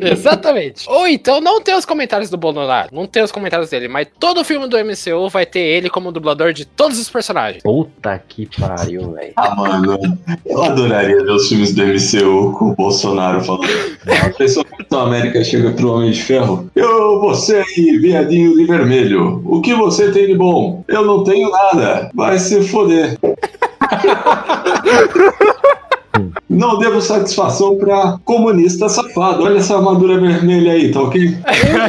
Exatamente. 0.06 0.88
Ou 0.88 1.06
então 1.06 1.40
não 1.40 1.60
ter 1.60 1.74
os 1.74 1.84
comentários 1.84 2.30
do 2.30 2.36
Bolsonaro, 2.36 2.88
não 2.92 3.06
ter 3.06 3.22
os 3.22 3.32
comentários 3.32 3.70
dele, 3.70 3.88
mas 3.88 4.08
todo 4.18 4.44
filme 4.44 4.68
do 4.68 4.76
MCU 4.76 5.28
vai 5.28 5.46
ter 5.46 5.60
ele 5.60 5.90
como 5.90 6.12
dublador 6.12 6.52
de 6.52 6.64
todos 6.64 6.98
os 6.98 7.08
personagens. 7.10 7.62
Puta 7.62 8.22
que 8.28 8.48
pariu, 8.58 9.12
velho. 9.12 9.32
Ah, 9.36 9.54
mano, 9.54 9.98
eu 10.46 10.62
adoraria 10.62 11.17
ver 11.24 11.32
os 11.32 11.48
filmes 11.48 11.74
do 11.74 11.82
MCU 11.82 12.52
com 12.52 12.70
o 12.70 12.74
Bolsonaro 12.74 13.42
falando. 13.42 13.68
A 14.24 14.30
pessoa 14.30 14.64
Capitão 14.64 15.00
América 15.00 15.44
chega 15.44 15.72
pro 15.72 15.92
Homem 15.92 16.10
de 16.10 16.22
Ferro. 16.22 16.70
Eu, 16.74 17.20
você 17.20 17.56
aí, 17.56 17.98
viadinho 17.98 18.56
de 18.56 18.64
vermelho. 18.64 19.42
O 19.44 19.60
que 19.60 19.74
você 19.74 20.10
tem 20.10 20.26
de 20.26 20.34
bom? 20.34 20.82
Eu 20.88 21.04
não 21.04 21.22
tenho 21.24 21.50
nada. 21.50 22.10
Vai 22.14 22.38
se 22.38 22.62
foder. 22.62 23.18
Não 26.48 26.78
devo 26.78 27.00
satisfação 27.00 27.76
pra 27.76 28.18
comunista 28.24 28.88
safado. 28.88 29.44
Olha 29.44 29.58
essa 29.58 29.76
armadura 29.76 30.20
vermelha 30.20 30.72
aí, 30.72 30.90
tá 30.90 31.00
ok? 31.02 31.36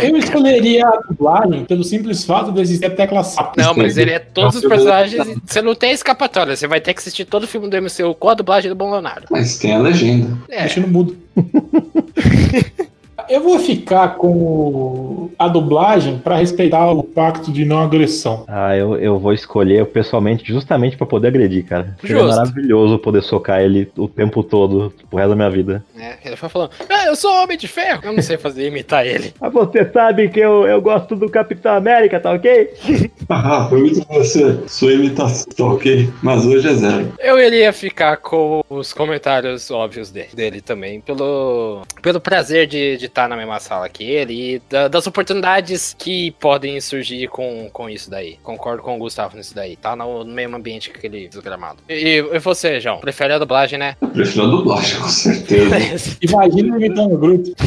Eu, 0.03 0.09
eu 0.09 0.17
escolheria 0.17 0.87
a 0.87 1.01
dublagem 1.07 1.65
pelo 1.65 1.83
simples 1.83 2.23
fato 2.23 2.51
de 2.51 2.61
existir 2.61 2.85
a 2.85 2.89
tecla 2.89 3.23
SAP. 3.23 3.57
Não, 3.57 3.73
mas 3.75 3.97
ele 3.97 4.11
é 4.11 4.19
todos 4.19 4.55
os 4.55 4.61
personagens. 4.61 5.39
Você 5.45 5.61
não 5.61 5.75
tem 5.75 5.91
escapatória. 5.91 6.55
Você 6.55 6.67
vai 6.67 6.81
ter 6.81 6.93
que 6.93 6.99
assistir 6.99 7.25
todo 7.25 7.43
o 7.43 7.47
filme 7.47 7.69
do 7.69 7.77
MCU 7.81 8.15
com 8.15 8.29
a 8.29 8.33
dublagem 8.33 8.69
do 8.69 8.75
Bom 8.75 8.91
Leonardo. 8.91 9.27
Mas 9.29 9.57
tem 9.57 9.73
a 9.73 9.79
legenda. 9.79 10.37
É, 10.49 10.61
Deixa 10.61 10.79
no 10.79 10.87
mudo. 10.87 11.17
Eu 13.29 13.41
vou 13.41 13.59
ficar 13.59 14.15
com 14.15 15.29
a 15.37 15.47
dublagem 15.47 16.17
para 16.17 16.35
respeitar 16.37 16.89
o 16.91 17.03
pacto 17.03 17.51
de 17.51 17.63
não 17.63 17.79
agressão. 17.79 18.43
Ah, 18.47 18.75
eu, 18.75 18.97
eu 18.97 19.19
vou 19.19 19.33
escolher 19.33 19.85
pessoalmente 19.87 20.43
justamente 20.51 20.97
pra 20.97 21.05
poder 21.05 21.27
agredir, 21.29 21.65
cara. 21.65 21.95
Seria 22.01 22.23
maravilhoso 22.23 22.97
poder 22.99 23.21
socar 23.21 23.61
ele 23.61 23.89
o 23.97 24.07
tempo 24.07 24.43
todo, 24.43 24.93
pro 25.09 25.17
resto 25.17 25.29
da 25.29 25.35
minha 25.35 25.49
vida. 25.49 25.83
é, 25.97 26.17
ele 26.25 26.35
foi 26.35 26.49
falando: 26.49 26.71
Ah, 26.89 27.05
eu 27.05 27.15
sou 27.15 27.31
homem 27.43 27.57
de 27.57 27.67
ferro. 27.67 28.01
Eu 28.03 28.13
não 28.13 28.21
sei 28.21 28.37
fazer 28.37 28.67
imitar 28.67 29.05
ele. 29.05 29.33
Ah, 29.41 29.49
você 29.49 29.89
sabe 29.91 30.27
que 30.29 30.39
eu, 30.39 30.67
eu 30.67 30.81
gosto 30.81 31.15
do 31.15 31.29
Capitão 31.29 31.73
América, 31.75 32.19
tá 32.19 32.31
ok? 32.31 32.73
Ah, 33.29 33.67
foi 33.69 33.79
muito 33.81 34.05
você. 34.07 34.59
Sua 34.67 34.91
imitação, 34.91 35.45
tá 35.55 35.63
ok? 35.65 36.09
Mas 36.23 36.45
hoje 36.45 36.67
é 36.67 36.73
zero. 36.73 37.13
Eu 37.19 37.39
iria 37.39 37.71
ficar 37.71 38.17
com 38.17 38.63
os 38.69 38.91
comentários 38.91 39.69
óbvios 39.69 40.09
dele, 40.09 40.29
dele 40.33 40.61
também, 40.61 40.99
pelo, 40.99 41.83
pelo 42.01 42.19
prazer 42.19 42.65
de 42.65 42.95
estar 42.95 43.18
na 43.27 43.35
mesma 43.35 43.59
sala 43.59 43.89
que 43.89 44.03
ele 44.03 44.55
e 44.55 44.61
da- 44.69 44.87
das 44.87 45.07
oportunidades 45.07 45.95
que 45.97 46.31
podem 46.39 46.79
surgir 46.79 47.27
com, 47.27 47.69
com 47.71 47.89
isso 47.89 48.09
daí. 48.09 48.37
Concordo 48.43 48.83
com 48.83 48.95
o 48.95 48.99
Gustavo 48.99 49.35
nisso 49.37 49.53
daí. 49.55 49.75
Tá 49.75 49.95
no, 49.95 50.23
no 50.23 50.33
mesmo 50.33 50.55
ambiente 50.55 50.89
que 50.89 50.97
aquele 50.97 51.27
desgramado. 51.27 51.79
E, 51.89 52.17
e 52.31 52.39
você, 52.39 52.79
João? 52.79 52.99
Prefere 52.99 53.33
a 53.33 53.39
dublagem, 53.39 53.77
né? 53.79 53.95
Eu 54.01 54.09
prefiro 54.09 54.45
a 54.45 54.47
dublagem, 54.47 54.99
com 54.99 55.09
certeza. 55.09 56.17
Imagina 56.21 56.75
eu 56.75 56.79
imitando 56.79 57.15
o 57.15 57.17
Groot. 57.17 57.53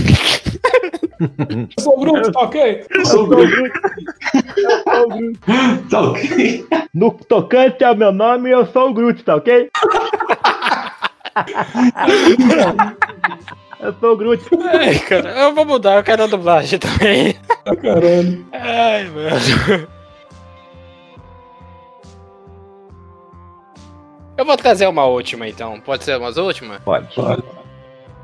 Eu 1.22 1.68
sou 1.84 1.96
o 1.96 2.00
Groot, 2.00 2.32
tá 2.32 2.40
ok? 2.40 2.84
Eu 2.90 3.06
sou 3.06 3.24
o 3.24 3.26
Groot. 3.28 3.52
Tá 5.88 6.00
ok? 6.00 6.66
No 6.92 7.12
tocante 7.12 7.84
ao 7.84 7.94
meu 7.94 8.10
nome, 8.10 8.50
eu 8.50 8.66
sou 8.66 8.90
o 8.90 8.94
Groot, 8.94 9.22
tá 9.22 9.36
ok? 9.36 9.70
Eu 13.82 13.94
sou 14.00 14.12
o 14.12 14.16
Groot. 14.16 14.42
Ai, 14.72 14.98
cara, 15.00 15.30
eu 15.38 15.54
vou 15.54 15.64
mudar, 15.66 15.96
eu 15.96 16.02
quero 16.04 16.24
a 16.24 16.26
dublagem 16.26 16.78
também. 16.78 17.36
Ah, 17.66 17.76
Caralho. 17.76 18.46
Ai, 18.52 19.04
mano. 19.08 19.88
Eu 24.36 24.44
vou 24.44 24.56
trazer 24.56 24.86
uma 24.86 25.04
última 25.04 25.46
então. 25.48 25.78
Pode 25.80 26.04
ser 26.04 26.16
umas 26.18 26.36
últimas? 26.36 26.80
Pode. 26.82 27.08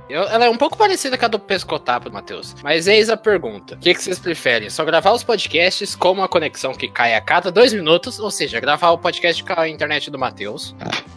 Eu- 0.08 0.22
ela 0.26 0.46
é 0.46 0.50
um 0.50 0.56
pouco 0.56 0.76
parecida 0.76 1.18
com 1.18 1.26
a 1.26 1.28
do 1.28 1.38
Pescotapo, 1.38 2.10
Matheus. 2.10 2.56
Mas 2.62 2.86
eis 2.88 3.10
a 3.10 3.16
pergunta: 3.16 3.74
o 3.74 3.78
que, 3.78 3.92
que 3.94 4.02
vocês 4.02 4.18
preferem? 4.18 4.70
Só 4.70 4.84
gravar 4.84 5.12
os 5.12 5.22
podcasts 5.22 5.94
com 5.94 6.12
uma 6.12 6.26
conexão 6.26 6.72
que 6.72 6.88
cai 6.88 7.14
a 7.14 7.20
cada 7.20 7.52
dois 7.52 7.74
minutos? 7.74 8.18
Ou 8.18 8.30
seja, 8.30 8.58
gravar 8.58 8.90
o 8.92 8.98
podcast 8.98 9.44
com 9.44 9.60
a 9.60 9.68
internet 9.68 10.10
do 10.10 10.18
Matheus? 10.18 10.74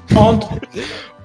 Pronto. 0.10 0.46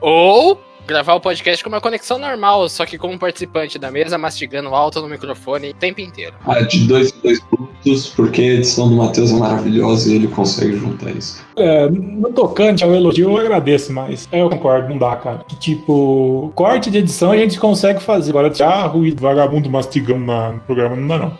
Ou 0.00 0.60
gravar 0.86 1.14
o 1.14 1.20
podcast 1.20 1.62
com 1.64 1.68
uma 1.70 1.80
conexão 1.80 2.18
normal, 2.18 2.68
só 2.68 2.86
que 2.86 2.96
com 2.96 3.08
um 3.08 3.18
participante 3.18 3.78
da 3.78 3.90
mesa 3.90 4.16
mastigando 4.16 4.68
alto 4.74 5.00
no 5.00 5.08
microfone 5.08 5.70
o 5.70 5.74
tempo 5.74 6.00
inteiro? 6.00 6.34
Ah, 6.46 6.60
de 6.62 6.86
dois 6.86 7.12
em 7.12 7.20
dois 7.22 7.40
minutos, 7.52 8.08
porque 8.10 8.40
a 8.42 8.44
edição 8.54 8.88
do 8.88 8.96
Matheus 8.96 9.30
é 9.30 9.34
maravilhosa 9.34 10.10
e 10.10 10.14
ele 10.16 10.28
consegue 10.28 10.76
juntar 10.76 11.10
isso. 11.10 11.44
É, 11.56 11.88
no 11.90 12.30
tocante 12.32 12.84
ao 12.84 12.94
elogio, 12.94 13.30
eu 13.30 13.36
agradeço, 13.38 13.92
mas 13.92 14.28
eu 14.32 14.48
concordo, 14.48 14.88
não 14.90 14.98
dá, 14.98 15.16
cara. 15.16 15.38
Que, 15.48 15.56
tipo, 15.56 16.52
corte 16.54 16.90
de 16.90 16.98
edição 16.98 17.32
a 17.32 17.36
gente 17.36 17.58
consegue 17.58 18.00
fazer. 18.02 18.30
Agora, 18.30 18.50
tirar 18.50 18.86
ruído 18.86 19.20
vagabundo 19.20 19.70
mastigando 19.70 20.24
na- 20.24 20.52
no 20.52 20.60
programa, 20.60 20.94
não 20.96 21.08
dá, 21.08 21.18
não. 21.18 21.38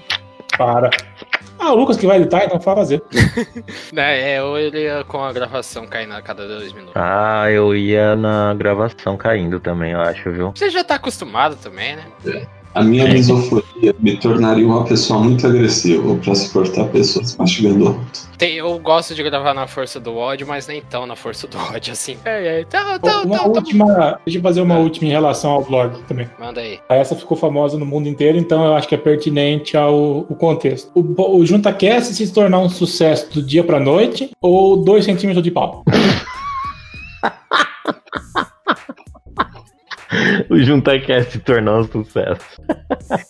Para. 0.57 0.91
Ah, 1.67 1.73
o 1.73 1.77
Lucas 1.77 1.97
que 1.97 2.07
vai 2.07 2.19
editar, 2.19 2.45
então 2.45 2.61
vai 2.61 2.77
fazer. 2.77 3.03
É, 3.97 4.41
ou 4.43 4.57
ele 4.57 4.85
ia 4.85 5.03
com 5.05 5.23
a 5.23 5.33
gravação 5.33 5.87
caindo 5.87 6.15
a 6.15 6.23
cada 6.23 6.47
dois 6.47 6.73
minutos. 6.73 6.95
Ah, 6.95 7.51
eu 7.51 7.75
ia 7.75 8.15
na 8.15 8.55
gravação 8.55 9.17
caindo 9.17 9.59
também, 9.59 9.93
eu 9.93 10.01
acho, 10.01 10.31
viu? 10.31 10.53
Você 10.55 10.71
já 10.71 10.85
tá 10.85 10.95
acostumado 10.95 11.57
também, 11.57 11.97
né? 11.97 12.05
A 12.77 12.83
minha 12.83 13.09
misofonia 13.09 13.95
me 13.99 14.19
tornaria 14.19 14.67
uma 14.67 14.85
pessoa 14.85 15.19
muito 15.19 15.47
agressiva 15.47 16.15
pra 16.17 16.35
suportar 16.35 16.85
pessoas 16.89 17.35
mastigando 17.35 17.89
alto. 17.89 18.27
Tem, 18.37 18.57
eu 18.57 18.79
gosto 18.79 19.15
de 19.15 19.23
gravar 19.23 19.55
na 19.55 19.67
força 19.67 19.99
do 19.99 20.15
ódio, 20.15 20.47
mas 20.47 20.67
nem 20.67 20.83
tão 20.83 21.07
na 21.07 21.17
força 21.17 21.47
do 21.47 21.57
ódio 21.57 21.95
assim. 21.95 22.19
É, 22.23 22.61
é, 22.61 22.65
tá, 22.67 22.99
tá, 22.99 23.23
Uma 23.23 23.39
tá, 23.39 23.45
tá. 23.45 23.49
última. 23.49 24.21
Deixa 24.27 24.39
eu 24.39 24.43
fazer 24.43 24.61
uma 24.61 24.77
última 24.77 25.09
em 25.09 25.11
relação 25.11 25.53
ao 25.53 25.65
blog 25.65 25.99
também. 26.07 26.29
Manda 26.39 26.61
aí. 26.61 26.79
Essa 26.91 27.17
ficou 27.17 27.35
famosa 27.35 27.79
no 27.79 27.87
mundo 27.87 28.11
inteiro, 28.11 28.37
então 28.37 28.63
eu 28.63 28.75
acho 28.75 28.87
que 28.87 28.95
é 28.95 28.99
pertinente 28.99 29.75
ao, 29.75 30.27
ao 30.29 30.37
contexto. 30.37 30.91
O, 30.95 31.39
o 31.39 31.47
JuntaCast 31.47 32.13
se 32.13 32.31
tornar 32.31 32.59
um 32.59 32.69
sucesso 32.69 33.33
do 33.33 33.41
dia 33.41 33.65
pra 33.65 33.81
noite 33.81 34.31
ou 34.39 34.77
2 34.77 35.03
centímetros 35.03 35.43
de 35.43 35.51
pau? 35.51 35.83
O 40.57 40.63
JuntaCast 40.63 41.33
se 41.33 41.39
tornou 41.41 41.81
um 41.81 41.85
sucesso. 41.85 42.41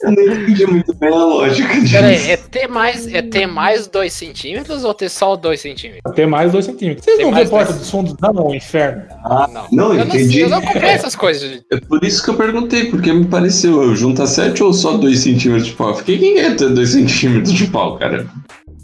Eu 0.02 0.12
não 0.12 0.22
entendi 0.22 0.66
muito 0.66 0.94
bem 0.94 1.08
a 1.12 1.16
lógica 1.24 1.80
disso. 1.80 1.92
Pera 1.92 2.06
aí, 2.06 2.30
é 2.30 2.36
ter 2.36 2.66
mais, 2.68 3.12
é 3.12 3.22
ter 3.22 3.46
mais 3.46 3.86
2 3.88 4.12
centímetros 4.12 4.84
ou 4.84 4.94
ter 4.94 5.08
só 5.08 5.34
2 5.36 5.60
centímetros? 5.60 6.02
Até 6.06 6.24
mais 6.26 6.52
2 6.52 6.64
centímetros. 6.64 7.04
Vocês 7.04 7.16
Tem 7.16 7.26
não 7.26 7.34
vê 7.34 7.44
Porta 7.46 7.66
dois. 7.72 7.80
dos 7.80 7.90
Fundos, 7.90 8.14
não, 8.20 8.54
inferno. 8.54 9.02
Ah, 9.24 9.48
Não. 9.52 9.66
não, 9.72 9.94
eu 9.94 10.04
entendi. 10.04 10.38
não, 10.40 10.44
eu 10.44 10.48
não 10.50 10.58
acompanho 10.58 10.86
essas 10.86 11.16
coisas. 11.16 11.62
É 11.72 11.80
por 11.80 12.02
isso 12.04 12.22
que 12.24 12.30
eu 12.30 12.34
perguntei, 12.36 12.84
porque 12.90 13.12
me 13.12 13.24
pareceu, 13.26 13.82
eu 13.82 13.94
junta 13.96 14.26
7 14.26 14.62
ou 14.62 14.72
só 14.72 14.96
2 14.96 15.18
centímetros 15.18 15.66
de 15.66 15.72
pau? 15.74 15.88
Eu 15.90 15.94
Fiquei, 15.96 16.18
quem 16.18 16.38
é 16.38 16.54
ter 16.54 16.68
2 16.70 16.88
centímetros 16.88 17.52
de 17.52 17.66
pau, 17.66 17.98
cara? 17.98 18.26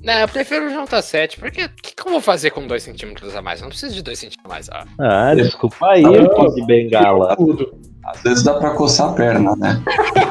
Não, 0.03 0.15
eu 0.15 0.27
prefiro 0.27 0.69
juntar 0.71 1.01
7, 1.01 1.39
porque 1.39 1.65
o 1.65 1.69
que, 1.81 1.95
que 1.95 2.03
eu 2.05 2.11
vou 2.11 2.21
fazer 2.21 2.51
com 2.51 2.67
2 2.67 2.83
centímetros 2.83 3.37
a 3.37 3.41
mais? 3.41 3.61
Eu 3.61 3.65
não 3.65 3.71
preciso 3.71 3.95
de 3.95 4.03
2 4.03 4.19
centímetros 4.19 4.45
a 4.45 4.49
mais. 4.49 4.69
Ah. 4.69 4.85
Ah, 4.99 5.35
desculpa 5.37 5.77
aí, 5.87 6.03
Ah, 6.05 6.29
pô, 6.29 6.49
de 6.53 6.67
bengala. 6.67 7.37
Tudo. 7.37 7.73
Às 8.05 8.23
vezes 8.23 8.43
dá 8.43 8.55
pra 8.55 8.71
coçar 8.75 9.11
a 9.11 9.13
perna, 9.13 9.55
né? 9.57 9.83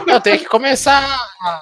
Eu 0.07 0.19
tenho 0.21 0.39
que 0.39 0.45
começar 0.45 1.01
a, 1.41 1.61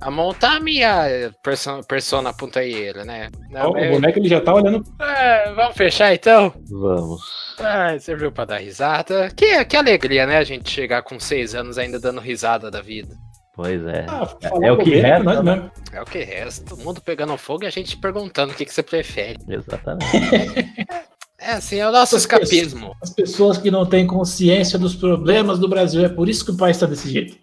a 0.00 0.10
montar 0.10 0.56
a 0.56 0.60
minha 0.60 1.32
persona, 1.42 1.82
persona 1.82 2.32
puntaieira, 2.32 3.04
né? 3.04 3.30
Não, 3.50 3.72
Ó, 3.72 3.76
eu- 3.78 3.90
O 3.90 3.92
boneco 3.94 4.18
ele 4.18 4.28
já 4.28 4.40
tá 4.40 4.54
olhando. 4.54 4.84
É, 5.00 5.52
vamos 5.52 5.76
fechar 5.76 6.14
então? 6.14 6.52
Vamos. 6.70 7.20
Ah, 7.58 7.98
serviu 7.98 8.30
pra 8.32 8.44
dar 8.44 8.58
risada. 8.58 9.28
Que, 9.36 9.64
que 9.64 9.76
alegria, 9.76 10.26
né? 10.26 10.38
A 10.38 10.44
gente 10.44 10.70
chegar 10.70 11.02
com 11.02 11.18
6 11.20 11.54
anos 11.54 11.78
ainda 11.78 11.98
dando 12.00 12.20
risada 12.20 12.70
da 12.70 12.80
vida. 12.80 13.14
Pois 13.56 13.84
é. 13.86 14.04
Ah, 14.08 14.28
É 14.62 14.72
o 14.72 14.76
que 14.78 14.84
bobeira, 14.84 15.08
resta, 15.08 15.22
nós 15.24 15.44
né? 15.44 15.70
É 15.92 16.02
o 16.02 16.04
que 16.04 16.18
resta. 16.24 16.64
Todo 16.68 16.82
mundo 16.84 17.00
pegando 17.00 17.36
fogo 17.38 17.62
e 17.62 17.66
a 17.68 17.70
gente 17.70 17.96
perguntando 17.96 18.52
o 18.52 18.56
que, 18.56 18.64
que 18.64 18.74
você 18.74 18.82
prefere. 18.82 19.38
Exatamente. 19.48 20.04
É 21.44 21.52
assim, 21.52 21.76
é 21.76 21.86
o 21.86 21.92
nosso 21.92 22.16
Essas 22.16 22.22
escapismo. 22.22 22.94
As 23.02 23.10
pessoas 23.10 23.58
que 23.58 23.70
não 23.70 23.84
têm 23.84 24.06
consciência 24.06 24.78
dos 24.78 24.94
problemas 24.94 25.58
do 25.58 25.68
Brasil, 25.68 26.02
é 26.04 26.08
por 26.08 26.28
isso 26.28 26.44
que 26.44 26.50
o 26.52 26.56
país 26.56 26.78
tá 26.78 26.86
desse 26.86 27.10
jeito. 27.10 27.36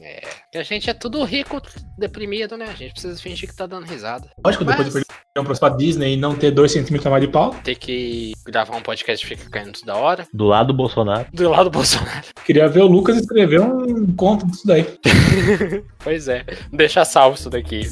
É. 0.00 0.20
A 0.58 0.62
gente 0.62 0.88
é 0.90 0.94
tudo 0.94 1.22
rico, 1.24 1.60
deprimido, 1.98 2.56
né? 2.56 2.66
A 2.68 2.74
gente 2.74 2.92
precisa 2.92 3.20
fingir 3.20 3.48
que 3.48 3.54
tá 3.56 3.66
dando 3.66 3.86
risada. 3.86 4.28
Lógico, 4.44 4.64
depois 4.64 4.86
Mas- 4.92 5.02
de 5.02 5.06
perder 5.34 5.48
um 5.52 5.56
pra 5.58 5.68
Disney 5.68 6.14
e 6.14 6.16
não 6.16 6.34
ter 6.34 6.50
2 6.50 6.72
centímetros 6.72 7.06
a 7.06 7.10
mais 7.10 7.22
de 7.24 7.28
pau, 7.30 7.54
Ter 7.62 7.76
que 7.76 8.32
gravar 8.44 8.76
um 8.76 8.82
podcast 8.82 9.24
que 9.26 9.36
fica 9.36 9.50
caindo 9.50 9.72
toda 9.78 9.96
hora. 9.96 10.26
Do 10.34 10.46
lado 10.46 10.68
do 10.68 10.74
Bolsonaro. 10.74 11.26
Do 11.32 11.48
lado 11.50 11.64
do 11.64 11.70
Bolsonaro. 11.70 12.26
queria 12.44 12.68
ver 12.68 12.82
o 12.82 12.86
Lucas 12.86 13.16
escrever 13.16 13.60
um 13.60 14.12
conto 14.14 14.46
disso 14.46 14.66
daí. 14.66 14.86
Pois 16.02 16.28
é. 16.28 16.44
Deixa 16.72 17.04
salvo 17.04 17.36
isso 17.36 17.50
daqui. 17.50 17.82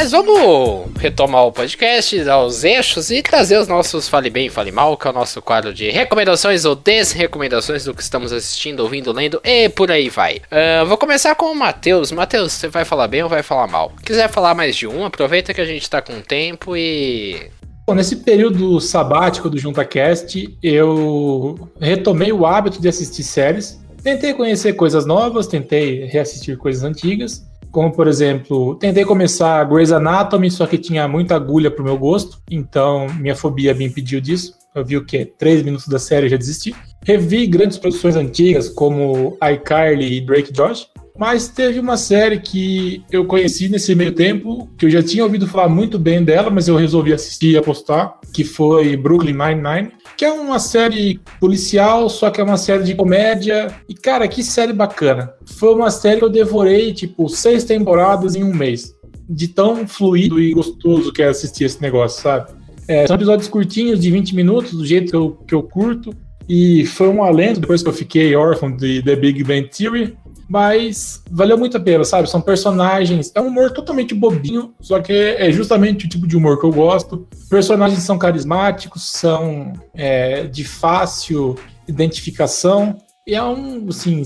Mas 0.00 0.12
vamos 0.12 0.92
retomar 0.96 1.44
o 1.44 1.50
podcast 1.50 2.20
aos 2.28 2.62
eixos 2.62 3.10
e 3.10 3.20
trazer 3.20 3.58
os 3.58 3.66
nossos 3.66 4.08
Fale 4.08 4.30
Bem, 4.30 4.48
Fale 4.48 4.70
Mal, 4.70 4.96
que 4.96 5.08
é 5.08 5.10
o 5.10 5.12
nosso 5.12 5.42
quadro 5.42 5.74
de 5.74 5.90
recomendações 5.90 6.64
ou 6.64 6.76
desrecomendações 6.76 7.82
do 7.82 7.92
que 7.92 8.00
estamos 8.00 8.32
assistindo, 8.32 8.78
ouvindo, 8.78 9.10
lendo 9.10 9.40
e 9.42 9.68
por 9.68 9.90
aí 9.90 10.08
vai. 10.08 10.40
Ah, 10.52 10.84
vou 10.84 10.96
começar 10.96 11.34
com 11.34 11.46
o 11.46 11.54
Matheus. 11.54 12.12
Matheus, 12.12 12.52
você 12.52 12.68
vai 12.68 12.84
falar 12.84 13.08
bem 13.08 13.24
ou 13.24 13.28
vai 13.28 13.42
falar 13.42 13.66
mal? 13.66 13.92
Quiser 14.04 14.30
falar 14.30 14.54
mais 14.54 14.76
de 14.76 14.86
um, 14.86 15.04
aproveita 15.04 15.52
que 15.52 15.60
a 15.60 15.66
gente 15.66 15.90
tá 15.90 16.00
com 16.00 16.20
tempo 16.20 16.76
e. 16.76 17.50
Bom, 17.84 17.96
nesse 17.96 18.18
período 18.18 18.80
sabático 18.80 19.50
do 19.50 19.58
JuntaCast, 19.58 20.56
eu 20.62 21.68
retomei 21.80 22.30
o 22.30 22.46
hábito 22.46 22.80
de 22.80 22.86
assistir 22.86 23.24
séries. 23.24 23.80
Tentei 24.02 24.32
conhecer 24.32 24.74
coisas 24.74 25.04
novas, 25.04 25.46
tentei 25.46 26.06
reassistir 26.06 26.56
coisas 26.56 26.82
antigas. 26.84 27.46
Como, 27.70 27.92
por 27.92 28.08
exemplo, 28.08 28.76
tentei 28.76 29.04
começar 29.04 29.62
Grey's 29.64 29.92
Anatomy, 29.92 30.50
só 30.50 30.66
que 30.66 30.78
tinha 30.78 31.06
muita 31.06 31.36
agulha 31.36 31.70
pro 31.70 31.84
meu 31.84 31.98
gosto. 31.98 32.40
Então, 32.50 33.06
minha 33.14 33.36
fobia 33.36 33.74
me 33.74 33.84
impediu 33.84 34.20
disso. 34.20 34.54
Eu 34.74 34.84
vi 34.84 34.96
o 34.96 35.04
quê? 35.04 35.26
Três 35.26 35.62
minutos 35.62 35.88
da 35.88 35.98
série 35.98 36.26
e 36.26 36.30
já 36.30 36.36
desisti. 36.36 36.74
Revi 37.04 37.46
grandes 37.46 37.76
produções 37.76 38.16
antigas, 38.16 38.68
como 38.68 39.36
iCarly 39.42 40.16
e 40.16 40.20
Drake 40.20 40.52
Josh. 40.52 40.88
Mas 41.18 41.48
teve 41.48 41.80
uma 41.80 41.96
série 41.96 42.38
que 42.38 43.02
eu 43.10 43.24
conheci 43.24 43.68
nesse 43.68 43.92
meio 43.94 44.12
tempo, 44.12 44.68
que 44.78 44.86
eu 44.86 44.90
já 44.90 45.02
tinha 45.02 45.24
ouvido 45.24 45.48
falar 45.48 45.68
muito 45.68 45.98
bem 45.98 46.22
dela, 46.22 46.48
mas 46.48 46.68
eu 46.68 46.76
resolvi 46.76 47.12
assistir 47.12 47.50
e 47.50 47.56
apostar, 47.56 48.20
que 48.32 48.44
foi 48.44 48.96
Brooklyn 48.96 49.32
Nine-Nine, 49.32 49.90
que 50.16 50.24
é 50.24 50.30
uma 50.30 50.60
série 50.60 51.20
policial, 51.40 52.08
só 52.08 52.30
que 52.30 52.40
é 52.40 52.44
uma 52.44 52.56
série 52.56 52.84
de 52.84 52.94
comédia. 52.94 53.66
E, 53.88 53.94
cara, 53.94 54.28
que 54.28 54.44
série 54.44 54.72
bacana. 54.72 55.32
Foi 55.44 55.74
uma 55.74 55.90
série 55.90 56.18
que 56.18 56.24
eu 56.24 56.30
devorei, 56.30 56.92
tipo, 56.92 57.28
seis 57.28 57.64
temporadas 57.64 58.36
em 58.36 58.44
um 58.44 58.54
mês. 58.54 58.94
De 59.28 59.48
tão 59.48 59.88
fluido 59.88 60.40
e 60.40 60.52
gostoso 60.52 61.12
que 61.12 61.20
é 61.20 61.28
assistir 61.28 61.64
esse 61.64 61.82
negócio, 61.82 62.22
sabe? 62.22 62.52
É, 62.86 63.06
são 63.06 63.16
episódios 63.16 63.48
curtinhos, 63.48 64.00
de 64.00 64.10
20 64.10 64.34
minutos, 64.36 64.72
do 64.72 64.86
jeito 64.86 65.10
que 65.10 65.16
eu, 65.16 65.30
que 65.46 65.54
eu 65.54 65.62
curto. 65.64 66.14
E 66.48 66.86
foi 66.86 67.08
um 67.08 67.22
alento 67.22 67.60
depois 67.60 67.82
que 67.82 67.88
eu 67.88 67.92
fiquei 67.92 68.34
órfão 68.34 68.74
de 68.74 69.02
The 69.02 69.16
Big 69.16 69.44
Bang 69.44 69.68
Theory. 69.68 70.16
Mas 70.48 71.22
valeu 71.30 71.58
muito 71.58 71.76
a 71.76 71.80
pena, 71.80 72.04
sabe? 72.04 72.30
São 72.30 72.40
personagens. 72.40 73.30
É 73.34 73.40
um 73.40 73.48
humor 73.48 73.70
totalmente 73.70 74.14
bobinho, 74.14 74.72
só 74.80 74.98
que 74.98 75.12
é 75.12 75.52
justamente 75.52 76.06
o 76.06 76.08
tipo 76.08 76.26
de 76.26 76.38
humor 76.38 76.58
que 76.58 76.64
eu 76.64 76.72
gosto. 76.72 77.28
Personagens 77.50 78.02
são 78.02 78.16
carismáticos, 78.16 79.10
são 79.10 79.74
é, 79.94 80.44
de 80.44 80.64
fácil 80.64 81.54
identificação. 81.86 82.96
E 83.26 83.34
é 83.34 83.42
um, 83.42 83.88
assim, 83.90 84.22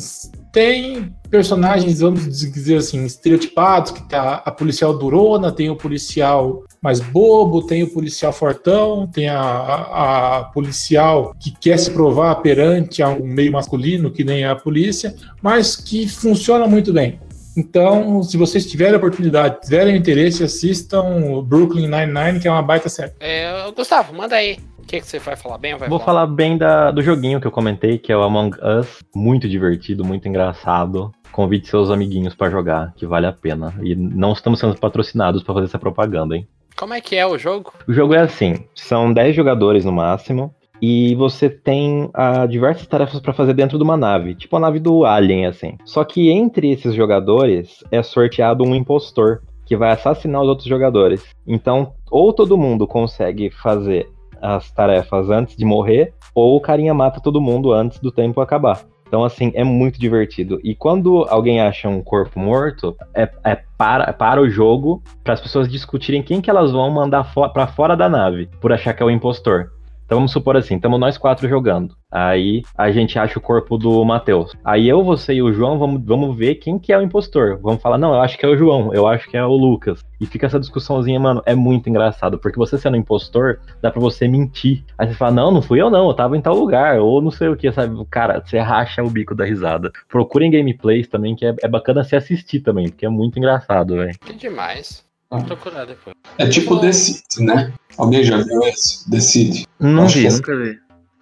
tem 0.53 1.13
personagens, 1.33 2.01
vamos 2.01 2.27
dizer 2.27 2.77
assim, 2.77 3.07
estereotipados, 3.07 3.91
que 3.91 4.07
tá 4.07 4.43
a 4.45 4.51
policial 4.51 4.93
durona, 4.99 5.51
tem 5.51 5.71
o 5.71 5.75
policial 5.75 6.63
mais 6.83 7.01
bobo, 7.01 7.67
tem 7.67 7.83
o 7.83 7.91
policial 7.91 8.35
fortão, 8.35 9.07
tem 9.07 9.31
a, 9.31 9.41
a, 9.41 10.37
a 10.37 10.45
policial 10.45 11.35
que 11.41 11.51
quer 11.51 11.79
se 11.79 11.91
provar 11.91 12.35
perante 12.37 13.03
a 13.03 13.09
um 13.09 13.25
meio 13.25 13.51
masculino, 13.51 14.11
que 14.11 14.23
nem 14.23 14.45
a 14.45 14.55
polícia, 14.55 15.15
mas 15.41 15.75
que 15.75 16.07
funciona 16.07 16.67
muito 16.67 16.93
bem. 16.93 17.19
Então, 17.57 18.23
se 18.23 18.37
vocês 18.37 18.71
tiverem 18.71 18.95
a 18.95 18.99
oportunidade, 18.99 19.63
tiverem 19.63 19.97
interesse, 19.97 20.45
assistam 20.45 21.43
Brooklyn 21.43 21.89
Nine-Nine, 21.89 22.41
que 22.41 22.49
é 22.49 22.51
uma 22.51 22.63
baita 22.63 22.91
série. 22.91 23.13
É, 23.21 23.71
Gustavo, 23.75 24.13
manda 24.13 24.37
aí. 24.37 24.59
O 24.79 24.87
que, 24.87 25.01
que 25.01 25.07
você 25.07 25.19
vai 25.19 25.37
falar 25.37 25.57
bem 25.57 25.73
ou 25.73 25.79
vai 25.79 25.89
Vou 25.89 25.99
falar, 25.99 26.27
bem 26.27 26.59
da, 26.59 26.91
do 26.91 27.01
joguinho 27.01 27.41
que 27.41 27.47
eu 27.47 27.51
comentei, 27.51 27.97
que 27.97 28.13
é 28.13 28.17
o 28.17 28.23
Among 28.23 28.55
Us. 28.57 28.99
Muito 29.15 29.49
divertido, 29.49 30.05
muito 30.05 30.29
engraçado. 30.29 31.11
Convide 31.33 31.67
seus 31.67 31.91
amiguinhos 31.91 32.35
para 32.35 32.51
jogar, 32.51 32.93
que 32.95 33.07
vale 33.07 33.27
a 33.27 33.33
pena. 33.33 33.75
E 33.83 33.95
não 33.95 34.33
estamos 34.33 34.61
sendo 34.61 34.79
patrocinados 34.79 35.43
para 35.43 35.55
fazer 35.55 35.67
essa 35.67 35.79
propaganda, 35.79 36.37
hein? 36.37 36.47
Como 36.77 36.95
é 36.95 37.01
que 37.01 37.17
é 37.17 37.27
o 37.27 37.39
jogo? 37.39 37.73
O 37.89 37.93
jogo 37.93 38.15
é 38.15 38.21
assim: 38.21 38.65
são 38.75 39.13
10 39.13 39.35
jogadores 39.35 39.85
no 39.85 39.93
máximo. 39.93 40.55
E 40.85 41.15
você 41.15 41.49
tem 41.49 42.11
ah, 42.13 42.45
diversas 42.45 42.89
tarefas 42.89 43.21
para 43.21 43.33
fazer 43.33 43.55
dentro 43.55 43.79
de 43.79 43.85
uma 43.85 43.97
nave, 43.97 44.35
tipo 44.35 44.57
a 44.57 44.61
nave 44.61 44.81
do 44.81 45.05
Alien, 45.05 45.47
assim. 45.47 45.79
Só 45.85 46.03
que 46.03 46.29
entre 46.29 46.73
esses 46.73 46.93
jogadores 46.93 47.85
é 47.93 48.03
sorteado 48.03 48.65
um 48.65 48.75
impostor 48.75 49.43
que 49.65 49.77
vai 49.77 49.93
assassinar 49.93 50.43
os 50.43 50.49
outros 50.49 50.67
jogadores. 50.67 51.25
Então, 51.47 51.93
ou 52.11 52.33
todo 52.33 52.59
mundo 52.59 52.85
consegue 52.85 53.49
fazer 53.49 54.09
as 54.41 54.73
tarefas 54.73 55.31
antes 55.31 55.57
de 55.57 55.65
morrer, 55.65 56.13
ou 56.35 56.57
o 56.57 56.61
carinha 56.61 56.93
mata 56.93 57.21
todo 57.21 57.41
mundo 57.41 57.73
antes 57.73 58.01
do 58.01 58.11
tempo 58.11 58.41
acabar. 58.41 58.85
Então, 59.13 59.25
assim, 59.25 59.53
é 59.55 59.63
muito 59.63 60.01
divertido. 60.01 60.59
E 60.65 60.75
quando 60.75 61.27
alguém 61.29 61.61
acha 61.61 61.87
um 61.87 62.03
corpo 62.03 62.41
morto, 62.41 62.97
é, 63.13 63.29
é 63.45 63.57
para, 63.77 64.11
para 64.11 64.41
o 64.41 64.49
jogo 64.49 65.03
para 65.23 65.35
as 65.35 65.41
pessoas 65.41 65.69
discutirem 65.69 66.23
quem 66.23 66.41
que 66.41 66.49
elas 66.49 66.73
vão 66.73 66.91
mandar 66.91 67.25
fo 67.25 67.47
para 67.51 67.67
fora 67.67 67.95
da 67.95 68.09
nave, 68.09 68.49
por 68.59 68.73
achar 68.73 68.95
que 68.95 69.03
é 69.03 69.07
o 69.07 69.11
impostor. 69.11 69.71
Então 70.07 70.17
vamos 70.17 70.33
supor 70.33 70.57
assim, 70.57 70.77
estamos 70.77 70.99
nós 70.99 71.19
quatro 71.19 71.47
jogando. 71.47 71.95
Aí 72.13 72.63
a 72.77 72.93
gente 72.93 73.19
acha 73.19 73.39
o 73.39 73.43
corpo 73.43 73.79
do 73.79 74.05
Matheus. 74.05 74.53
Aí 74.63 74.87
eu, 74.87 75.03
você 75.03 75.33
e 75.35 75.43
o 75.43 75.53
João 75.53 75.79
vamos, 75.79 76.03
vamos 76.05 76.37
ver 76.37 76.57
quem 76.57 76.79
que 76.79 76.93
é 76.93 76.99
o 76.99 77.03
impostor. 77.03 77.59
Vamos 77.63 77.81
falar, 77.81 77.97
não, 77.97 78.13
eu 78.15 78.21
acho 78.21 78.37
que 78.37 78.45
é 78.45 78.49
o 78.49 78.57
João, 78.57 78.93
eu 78.93 79.07
acho 79.07 79.29
que 79.31 79.37
é 79.37 79.45
o 79.45 79.53
Lucas. 79.57 80.05
E 80.21 80.27
fica 80.27 80.47
essa 80.47 80.61
discussãozinha, 80.61 81.19
mano, 81.19 81.43
é 81.47 81.55
muito 81.55 81.89
engraçado, 81.89 82.39
porque 82.39 82.59
você 82.59 82.77
sendo 82.77 82.97
impostor, 82.97 83.59
dá 83.81 83.91
pra 83.91 84.01
você 84.01 84.29
mentir. 84.29 84.85
Aí 84.99 85.09
você 85.09 85.15
fala, 85.15 85.33
não, 85.33 85.51
não 85.51 85.63
fui 85.63 85.81
eu 85.81 85.91
não, 85.91 86.07
eu 86.09 86.15
tava 86.15 86.37
em 86.37 86.41
tal 86.41 86.55
lugar, 86.55 87.01
ou 87.01 87.21
não 87.23 87.31
sei 87.31 87.49
o 87.49 87.57
que, 87.57 87.73
sabe? 87.73 87.97
Cara, 88.11 88.41
você 88.45 88.59
racha 88.59 89.03
o 89.03 89.11
bico 89.11 89.35
da 89.35 89.45
risada. 89.45 89.91
Procurem 90.09 90.51
gameplays 90.51 91.09
também, 91.09 91.35
que 91.35 91.47
é, 91.47 91.55
é 91.63 91.69
bacana 91.69 92.05
se 92.05 92.15
assistir 92.15 92.61
também, 92.61 92.89
porque 92.91 93.07
é 93.07 93.09
muito 93.09 93.39
engraçado, 93.39 93.97
velho. 93.97 94.17
Que 94.25 94.35
demais. 94.35 95.05
Vou 95.31 95.43
procurar 95.45 95.87
depois. 95.87 96.15
É 96.37 96.47
tipo 96.47 96.79
The 96.79 96.93
City, 96.93 97.43
né? 97.43 97.73
Alguém 97.97 98.23
já 98.23 98.37
viu 98.37 98.61
esse? 98.65 99.11
The 99.11 99.19
City? 99.19 99.67
Não 99.81 100.05
Acho 100.05 100.17
vi, 100.17 100.21
que 100.21 100.27
é- 100.27 100.31
nunca 100.31 100.57
vi. 100.57 100.79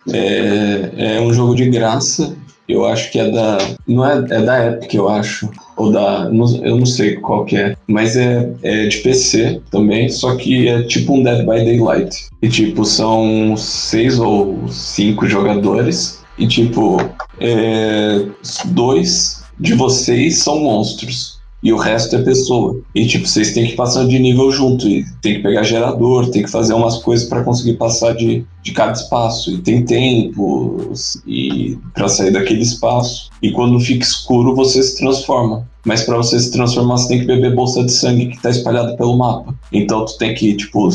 É, 0.09 1.17
é 1.17 1.21
um 1.21 1.33
jogo 1.33 1.55
de 1.55 1.69
graça. 1.69 2.37
Eu 2.69 2.87
acho 2.87 3.11
que 3.11 3.19
é 3.19 3.31
da. 3.31 3.59
Não 3.87 4.07
é, 4.07 4.19
é 4.31 4.43
da 4.43 4.67
Epic, 4.69 4.95
eu 4.95 5.09
acho. 5.09 5.51
Ou 5.77 5.91
da. 5.91 6.29
não- 6.31 6.57
eu 6.65 6.77
não 6.77 6.87
sei 6.87 7.17
qual 7.17 7.45
que 7.45 7.57
é. 7.57 7.75
Mas 7.89 8.17
é, 8.17 8.49
é 8.63 8.87
de 8.87 8.99
PC 8.99 9.61
também. 9.71 10.09
Só 10.09 10.37
que 10.37 10.69
é 10.69 10.83
tipo 10.85 11.15
um 11.15 11.23
Dead 11.23 11.41
by 11.41 11.65
Daylight. 11.65 12.29
E 12.41 12.49
tipo, 12.49 12.85
são 12.85 13.57
seis 13.57 14.19
ou 14.21 14.69
cinco 14.69 15.27
jogadores. 15.27 16.21
E 16.39 16.47
tipo, 16.47 16.99
é, 17.41 18.25
dois 18.67 19.43
de 19.59 19.75
vocês 19.75 20.39
são 20.39 20.61
monstros. 20.61 21.40
E 21.63 21.73
o 21.73 21.77
resto 21.77 22.17
é 22.17 22.23
pessoa. 22.23 22.81
E 22.95 23.07
tipo, 23.07 23.27
vocês 23.27 23.53
têm 23.53 23.67
que 23.67 23.77
passar 23.77 24.07
de 24.07 24.19
nível 24.19 24.51
junto. 24.51 24.89
E 24.89 25.05
tem 25.21 25.35
que 25.35 25.43
pegar 25.43 25.63
gerador, 25.63 26.31
tem 26.31 26.43
que 26.43 26.51
fazer 26.51 26.73
umas 26.73 26.99
coisas 26.99 27.29
para 27.29 27.45
conseguir 27.45 27.75
passar 27.75 28.15
de, 28.15 28.45
de 28.63 28.73
cada 28.73 28.93
espaço. 28.93 29.53
E 29.53 29.59
tem 29.59 29.85
tempo 29.85 30.93
e 31.27 31.79
para 31.95 32.09
sair 32.09 32.31
daquele 32.31 32.63
espaço. 32.63 33.31
E 33.43 33.51
quando 33.53 33.79
fica 33.79 34.05
escuro, 34.05 34.55
você 34.55 34.83
se 34.83 34.97
transforma. 34.97 35.69
Mas 35.85 36.03
para 36.03 36.17
você 36.17 36.39
se 36.39 36.51
transformar, 36.51 36.97
você 36.97 37.09
tem 37.09 37.21
que 37.21 37.27
beber 37.27 37.55
bolsa 37.55 37.85
de 37.85 37.93
sangue 37.93 38.29
que 38.29 38.41
tá 38.41 38.51
espalhada 38.51 38.97
pelo 38.97 39.17
mapa. 39.17 39.55
Então 39.73 40.05
tu 40.05 40.17
tem 40.19 40.35
que, 40.35 40.55
tipo, 40.55 40.89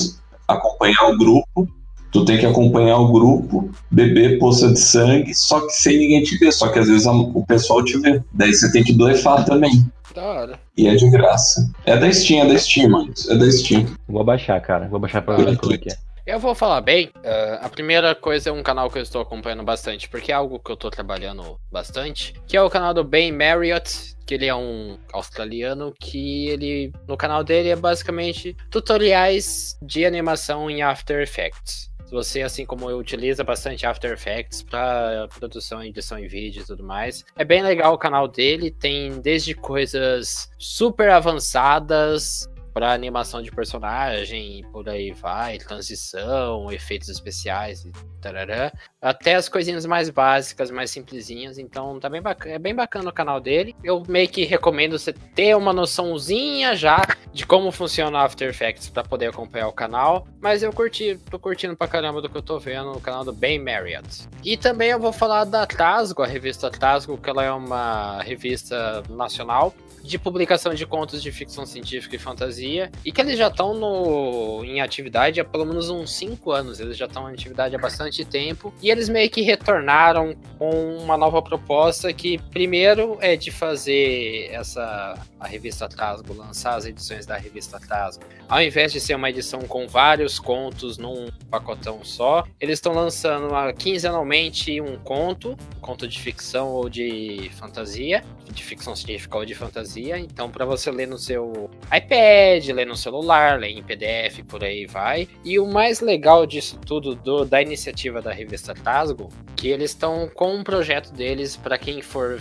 acompanhar 0.47 1.11
o 1.11 1.17
grupo. 1.17 1.67
Tu 2.15 2.23
tem 2.23 2.37
que 2.39 2.45
acompanhar 2.45 2.97
o 2.97 3.11
grupo, 3.11 3.69
beber 3.91 4.39
poça 4.39 4.69
de 4.71 4.79
sangue, 4.79 5.33
só 5.35 5.59
que 5.59 5.73
sem 5.73 5.97
ninguém 5.97 6.23
te 6.23 6.37
ver. 6.37 6.53
Só 6.53 6.69
que 6.69 6.79
às 6.79 6.87
vezes 6.87 7.05
a- 7.05 7.11
o 7.11 7.45
pessoal 7.45 7.83
te 7.83 7.97
vê. 7.99 8.23
Daí 8.31 8.53
você 8.53 8.71
tem 8.71 8.81
que 8.85 8.93
blefar 8.93 9.43
também. 9.43 9.85
Da 10.13 10.23
hora. 10.23 10.59
E 10.77 10.87
é 10.87 10.95
de 10.95 11.09
graça. 11.09 11.69
É 11.85 11.97
da 11.97 12.09
Steam, 12.09 12.45
é 12.45 12.47
da 12.53 12.57
Steam, 12.57 12.89
mano. 12.89 13.13
É 13.29 13.35
da 13.35 13.51
Steam. 13.51 13.85
Vou 14.07 14.23
baixar, 14.23 14.61
cara. 14.61 14.87
Vou 14.87 14.97
baixar 14.97 15.21
pra 15.21 15.35
ver 15.35 15.57
como 15.57 15.73
é 15.73 15.77
que 15.77 15.91
é. 15.91 15.95
Eu 16.25 16.39
vou 16.39 16.55
falar 16.55 16.79
bem. 16.79 17.11
ah, 17.25 17.59
a 17.63 17.69
primeira 17.69 18.15
coisa 18.15 18.49
é 18.49 18.53
um 18.53 18.63
canal 18.63 18.89
que 18.89 18.97
eu 18.97 19.03
estou 19.03 19.21
acompanhando 19.21 19.63
bastante, 19.63 20.07
porque 20.07 20.31
é 20.31 20.35
algo 20.35 20.57
que 20.57 20.71
eu 20.71 20.75
estou 20.75 20.89
trabalhando 20.89 21.57
bastante, 21.69 22.33
que 22.47 22.55
é 22.55 22.61
o 22.61 22.69
canal 22.69 22.93
do 22.93 23.03
Ben 23.03 23.31
Marriott, 23.33 24.15
que 24.25 24.33
ele 24.35 24.45
é 24.47 24.55
um 24.55 24.97
australiano 25.13 25.93
que 25.99 26.47
ele 26.47 26.91
no 27.07 27.15
canal 27.17 27.43
dele 27.43 27.69
é 27.69 27.75
basicamente 27.75 28.55
tutoriais 28.71 29.77
de 29.81 30.05
animação 30.05 30.67
em 30.69 30.81
After 30.81 31.21
Effects. 31.21 31.93
Se 32.05 32.11
você, 32.11 32.43
assim 32.43 32.65
como 32.65 32.89
eu, 32.89 32.99
utiliza 32.99 33.43
bastante 33.43 33.85
After 33.85 34.11
Effects 34.11 34.61
para 34.61 35.27
produção, 35.39 35.83
edição 35.83 36.19
em 36.19 36.27
vídeo 36.27 36.61
e 36.61 36.65
tudo 36.65 36.83
mais, 36.83 37.25
é 37.35 37.43
bem 37.43 37.63
legal 37.63 37.93
o 37.93 37.97
canal 37.97 38.27
dele. 38.27 38.69
Tem 38.69 39.19
desde 39.19 39.55
coisas 39.55 40.49
super 40.57 41.09
avançadas 41.09 42.47
para 42.75 42.91
animação 42.91 43.41
de 43.41 43.49
personagem, 43.49 44.61
por 44.69 44.89
aí 44.89 45.13
vai, 45.13 45.57
transição, 45.57 46.69
efeitos 46.69 47.07
especiais 47.07 47.87
tarará, 48.21 48.69
até 49.01 49.35
as 49.35 49.47
coisinhas 49.47 49.85
mais 49.85 50.09
básicas, 50.09 50.69
mais 50.69 50.91
simplesinhas, 50.91 51.57
então 51.57 51.97
tá 52.01 52.09
bem 52.09 52.21
bacana, 52.21 52.55
é 52.55 52.59
bem 52.59 52.75
bacana 52.75 53.09
o 53.09 53.13
canal 53.13 53.39
dele. 53.39 53.73
Eu 53.81 54.03
meio 54.09 54.27
que 54.27 54.43
recomendo 54.43 54.99
você 54.99 55.13
ter 55.13 55.55
uma 55.55 55.71
noçãozinha 55.71 56.75
já 56.75 57.01
de 57.31 57.45
como 57.45 57.71
funciona 57.71 58.17
o 58.17 58.21
After 58.21 58.49
Effects 58.49 58.89
para 58.89 59.03
poder 59.03 59.27
acompanhar 59.27 59.69
o 59.69 59.73
canal, 59.73 60.27
mas 60.41 60.61
eu 60.61 60.73
curti, 60.73 61.17
tô 61.29 61.39
curtindo 61.39 61.77
pra 61.77 61.87
caramba 61.87 62.21
do 62.21 62.27
que 62.27 62.35
eu 62.35 62.41
tô 62.41 62.59
vendo 62.59 62.91
no 62.91 62.99
canal 62.99 63.23
do 63.23 63.31
Ben 63.31 63.57
Marriott. 63.57 64.27
E 64.43 64.57
também 64.57 64.89
eu 64.89 64.99
vou 64.99 65.13
falar 65.13 65.45
da 65.45 65.65
Trasgo, 65.65 66.23
a 66.23 66.27
revista 66.27 66.69
Trasgo, 66.69 67.17
que 67.17 67.29
ela 67.29 67.43
é 67.45 67.51
uma 67.51 68.21
revista 68.21 69.01
nacional 69.09 69.73
de 70.05 70.17
publicação 70.17 70.73
de 70.73 70.85
contos 70.85 71.21
de 71.21 71.31
ficção 71.31 71.65
científica 71.65 72.15
e 72.15 72.19
fantasia, 72.19 72.91
e 73.03 73.11
que 73.11 73.21
eles 73.21 73.37
já 73.37 73.47
estão 73.47 74.63
em 74.63 74.81
atividade 74.81 75.39
há 75.39 75.45
pelo 75.45 75.65
menos 75.65 75.89
uns 75.89 76.13
5 76.13 76.51
anos, 76.51 76.79
eles 76.79 76.97
já 76.97 77.05
estão 77.05 77.29
em 77.29 77.33
atividade 77.33 77.75
há 77.75 77.79
bastante 77.79 78.23
tempo, 78.23 78.73
e 78.81 78.89
eles 78.89 79.09
meio 79.09 79.29
que 79.29 79.41
retornaram 79.41 80.35
com 80.57 80.97
uma 80.97 81.17
nova 81.17 81.41
proposta 81.41 82.11
que 82.13 82.37
primeiro 82.51 83.17
é 83.21 83.35
de 83.35 83.51
fazer 83.51 84.49
essa 84.51 85.15
a 85.39 85.47
revista 85.47 85.87
Trasgo, 85.87 86.33
lançar 86.33 86.75
as 86.75 86.85
edições 86.85 87.25
da 87.25 87.37
revista 87.37 87.79
Trasgo. 87.79 88.23
Ao 88.49 88.61
invés 88.61 88.91
de 88.91 88.99
ser 88.99 89.15
uma 89.15 89.29
edição 89.29 89.61
com 89.61 89.87
vários 89.87 90.39
contos 90.39 90.97
num 90.97 91.27
pacotão 91.49 92.03
só, 92.03 92.43
eles 92.59 92.77
estão 92.79 92.93
lançando 92.93 93.49
uma, 93.49 93.71
quinzenalmente 93.73 94.81
um 94.81 94.97
conto, 94.97 95.55
conto 95.81 96.07
de 96.07 96.19
ficção 96.19 96.69
ou 96.69 96.89
de 96.89 97.51
fantasia, 97.55 98.23
de 98.51 98.63
ficção 98.63 98.95
científica 98.95 99.37
ou 99.37 99.45
de 99.45 99.53
fantasia. 99.53 99.94
Então, 100.01 100.49
para 100.49 100.65
você 100.65 100.91
ler 100.91 101.07
no 101.07 101.17
seu 101.17 101.69
iPad, 101.85 102.69
lê 102.69 102.85
no 102.85 102.95
celular, 102.95 103.59
lê 103.59 103.69
em 103.69 103.83
PDF, 103.83 104.43
por 104.47 104.63
aí 104.63 104.85
vai. 104.85 105.27
E 105.43 105.59
o 105.59 105.65
mais 105.65 105.99
legal 105.99 106.45
disso 106.45 106.79
tudo, 106.85 107.15
do, 107.15 107.45
da 107.45 107.61
iniciativa 107.61 108.21
da 108.21 108.31
revista 108.31 108.73
Tasgo, 108.73 109.29
que 109.55 109.69
eles 109.69 109.91
estão 109.91 110.29
com 110.33 110.55
um 110.55 110.63
projeto 110.63 111.11
deles 111.13 111.55
para 111.55 111.77
quem 111.77 112.01
for 112.01 112.37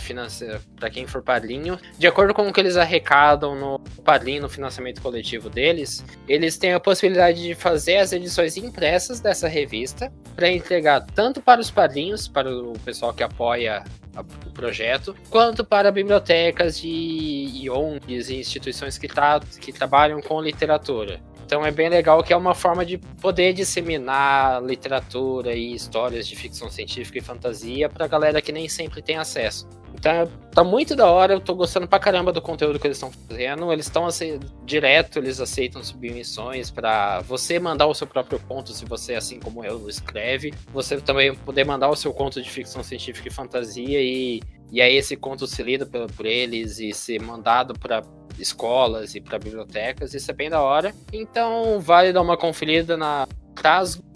para 0.76 0.90
quem 0.90 1.06
for 1.06 1.22
padrinho, 1.22 1.78
de 1.98 2.06
acordo 2.06 2.34
com 2.34 2.48
o 2.48 2.52
que 2.52 2.60
eles 2.60 2.76
arrecadam 2.76 3.54
no 3.54 3.78
padrinho, 4.04 4.42
no 4.42 4.48
financiamento 4.48 5.00
coletivo 5.00 5.48
deles, 5.48 6.04
eles 6.28 6.58
têm 6.58 6.72
a 6.72 6.80
possibilidade 6.80 7.42
de 7.42 7.54
fazer 7.54 7.98
as 7.98 8.12
edições 8.12 8.56
impressas 8.56 9.20
dessa 9.20 9.48
revista 9.48 10.12
para 10.34 10.50
entregar 10.50 11.00
tanto 11.14 11.40
para 11.40 11.60
os 11.60 11.70
padrinhos, 11.70 12.28
para 12.28 12.50
o 12.50 12.72
pessoal 12.80 13.12
que 13.12 13.22
apoia 13.22 13.84
o 14.20 14.50
projeto, 14.50 15.14
quanto 15.30 15.64
para 15.64 15.90
bibliotecas 15.90 16.80
e, 16.84 17.68
ONGs 17.68 18.28
e 18.28 18.36
instituições 18.36 18.98
que, 18.98 19.08
tra 19.08 19.40
que 19.60 19.72
trabalham 19.72 20.20
com 20.20 20.40
literatura. 20.40 21.20
Então 21.44 21.64
é 21.64 21.70
bem 21.70 21.88
legal 21.88 22.22
que 22.22 22.32
é 22.32 22.36
uma 22.36 22.54
forma 22.54 22.84
de 22.86 22.96
poder 22.96 23.52
disseminar 23.52 24.62
literatura 24.62 25.52
e 25.52 25.74
histórias 25.74 26.26
de 26.26 26.34
ficção 26.34 26.70
científica 26.70 27.18
e 27.18 27.20
fantasia 27.20 27.88
para 27.88 28.06
galera 28.06 28.40
que 28.40 28.50
nem 28.50 28.68
sempre 28.68 29.02
tem 29.02 29.16
acesso. 29.16 29.68
Então 30.04 30.28
tá 30.50 30.62
muito 30.62 30.94
da 30.94 31.10
hora, 31.10 31.32
eu 31.32 31.40
tô 31.40 31.54
gostando 31.54 31.88
pra 31.88 31.98
caramba 31.98 32.30
do 32.30 32.42
conteúdo 32.42 32.78
que 32.78 32.86
eles 32.86 32.98
estão 32.98 33.10
fazendo. 33.10 33.72
Eles 33.72 33.86
estão 33.86 34.04
assim, 34.04 34.38
direto, 34.62 35.18
eles 35.18 35.40
aceitam 35.40 35.82
submissões 35.82 36.70
para 36.70 37.20
você 37.20 37.58
mandar 37.58 37.86
o 37.86 37.94
seu 37.94 38.06
próprio 38.06 38.38
conto, 38.40 38.72
se 38.72 38.84
você, 38.84 39.14
assim 39.14 39.40
como 39.40 39.64
eu, 39.64 39.88
escreve. 39.88 40.52
Você 40.74 41.00
também 41.00 41.34
poder 41.34 41.64
mandar 41.64 41.88
o 41.88 41.96
seu 41.96 42.12
conto 42.12 42.42
de 42.42 42.50
ficção 42.50 42.82
científica 42.82 43.28
e 43.28 43.32
fantasia 43.32 43.98
e, 44.02 44.42
e 44.70 44.82
aí 44.82 44.94
esse 44.94 45.16
conto 45.16 45.46
ser 45.46 45.64
lido 45.64 45.86
por, 45.86 46.12
por 46.12 46.26
eles 46.26 46.78
e 46.78 46.92
ser 46.92 47.18
mandado 47.22 47.72
para 47.72 48.02
escolas 48.38 49.14
e 49.14 49.22
para 49.22 49.38
bibliotecas, 49.38 50.12
isso 50.12 50.30
é 50.30 50.34
bem 50.34 50.50
da 50.50 50.60
hora. 50.60 50.94
Então 51.14 51.80
vale 51.80 52.12
dar 52.12 52.20
uma 52.20 52.36
conferida 52.36 52.94
na 52.94 53.26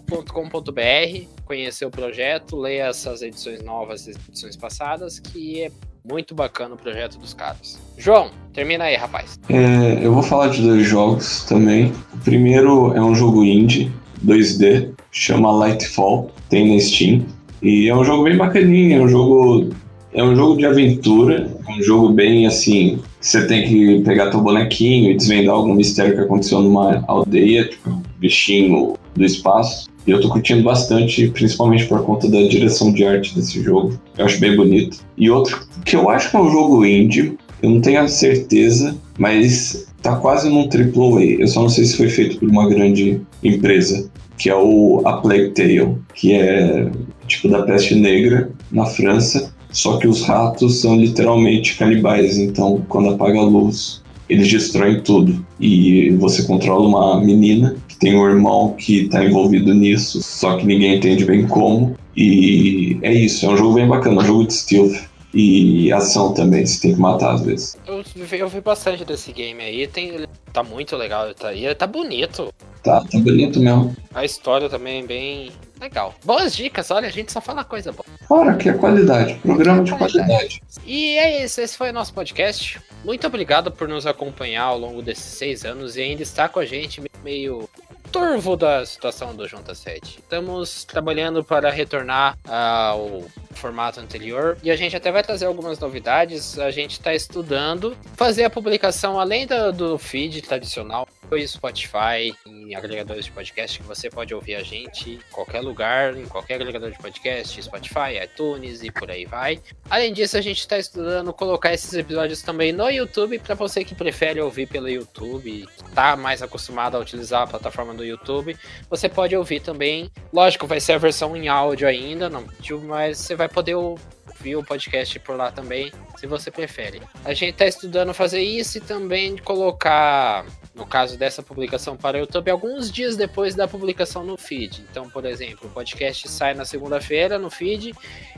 tasgo.com.br, 0.09 1.27
conhecer 1.45 1.85
o 1.85 1.91
projeto, 1.91 2.57
ler 2.57 2.77
essas 2.77 3.21
edições 3.21 3.63
novas 3.63 4.07
e 4.07 4.11
edições 4.27 4.55
passadas, 4.55 5.19
que 5.19 5.61
é 5.61 5.71
muito 6.03 6.33
bacana 6.33 6.73
o 6.73 6.77
projeto 6.77 7.17
dos 7.19 7.33
caras. 7.33 7.79
João, 7.97 8.31
termina 8.51 8.85
aí, 8.85 8.95
rapaz. 8.95 9.39
É, 9.49 9.99
eu 10.01 10.13
vou 10.13 10.23
falar 10.23 10.49
de 10.49 10.61
dois 10.61 10.87
jogos 10.87 11.45
também. 11.45 11.93
O 12.13 12.17
primeiro 12.17 12.93
é 12.95 13.01
um 13.01 13.13
jogo 13.13 13.43
indie, 13.43 13.91
2D, 14.25 14.91
chama 15.11 15.51
Lightfall, 15.51 16.31
tem 16.49 16.73
na 16.73 16.79
Steam. 16.81 17.25
E 17.61 17.87
é 17.87 17.95
um 17.95 18.03
jogo 18.03 18.23
bem 18.23 18.37
bacaninho, 18.37 19.01
é 19.01 19.03
um 19.03 19.07
jogo 19.07 19.69
é 20.11 20.23
um 20.23 20.35
jogo 20.35 20.57
de 20.57 20.65
aventura, 20.65 21.51
é 21.67 21.71
um 21.71 21.83
jogo 21.83 22.09
bem 22.09 22.47
assim. 22.47 22.99
Você 23.21 23.45
tem 23.45 23.67
que 23.67 24.01
pegar 24.01 24.31
teu 24.31 24.41
bonequinho 24.41 25.11
e 25.11 25.15
desvendar 25.15 25.53
algum 25.53 25.75
mistério 25.75 26.15
que 26.15 26.21
aconteceu 26.21 26.61
numa 26.61 27.03
aldeia, 27.07 27.65
tipo, 27.65 27.91
um 27.91 28.01
bichinho 28.17 28.97
do 29.19 29.25
espaço. 29.25 29.87
E 30.07 30.11
eu 30.11 30.19
tô 30.19 30.29
curtindo 30.29 30.63
bastante, 30.63 31.27
principalmente 31.27 31.85
por 31.85 32.03
conta 32.03 32.27
da 32.27 32.41
direção 32.47 32.91
de 32.91 33.05
arte 33.05 33.35
desse 33.35 33.61
jogo. 33.61 33.99
Eu 34.17 34.25
acho 34.25 34.39
bem 34.39 34.55
bonito. 34.55 34.97
E 35.17 35.29
outro 35.29 35.67
que 35.85 35.95
eu 35.95 36.09
acho 36.09 36.31
que 36.31 36.37
é 36.37 36.39
um 36.39 36.51
jogo 36.51 36.83
indie, 36.85 37.37
eu 37.61 37.69
não 37.69 37.81
tenho 37.81 38.01
a 38.01 38.07
certeza, 38.07 38.97
mas 39.17 39.87
tá 40.01 40.15
quase 40.15 40.49
num 40.49 40.67
AAA. 40.67 41.39
Eu 41.39 41.47
só 41.47 41.61
não 41.61 41.69
sei 41.69 41.85
se 41.85 41.97
foi 41.97 42.09
feito 42.09 42.39
por 42.39 42.49
uma 42.49 42.67
grande 42.67 43.21
empresa, 43.43 44.09
que 44.37 44.49
é 44.49 44.55
o 44.55 45.01
A 45.05 45.17
Plague 45.17 45.51
Tale, 45.51 45.97
que 46.15 46.33
é 46.33 46.89
tipo 47.27 47.47
da 47.47 47.61
peste 47.63 47.93
negra 47.93 48.49
na 48.71 48.85
França 48.85 49.53
só 49.71 49.97
que 49.97 50.07
os 50.07 50.23
ratos 50.23 50.81
são 50.81 50.95
literalmente 50.97 51.77
canibais, 51.77 52.37
então 52.37 52.83
quando 52.87 53.09
apaga 53.09 53.39
a 53.39 53.43
luz, 53.43 54.01
eles 54.27 54.49
destroem 54.49 55.01
tudo. 55.01 55.45
E 55.59 56.09
você 56.11 56.43
controla 56.43 56.87
uma 56.87 57.23
menina 57.23 57.75
tem 57.99 58.17
um 58.17 58.25
irmão 58.25 58.73
que 58.73 59.03
está 59.03 59.23
envolvido 59.23 59.73
nisso, 59.73 60.23
só 60.23 60.57
que 60.57 60.65
ninguém 60.65 60.95
entende 60.95 61.25
bem 61.25 61.47
como. 61.47 61.95
E 62.15 62.97
é 63.01 63.13
isso, 63.13 63.45
é 63.45 63.49
um 63.49 63.57
jogo 63.57 63.75
bem 63.75 63.87
bacana, 63.87 64.21
um 64.21 64.25
jogo 64.25 64.47
de 64.47 64.53
stealth. 64.53 65.09
E 65.31 65.91
ação 65.93 66.33
também, 66.33 66.65
você 66.65 66.81
tem 66.81 66.95
que 66.95 66.99
matar 66.99 67.35
às 67.35 67.41
vezes. 67.41 67.77
Eu, 67.85 68.03
eu 68.31 68.49
vi 68.49 68.61
bastante 68.61 69.05
desse 69.05 69.31
game 69.31 69.61
aí, 69.61 69.85
tem, 69.85 70.25
tá 70.51 70.63
muito 70.63 70.95
legal, 70.95 71.31
tá, 71.35 71.53
e 71.53 71.73
tá 71.75 71.85
bonito. 71.85 72.51
Tá, 72.81 73.01
tá 73.01 73.19
bonito 73.19 73.59
mesmo. 73.59 73.95
A 74.13 74.25
história 74.25 74.67
também 74.69 75.03
é 75.03 75.05
bem 75.05 75.51
legal. 75.79 76.15
Boas 76.25 76.55
dicas, 76.55 76.89
olha, 76.89 77.07
a 77.07 77.11
gente 77.11 77.31
só 77.31 77.39
fala 77.39 77.63
coisa 77.63 77.91
boa. 77.91 78.05
Ora, 78.29 78.55
que 78.55 78.69
é 78.69 78.73
qualidade, 78.73 79.35
programa 79.35 79.83
de 79.83 79.95
qualidade. 79.95 80.61
E 80.85 81.17
é 81.17 81.43
isso, 81.45 81.61
esse 81.61 81.77
foi 81.77 81.91
o 81.91 81.93
nosso 81.93 82.13
podcast. 82.13 82.81
Muito 83.05 83.27
obrigado 83.27 83.71
por 83.71 83.87
nos 83.87 84.07
acompanhar 84.07 84.63
ao 84.63 84.79
longo 84.79 85.01
desses 85.01 85.25
seis 85.25 85.63
anos 85.63 85.95
e 85.95 86.01
ainda 86.01 86.23
estar 86.23 86.49
com 86.49 86.59
a 86.59 86.65
gente 86.65 87.01
meio 87.23 87.69
turvo 88.11 88.55
da 88.55 88.85
situação 88.85 89.35
do 89.35 89.47
Junta 89.47 89.75
7. 89.75 90.19
Estamos 90.19 90.83
trabalhando 90.83 91.43
para 91.43 91.69
retornar 91.69 92.37
ao 92.47 93.23
formato 93.51 93.99
anterior 93.99 94.57
e 94.63 94.71
a 94.71 94.75
gente 94.75 94.95
até 94.95 95.11
vai 95.11 95.23
trazer 95.23 95.45
algumas 95.45 95.79
novidades. 95.79 96.57
A 96.57 96.71
gente 96.71 96.93
está 96.93 97.13
estudando 97.13 97.95
fazer 98.15 98.43
a 98.43 98.49
publicação 98.49 99.19
além 99.19 99.45
do, 99.45 99.71
do 99.71 99.97
feed 99.97 100.41
tradicional 100.41 101.07
e 101.37 101.47
Spotify, 101.47 102.35
em 102.45 102.75
agregadores 102.75 103.25
de 103.25 103.31
podcast 103.31 103.79
que 103.79 103.85
você 103.85 104.09
pode 104.09 104.33
ouvir 104.33 104.55
a 104.55 104.63
gente 104.63 105.11
em 105.11 105.19
qualquer 105.31 105.61
lugar, 105.61 106.15
em 106.15 106.25
qualquer 106.25 106.55
agregador 106.55 106.91
de 106.91 106.97
podcast, 106.97 107.61
Spotify, 107.61 108.23
iTunes 108.23 108.83
e 108.83 108.91
por 108.91 109.09
aí 109.09 109.25
vai. 109.25 109.61
Além 109.89 110.13
disso, 110.13 110.37
a 110.37 110.41
gente 110.41 110.59
está 110.59 110.77
estudando 110.77 111.33
colocar 111.33 111.73
esses 111.73 111.93
episódios 111.93 112.41
também 112.41 112.71
no 112.71 112.89
YouTube 112.89 113.39
para 113.39 113.55
você 113.55 113.83
que 113.83 113.95
prefere 113.95 114.39
ouvir 114.41 114.67
pelo 114.67 114.89
YouTube, 114.89 115.67
está 115.87 116.15
mais 116.15 116.41
acostumado 116.41 116.95
a 116.95 116.99
utilizar 116.99 117.43
a 117.43 117.47
plataforma 117.47 117.93
do 117.93 118.05
YouTube, 118.05 118.57
você 118.89 119.09
pode 119.09 119.35
ouvir 119.35 119.59
também. 119.59 120.09
Lógico, 120.31 120.67
vai 120.67 120.79
ser 120.79 120.93
a 120.93 120.97
versão 120.97 121.35
em 121.35 121.47
áudio 121.47 121.87
ainda, 121.87 122.29
não, 122.29 122.45
mas 122.83 123.17
você 123.17 123.35
vai 123.35 123.49
poder 123.49 123.75
ouvir 123.75 124.55
o 124.55 124.63
podcast 124.63 125.19
por 125.19 125.35
lá 125.35 125.51
também, 125.51 125.91
se 126.17 126.27
você 126.27 126.49
prefere. 126.49 127.01
A 127.25 127.33
gente 127.33 127.51
está 127.51 127.65
estudando 127.65 128.13
fazer 128.13 128.41
isso 128.41 128.77
e 128.77 128.81
também 128.81 129.37
colocar 129.37 130.45
no 130.79 130.87
caso 130.87 131.17
dessa 131.17 131.43
publicação 131.43 131.97
para 131.97 132.17
o 132.17 132.21
YouTube, 132.21 132.49
alguns 132.49 132.89
dias 132.89 133.17
depois 133.17 133.53
da 133.53 133.67
publicação 133.67 134.23
no 134.23 134.37
feed. 134.37 134.85
Então, 134.89 135.09
por 135.09 135.25
exemplo, 135.25 135.67
o 135.67 135.69
podcast 135.69 136.29
sai 136.29 136.53
na 136.53 136.63
segunda-feira 136.63 137.37
no 137.37 137.49
feed, 137.49 137.93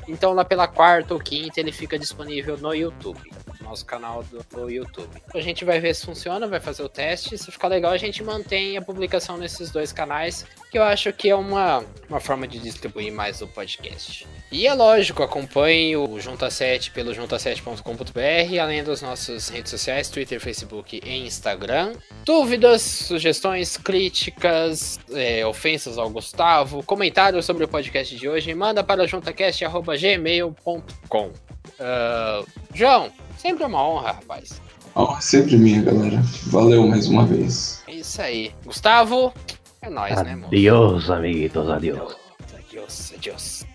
então 0.08 0.34
lá 0.34 0.44
pela 0.44 0.68
quarta 0.68 1.14
ou 1.14 1.20
quinta 1.20 1.60
ele 1.60 1.72
fica 1.72 2.00
disponível 2.00 2.58
no 2.58 2.74
YouTube, 2.74 3.22
nosso 3.62 3.86
canal 3.86 4.24
do, 4.24 4.70
YouTube. 4.70 5.10
A 5.34 5.42
gente 5.42 5.66
vai 5.66 5.80
ver 5.80 5.96
se 5.96 6.06
funciona, 6.06 6.48
vai 6.48 6.60
fazer 6.60 6.84
o 6.84 6.90
teste, 6.90 7.38
se 7.38 7.52
ficar 7.52 7.68
legal 7.68 7.92
a 7.92 7.98
gente 7.98 8.24
mantém 8.24 8.78
a 8.78 8.82
publicação 8.82 9.38
nesses 9.38 9.72
dois 9.72 9.92
canais, 9.92 10.46
que 10.70 10.78
eu 10.78 10.84
acho 10.84 11.12
que 11.14 11.30
é 11.30 11.36
uma, 11.36 11.84
uma 12.10 12.20
forma 12.20 12.48
de 12.48 12.60
distribuir 12.60 13.12
mais 13.12 13.42
o 13.42 13.48
podcast. 13.48 14.28
E 14.52 14.68
é 14.68 14.74
lógico, 14.74 15.24
acompanhe 15.24 15.96
o 15.96 16.20
Junta 16.20 16.50
7 16.50 16.92
pelo 16.92 17.14
junta7.com.br, 17.14 18.60
além 18.62 18.84
das 18.84 19.02
nossas 19.02 19.48
redes 19.50 19.72
sociais, 19.72 20.10
Twitter, 20.10 20.42
Facebook 20.42 21.02
e 21.04 21.26
Instagram. 21.26 21.94
Dúvidas, 22.26 22.82
sugestões, 22.82 23.78
críticas, 23.78 25.00
é, 25.14 25.46
ofensas 25.46 25.98
ao 25.98 26.10
Gustavo, 26.10 26.84
comentários 26.84 27.46
sobre 27.46 27.64
o 27.64 27.68
podcast 27.68 28.14
de 28.16 28.28
hoje, 28.28 28.54
manda 28.54 28.84
para 28.84 29.08
juntacast.gmail.com. 29.08 31.28
Uh, 31.28 31.34
ah, 31.80 32.44
João, 32.74 33.12
sempre 33.42 33.64
uma 33.66 33.84
honra, 33.84 34.12
rapaz. 34.12 34.62
Oh, 34.94 35.16
sempre 35.20 35.58
minha, 35.58 35.82
galera. 35.82 36.22
Valeu 36.48 36.88
mais 36.88 37.08
uma 37.08 37.26
vez. 37.26 37.82
É 37.88 37.96
isso 37.96 38.22
aí. 38.22 38.52
Gustavo, 38.64 39.34
é 39.82 39.90
nóis, 39.90 40.12
adiós, 40.12 40.28
né, 40.28 40.36
mano? 40.36 40.48
Adiós, 40.48 41.10
amiguitos, 41.10 41.70
adiós. 41.70 42.16
Adiós, 42.56 43.14
adiós. 43.16 43.66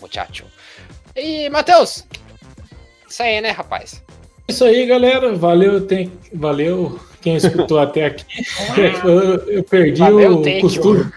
Muchacho. 0.00 0.44
E, 1.14 1.50
Matheus, 1.50 2.06
isso 3.08 3.22
aí, 3.22 3.40
né, 3.40 3.50
rapaz? 3.50 4.02
Isso 4.46 4.64
aí, 4.64 4.86
galera. 4.86 5.34
Valeu, 5.34 5.86
tem... 5.86 6.10
valeu 6.32 6.98
quem 7.20 7.36
escutou 7.36 7.78
até 7.78 8.06
aqui. 8.06 8.24
eu, 9.04 9.36
eu 9.48 9.64
perdi 9.64 10.00
Valeu, 10.00 10.40
o 10.40 10.60
costume. 10.60 11.10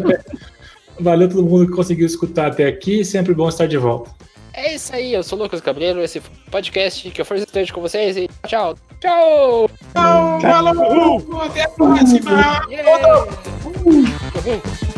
Valeu 1.00 1.28
todo 1.28 1.44
mundo 1.44 1.66
que 1.66 1.76
conseguiu 1.76 2.06
escutar 2.06 2.46
até 2.46 2.66
aqui. 2.66 3.04
Sempre 3.04 3.34
bom 3.34 3.48
estar 3.48 3.66
de 3.66 3.76
volta. 3.76 4.10
É 4.58 4.74
isso 4.74 4.92
aí, 4.92 5.14
eu 5.14 5.22
sou 5.22 5.38
o 5.38 5.42
Lucas 5.42 5.60
Cabreiro, 5.60 6.02
esse 6.02 6.20
podcast 6.50 7.08
que 7.12 7.20
eu 7.20 7.24
fui 7.24 7.36
esteja 7.36 7.72
com 7.72 7.80
vocês 7.80 8.16
e 8.16 8.28
tchau. 8.44 8.76
Tchau! 9.00 9.70
Tchau! 9.92 10.40
Falou! 10.40 11.42
Até 11.42 11.62
a 11.62 11.68
próxima! 11.68 12.66
Yeah. 12.68 13.28
Uhul. 13.64 14.97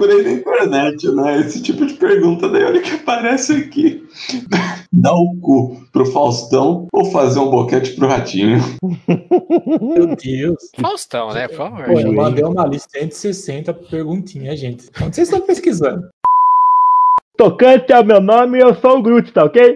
Procurei 0.00 0.22
na 0.22 0.32
internet, 0.32 1.14
né? 1.14 1.40
Esse 1.40 1.62
tipo 1.62 1.84
de 1.84 1.94
pergunta, 1.94 2.48
daí 2.48 2.64
olha 2.64 2.80
que 2.80 2.94
aparece 2.94 3.52
aqui. 3.52 4.02
Dar 4.92 5.12
o 5.12 5.36
cu 5.40 5.86
pro 5.92 6.06
Faustão 6.06 6.88
ou 6.92 7.04
fazer 7.06 7.38
um 7.38 7.50
boquete 7.50 7.92
pro 7.92 8.08
Ratinho? 8.08 8.58
Meu 9.80 10.16
Deus. 10.16 10.70
Faustão, 10.80 11.32
né? 11.32 11.46
Por 11.48 11.56
favor. 11.56 11.84
Pô, 11.84 12.00
eu 12.00 12.12
mandei 12.12 12.44
uma 12.44 12.66
lista 12.66 12.98
de 12.98 13.14
160 13.14 13.74
perguntinhas, 13.74 14.58
gente. 14.58 14.90
Onde 15.00 15.14
vocês 15.14 15.28
estão 15.28 15.46
pesquisando? 15.46 16.08
Tocante 17.36 17.90
é 17.90 17.98
o 17.98 18.04
meu 18.04 18.20
nome 18.20 18.58
e 18.58 18.60
eu 18.60 18.74
sou 18.74 18.98
o 18.98 19.02
Groot, 19.02 19.32
tá 19.32 19.44
ok? 19.44 19.62